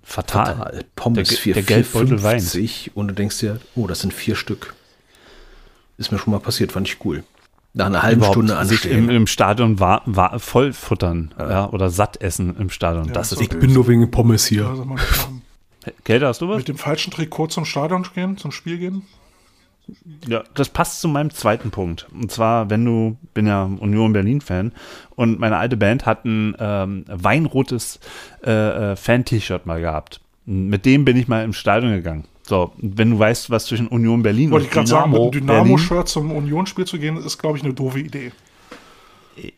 [0.03, 0.55] Fatal.
[0.55, 0.85] Total.
[0.95, 2.41] Pommes Der- 4, der Geldbeutel weint.
[2.41, 4.73] 4,50 und du denkst dir, oh, das sind vier Stück.
[5.97, 7.23] Ist mir schon mal passiert, fand ich cool.
[7.73, 9.09] Nach einer halben Überhaupt Stunde sich im, anstehen.
[9.09, 11.69] im Stadion war, war voll futtern ja.
[11.69, 13.07] oder satt essen im Stadion.
[13.07, 14.65] das das ist ich bin nur wegen Pommes hier.
[14.65, 15.41] Kann
[16.03, 16.57] Kälte, hast du was?
[16.57, 19.03] mit dem falschen Trikot zum Stadion gehen, zum Spiel gehen.
[20.27, 22.07] Ja, das passt zu meinem zweiten Punkt.
[22.13, 24.71] Und zwar, wenn du, bin ja Union Berlin-Fan
[25.15, 27.99] und meine alte Band hat ein ähm, weinrotes
[28.45, 30.21] äh, äh, Fan-T-Shirt mal gehabt.
[30.45, 32.25] Mit dem bin ich mal im Stadion gegangen.
[32.43, 36.09] So, wenn du weißt, was zwischen Union Berlin Wollte ich gerade sagen, mit einem Dynamo-Shirt
[36.09, 38.31] zum Unionsspiel zu gehen, ist, glaube ich, eine doofe Idee.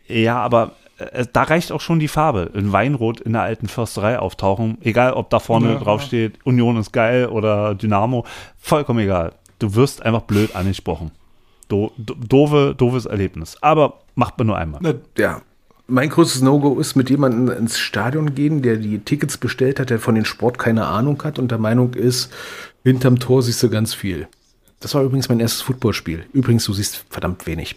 [0.06, 2.50] Ja, aber äh, da reicht auch schon die Farbe.
[2.54, 4.78] In Weinrot in der alten Försterei auftauchen.
[4.82, 6.06] Egal, ob da vorne Ja, drauf ja.
[6.06, 8.24] steht, Union ist geil oder Dynamo.
[8.56, 9.32] Vollkommen egal.
[9.58, 11.10] Du wirst einfach blöd angesprochen.
[11.68, 13.56] Do, do, doofe, doofes Erlebnis.
[13.60, 14.80] Aber macht man nur einmal.
[14.82, 15.42] Ne, Ja.
[15.88, 20.00] Mein größtes No-Go ist mit jemandem ins Stadion gehen, der die Tickets bestellt hat, der
[20.00, 22.32] von den Sport keine Ahnung hat und der Meinung ist,
[22.82, 24.26] hinterm Tor siehst du ganz viel.
[24.80, 26.24] Das war übrigens mein erstes Footballspiel.
[26.32, 27.76] Übrigens, du siehst verdammt wenig.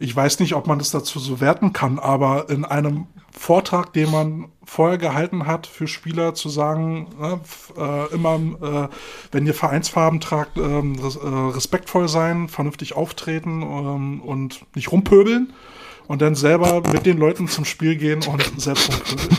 [0.00, 4.10] Ich weiß nicht, ob man das dazu so werten kann, aber in einem Vortrag, den
[4.10, 7.40] man vorher gehalten hat, für Spieler zu sagen, ne,
[7.76, 8.88] äh, immer, äh,
[9.32, 15.52] wenn ihr Vereinsfarben tragt, ähm, äh, respektvoll sein, vernünftig auftreten ähm, und nicht rumpöbeln
[16.06, 19.38] und dann selber mit den Leuten zum Spiel gehen und selbst rumpöbeln.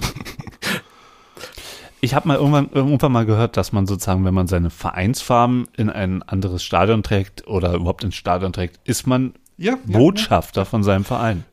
[2.01, 5.89] Ich habe mal irgendwann, irgendwann mal gehört, dass man sozusagen, wenn man seine Vereinsfarben in
[5.89, 10.83] ein anderes Stadion trägt oder überhaupt ins Stadion trägt, ist man Ja, ja, Botschafter von
[10.83, 11.43] seinem Verein.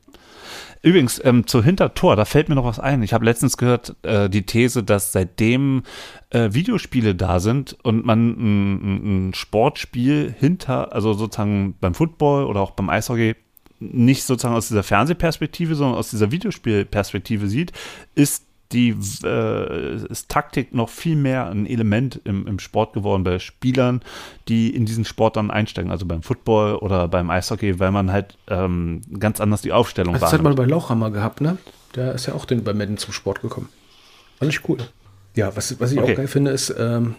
[0.83, 3.03] Übrigens, ähm, zu Hintertor, da fällt mir noch was ein.
[3.03, 5.83] Ich habe letztens gehört, äh, die These, dass seitdem
[6.31, 12.45] äh, Videospiele da sind und man ein, ein, ein Sportspiel hinter, also sozusagen beim Football
[12.45, 13.35] oder auch beim Eishockey,
[13.81, 17.73] nicht sozusagen aus dieser Fernsehperspektive, sondern aus dieser Videospielperspektive sieht,
[18.15, 23.39] ist die äh, ist Taktik noch viel mehr ein Element im, im Sport geworden bei
[23.39, 24.01] Spielern,
[24.49, 28.37] die in diesen Sport dann einsteigen, also beim Football oder beim Eishockey, weil man halt
[28.49, 31.59] ähm, ganz anders die Aufstellung Also das hat man bei Lauchhammer gehabt, ne?
[31.95, 33.69] Der ist ja auch den, bei Madden zum Sport gekommen.
[34.39, 34.79] Fand ich cool.
[35.35, 36.13] Ja, was, was ich Okay.
[36.13, 37.17] auch geil finde, ist, ähm,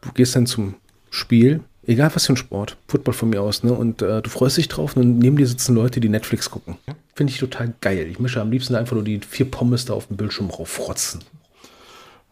[0.00, 0.74] du gehst dann zum
[1.10, 3.72] Spiel, egal was für ein Sport, Football von mir aus, ne?
[3.72, 6.76] Und äh, du freust dich drauf und neben dir sitzen Leute, die Netflix gucken.
[7.14, 8.06] Finde ich total geil.
[8.10, 11.20] Ich mische am liebsten einfach nur die vier Pommes da auf dem Bildschirm raufrotzen.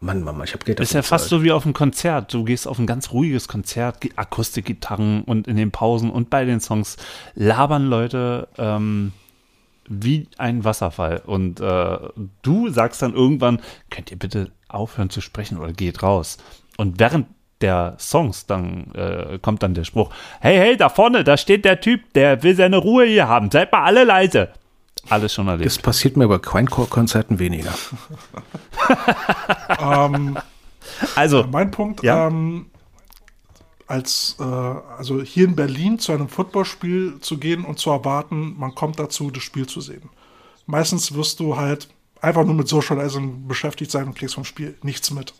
[0.01, 2.33] Mann, Mama, ich habe Geld Ist ja fast so wie auf einem Konzert.
[2.33, 6.45] Du gehst auf ein ganz ruhiges Konzert, Gi- Akustikgitarren und in den Pausen und bei
[6.45, 6.95] den Songs
[7.35, 9.11] labern Leute ähm,
[9.89, 11.21] wie ein Wasserfall.
[11.25, 11.97] Und äh,
[12.41, 13.59] du sagst dann irgendwann,
[13.89, 16.37] könnt ihr bitte aufhören zu sprechen oder geht raus.
[16.77, 17.27] Und während
[17.61, 21.81] der Songs dann äh, kommt dann der Spruch, hey, hey, da vorne, da steht der
[21.81, 23.51] Typ, der will seine Ruhe hier haben.
[23.51, 24.49] Seid mal alle leise.
[25.09, 25.65] Alles schon erlebt.
[25.65, 27.73] Das passiert mir bei Quinecore-Konzerten weniger.
[29.79, 30.37] Ähm,
[31.15, 32.27] Also, Mein Punkt, Ja.
[32.27, 32.67] ähm,
[33.87, 38.75] als äh, also hier in Berlin zu einem Footballspiel zu gehen und zu erwarten, man
[38.75, 40.09] kommt dazu, das Spiel zu sehen.
[40.65, 41.87] Meistens wirst du halt
[42.21, 45.33] einfach nur mit Socializing beschäftigt sein und kriegst vom Spiel nichts mit.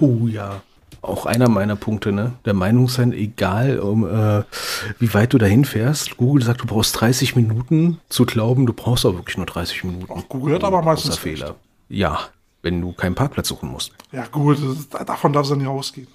[0.00, 0.62] Oh ja.
[1.04, 2.32] Auch einer meiner Punkte, ne?
[2.46, 4.42] Der Meinung sein, egal um, äh,
[4.98, 6.16] wie weit du dahin fährst.
[6.16, 10.10] Google sagt, du brauchst 30 Minuten zu glauben, du brauchst auch wirklich nur 30 Minuten.
[10.10, 11.54] Auch Google hat aber meistens Großer Fehler.
[11.90, 12.20] Ja,
[12.62, 13.92] wenn du keinen Parkplatz suchen musst.
[14.12, 14.58] Ja gut,
[14.90, 16.08] das, davon darf es ja nicht ausgehen.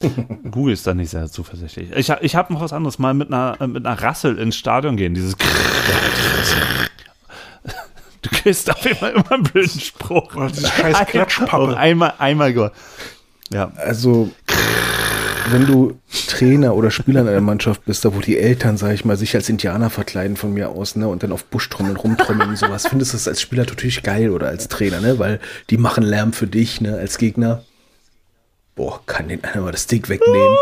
[0.50, 1.90] Google ist da nicht sehr zuversichtlich.
[1.92, 2.98] Ich, ich habe noch was anderes.
[2.98, 5.14] Mal mit einer, äh, mit einer Rassel ins Stadion gehen.
[5.14, 5.36] Dieses.
[8.22, 10.34] Du kriegst auf jeden Fall immer einen blöden Spruch.
[10.36, 11.76] Oder diese scheiß Klatschpappe.
[11.76, 12.70] einmal, einmal ge-
[13.52, 14.30] Ja, Also,
[15.50, 15.98] wenn du
[16.28, 19.34] Trainer oder Spieler in einer Mannschaft bist, da wo die Eltern, sag ich mal, sich
[19.34, 23.12] als Indianer verkleiden von mir aus, ne, und dann auf Buschtrommeln rumtrommeln und sowas, findest
[23.12, 25.40] du das als Spieler natürlich geil oder als Trainer, ne, weil
[25.70, 27.64] die machen Lärm für dich, ne, als Gegner.
[28.76, 30.56] Boah, kann den einer mal das Stick wegnehmen.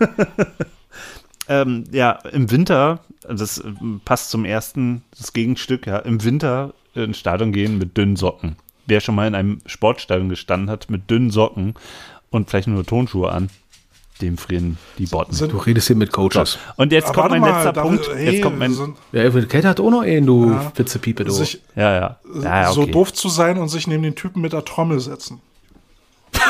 [1.48, 7.18] ähm, ja, im Winter, das ähm, passt zum ersten, das Gegenstück, ja, im Winter ins
[7.18, 8.56] Stadion gehen mit dünnen Socken.
[8.86, 11.74] Wer schon mal in einem Sportstadion gestanden hat mit dünnen Socken
[12.30, 13.50] und vielleicht nur Tonschuhe an,
[14.20, 15.32] dem frieren die Botten.
[15.34, 16.58] Sind- Du redest hier mit Coaches.
[16.76, 18.08] Und jetzt Aber kommt mein mal, letzter da- Punkt.
[18.12, 18.72] hey, jetzt kommt mein.
[18.72, 20.72] sind- Ja, Kate hat auch noch einen, du Ja.
[20.74, 21.30] Witzepiepe, du.
[21.32, 22.18] sich Ja, ja.
[22.42, 22.90] ja, ja so okay.
[22.90, 25.40] doof zu sein und sich neben den Typen mit der Trommel setzen.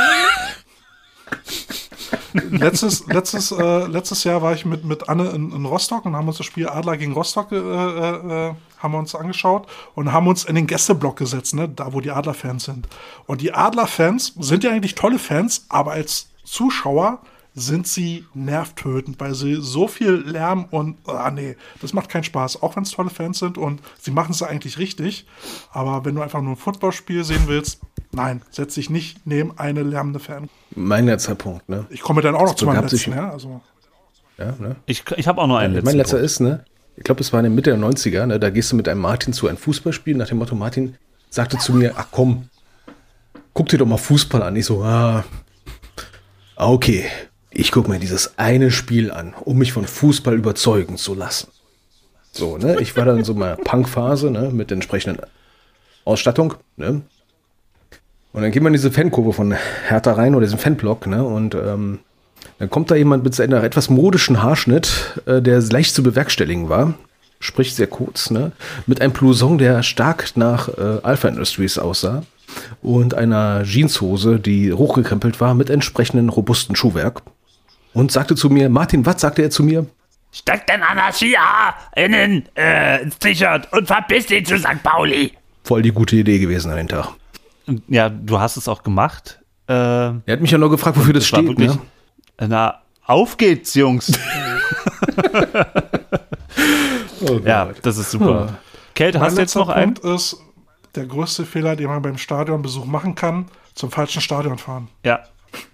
[2.32, 6.28] letztes, letztes, äh, letztes Jahr war ich mit, mit Anne in, in Rostock und haben
[6.28, 10.44] uns das Spiel Adler gegen Rostock äh, äh, haben wir uns angeschaut und haben uns
[10.44, 12.88] in den Gästeblock gesetzt, ne, da wo die Adler-Fans sind.
[13.26, 17.18] Und die Adler-Fans sind ja eigentlich tolle Fans, aber als Zuschauer
[17.58, 22.62] sind sie nervtötend, weil sie so viel Lärm und, ah nee, das macht keinen Spaß,
[22.62, 25.26] auch wenn es tolle Fans sind und sie machen es eigentlich richtig.
[25.72, 27.80] Aber wenn du einfach nur ein Footballspiel sehen willst,
[28.12, 30.48] nein, setz dich nicht neben eine lärmende Fan.
[30.74, 31.86] Mein letzter Punkt, ne?
[31.90, 33.60] Ich komme dann auch noch zu meinem letzten, ja, also.
[34.38, 34.76] Ja, ne?
[34.86, 35.86] Ich, ich habe auch noch einen letzten.
[35.86, 36.26] mein letzter Punkt.
[36.26, 36.64] ist, ne?
[36.96, 38.38] Ich glaube, es war in der Mitte der 90er, ne?
[38.40, 40.96] Da gehst du mit einem Martin zu einem Fußballspiel, nach dem Motto, Martin
[41.30, 42.48] sagte zu mir, ach komm,
[43.54, 44.56] guck dir doch mal Fußball an.
[44.56, 45.24] Ich so, ah,
[46.56, 47.06] ah, okay,
[47.50, 51.48] ich guck mir dieses eine Spiel an, um mich von Fußball überzeugen zu lassen.
[52.32, 52.80] So, ne?
[52.80, 54.50] Ich war dann in so einer Punk-Phase, ne?
[54.50, 55.22] Mit entsprechenden
[56.04, 57.02] Ausstattung, ne?
[58.32, 59.54] Und dann geht man in diese Fankurve von
[59.86, 61.24] Hertha rein oder diesen Fanblock, ne?
[61.24, 62.00] Und ähm,
[62.58, 66.94] dann kommt da jemand mit seiner etwas modischen Haarschnitt, äh, der leicht zu bewerkstelligen war.
[67.40, 68.52] Sprich sehr kurz, ne?
[68.86, 72.22] Mit einem Blouson, der stark nach äh, Alpha Industries aussah.
[72.82, 77.22] Und einer Jeanshose, die hochgekrempelt war, mit entsprechendem robusten Schuhwerk.
[77.94, 79.86] Und sagte zu mir, Martin, was sagte er zu mir?
[80.32, 84.82] Steck den Anarchia innen äh, ins T-Shirt und verpiss dich zu St.
[84.82, 85.32] Pauli.
[85.64, 87.08] Voll die gute Idee gewesen an den Tag.
[87.88, 89.40] Ja, du hast es auch gemacht.
[89.68, 91.48] Äh, Er hat mich ja nur gefragt, wofür das das steht.
[91.48, 91.70] wirklich.
[91.74, 91.78] Ne?
[92.48, 94.12] Na, auf geht's, Jungs.
[97.28, 98.58] Oh ja, das ist super.
[98.94, 99.94] Kälte, Mein hast du jetzt noch einen?
[99.94, 100.36] Punkt ist
[100.94, 104.88] der größte Fehler, den man beim Stadionbesuch machen kann, zum falschen Stadion fahren.
[105.04, 105.20] Ja.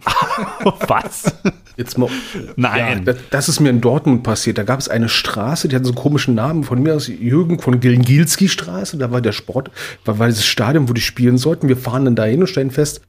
[0.89, 1.35] Was?
[1.77, 2.09] Jetzt mal,
[2.57, 3.05] Nein.
[3.05, 4.59] Das, das ist mir in Dortmund passiert.
[4.59, 7.59] Da gab es eine Straße, die hatte so einen komischen Namen von mir aus, Jürgen
[7.59, 8.97] von Gilgilski Straße.
[8.97, 9.71] Da war der Sport,
[10.05, 11.69] war, war dieses Stadion, wo die spielen sollten.
[11.69, 13.01] Wir fahren dann dahin und stellen fest,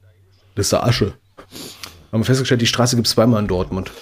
[0.54, 1.14] das ist da Asche.
[2.12, 3.92] Haben wir festgestellt, die Straße gibt es zweimal in Dortmund.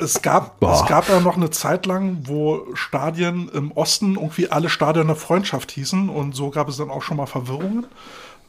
[0.00, 0.74] Es gab, Boah.
[0.74, 5.16] es gab ja noch eine Zeit lang, wo Stadien im Osten irgendwie alle Stadien der
[5.16, 7.84] Freundschaft hießen und so gab es dann auch schon mal Verwirrungen.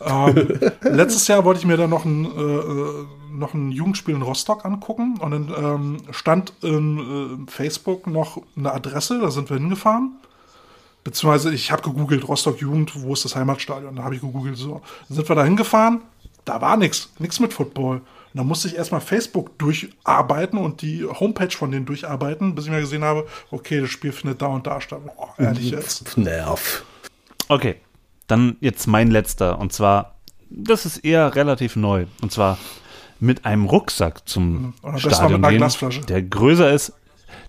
[0.01, 4.21] Ähm, letztes Jahr wollte ich mir dann noch ein, äh, äh, noch ein Jugendspiel in
[4.21, 9.57] Rostock angucken und dann ähm, stand in äh, Facebook noch eine Adresse, da sind wir
[9.57, 10.11] hingefahren.
[11.03, 13.95] Beziehungsweise ich habe gegoogelt, Rostock Jugend, wo ist das Heimatstadion?
[13.95, 14.81] Da habe ich gegoogelt, so.
[15.07, 16.01] Dann sind wir da hingefahren,
[16.45, 17.97] da war nichts, nichts mit Football.
[17.97, 22.71] Und dann musste ich erstmal Facebook durcharbeiten und die Homepage von denen durcharbeiten, bis ich
[22.71, 24.99] mir gesehen habe, okay, das Spiel findet da und da statt.
[25.05, 26.17] Boah, ehrlich jetzt.
[26.17, 26.84] Nerv.
[27.47, 27.77] Okay,
[28.30, 29.60] dann jetzt mein letzter.
[29.60, 30.15] Und zwar,
[30.49, 32.06] das ist eher relativ neu.
[32.22, 32.57] Und zwar
[33.19, 36.01] mit einem Rucksack zum Oder besser Stadion mit einer gehen, Glasflasche.
[36.01, 36.93] der größer ist.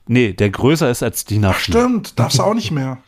[0.08, 1.60] Nee, der größer ist als die Ach, Nacht.
[1.62, 2.98] stimmt, darfst du auch nicht mehr.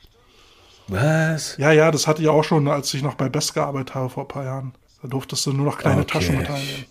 [0.88, 1.56] Was?
[1.56, 4.24] Ja, ja, das hatte ich auch schon, als ich noch bei Best gearbeitet habe vor
[4.24, 4.74] ein paar Jahren.
[5.00, 6.12] Da durftest du nur noch kleine Okay.
[6.12, 6.84] Taschen mit reinnehmen.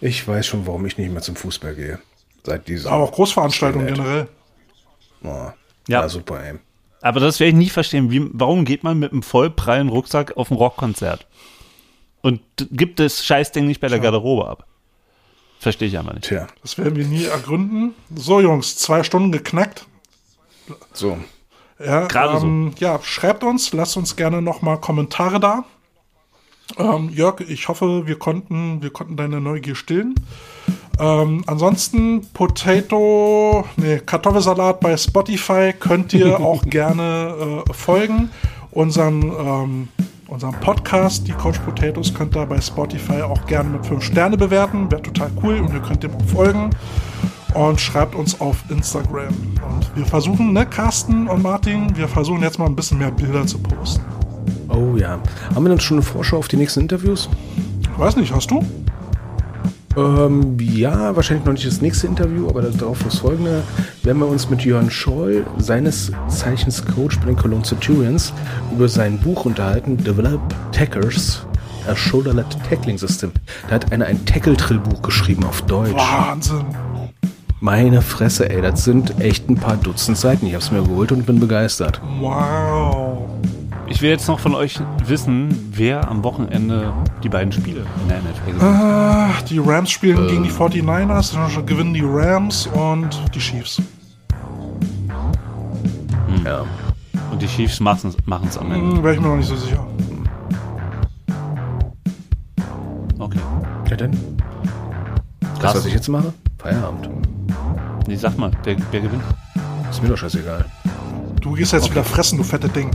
[0.00, 1.98] Ich weiß schon, warum ich nicht mehr zum Fußball gehe.
[2.44, 2.92] Seit diesem.
[2.92, 4.28] Aber auch Großveranstaltungen generell.
[5.22, 5.54] Oh, Ja.
[5.88, 6.08] ja.
[6.08, 6.54] super, ey.
[7.02, 8.10] Aber das werde ich nie verstehen.
[8.10, 11.26] Wie, warum geht man mit einem vollprallen Rucksack auf ein Rockkonzert?
[12.22, 12.40] Und
[12.70, 14.66] gibt das Scheißding nicht bei der Garderobe ab?
[15.60, 16.24] Verstehe ich einfach nicht.
[16.26, 17.94] Tja, Das werden wir nie ergründen.
[18.14, 19.86] So, Jungs, zwei Stunden geknackt.
[20.92, 21.18] so.
[21.78, 22.46] Ja, Gerade so.
[22.46, 25.64] ähm, ja, schreibt uns, lasst uns gerne noch mal Kommentare da.
[26.78, 30.14] Ähm, Jörg, ich hoffe, wir konnten, wir konnten deine Neugier stillen.
[30.98, 38.30] Ähm, ansonsten Potato, nee, Kartoffelsalat bei Spotify könnt ihr auch gerne äh, folgen.
[38.70, 39.88] Unseren, ähm,
[40.28, 44.90] unseren Podcast, die Couch Potatoes, könnt ihr bei Spotify auch gerne mit 5 Sterne bewerten.
[44.90, 46.70] Wäre total cool und ihr könnt dem auch folgen.
[47.54, 49.28] Und schreibt uns auf Instagram.
[49.28, 53.46] Und wir versuchen, ne, Carsten und Martin, wir versuchen jetzt mal ein bisschen mehr Bilder
[53.46, 54.04] zu posten.
[54.68, 55.18] Oh ja.
[55.54, 57.28] Haben wir dann schon eine Vorschau auf die nächsten Interviews?
[57.80, 58.64] Ich weiß nicht, hast du?
[59.96, 63.62] Ähm, ja, wahrscheinlich noch nicht das nächste Interview, aber darauf das folgende
[64.02, 68.34] werden wir uns mit Jörn Scholl, seines Zeichens Coach bei den Cologne Centurions,
[68.72, 70.40] über sein Buch unterhalten, Develop
[70.72, 71.46] Tackers,
[71.88, 73.32] a Shoulder-Led Tackling System.
[73.68, 75.94] Da hat einer ein Tackle-Trill-Buch geschrieben auf Deutsch.
[75.94, 76.66] Wahnsinn.
[77.60, 80.46] Meine Fresse, ey, das sind echt ein paar Dutzend Seiten.
[80.46, 82.02] Ich hab's mir geholt und bin begeistert.
[82.20, 83.30] Wow.
[83.88, 86.92] Ich will jetzt noch von euch wissen, wer am Wochenende
[87.22, 88.62] die beiden Spiele in der NFL hat.
[88.62, 93.80] Ah, die Rams spielen gegen die 49ers, dann gewinnen die Rams und die Chiefs.
[96.44, 96.64] Ja.
[97.30, 98.12] Und die Chiefs machen
[98.48, 98.96] es am Ende.
[98.96, 99.86] Hm, Wäre ich mir noch nicht so sicher.
[103.18, 103.38] Okay.
[103.90, 104.16] Ja, dann.
[105.60, 106.32] Das, was ich jetzt mache?
[106.58, 107.08] Feierabend.
[108.08, 109.22] Nee, sag mal, der, wer gewinnt?
[109.90, 110.64] Ist mir doch scheißegal.
[111.40, 112.90] Du gehst jetzt wieder fressen, du fette Ding.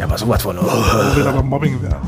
[0.00, 0.56] Ja, aber sowas von.
[0.58, 0.62] Oh.
[0.62, 2.00] Wo wir beim Mobbing wären.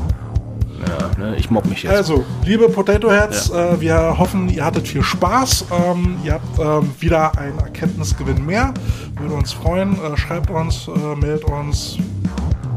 [0.87, 1.93] Ja, ne, ich mobb mich jetzt.
[1.93, 5.65] Also, liebe Potato Heads, äh, wir hoffen, ihr hattet viel Spaß.
[5.71, 8.73] Ähm, ihr habt ähm, wieder einen Erkenntnisgewinn mehr.
[9.19, 9.93] Würde uns freuen.
[9.93, 11.99] Äh, schreibt uns, äh, meldet uns,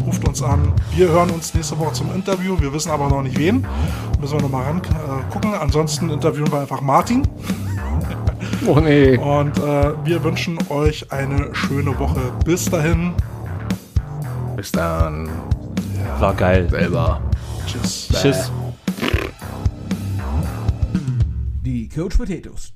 [0.05, 0.71] ruft uns an.
[0.95, 2.61] Wir hören uns nächste Woche zum Interview.
[2.61, 3.67] Wir wissen aber noch nicht wen.
[4.21, 5.55] Müssen wir nochmal ran äh, gucken.
[5.55, 7.23] Ansonsten interviewen wir einfach Martin.
[8.67, 9.17] oh nee.
[9.17, 12.21] Und äh, wir wünschen euch eine schöne Woche.
[12.45, 13.15] Bis dahin.
[14.57, 15.29] Bis dann.
[16.19, 16.69] War geil.
[16.71, 17.21] Selber.
[17.67, 18.09] Tschüss.
[18.11, 18.51] Tschüss.
[21.63, 22.73] Die Coach Potatoes.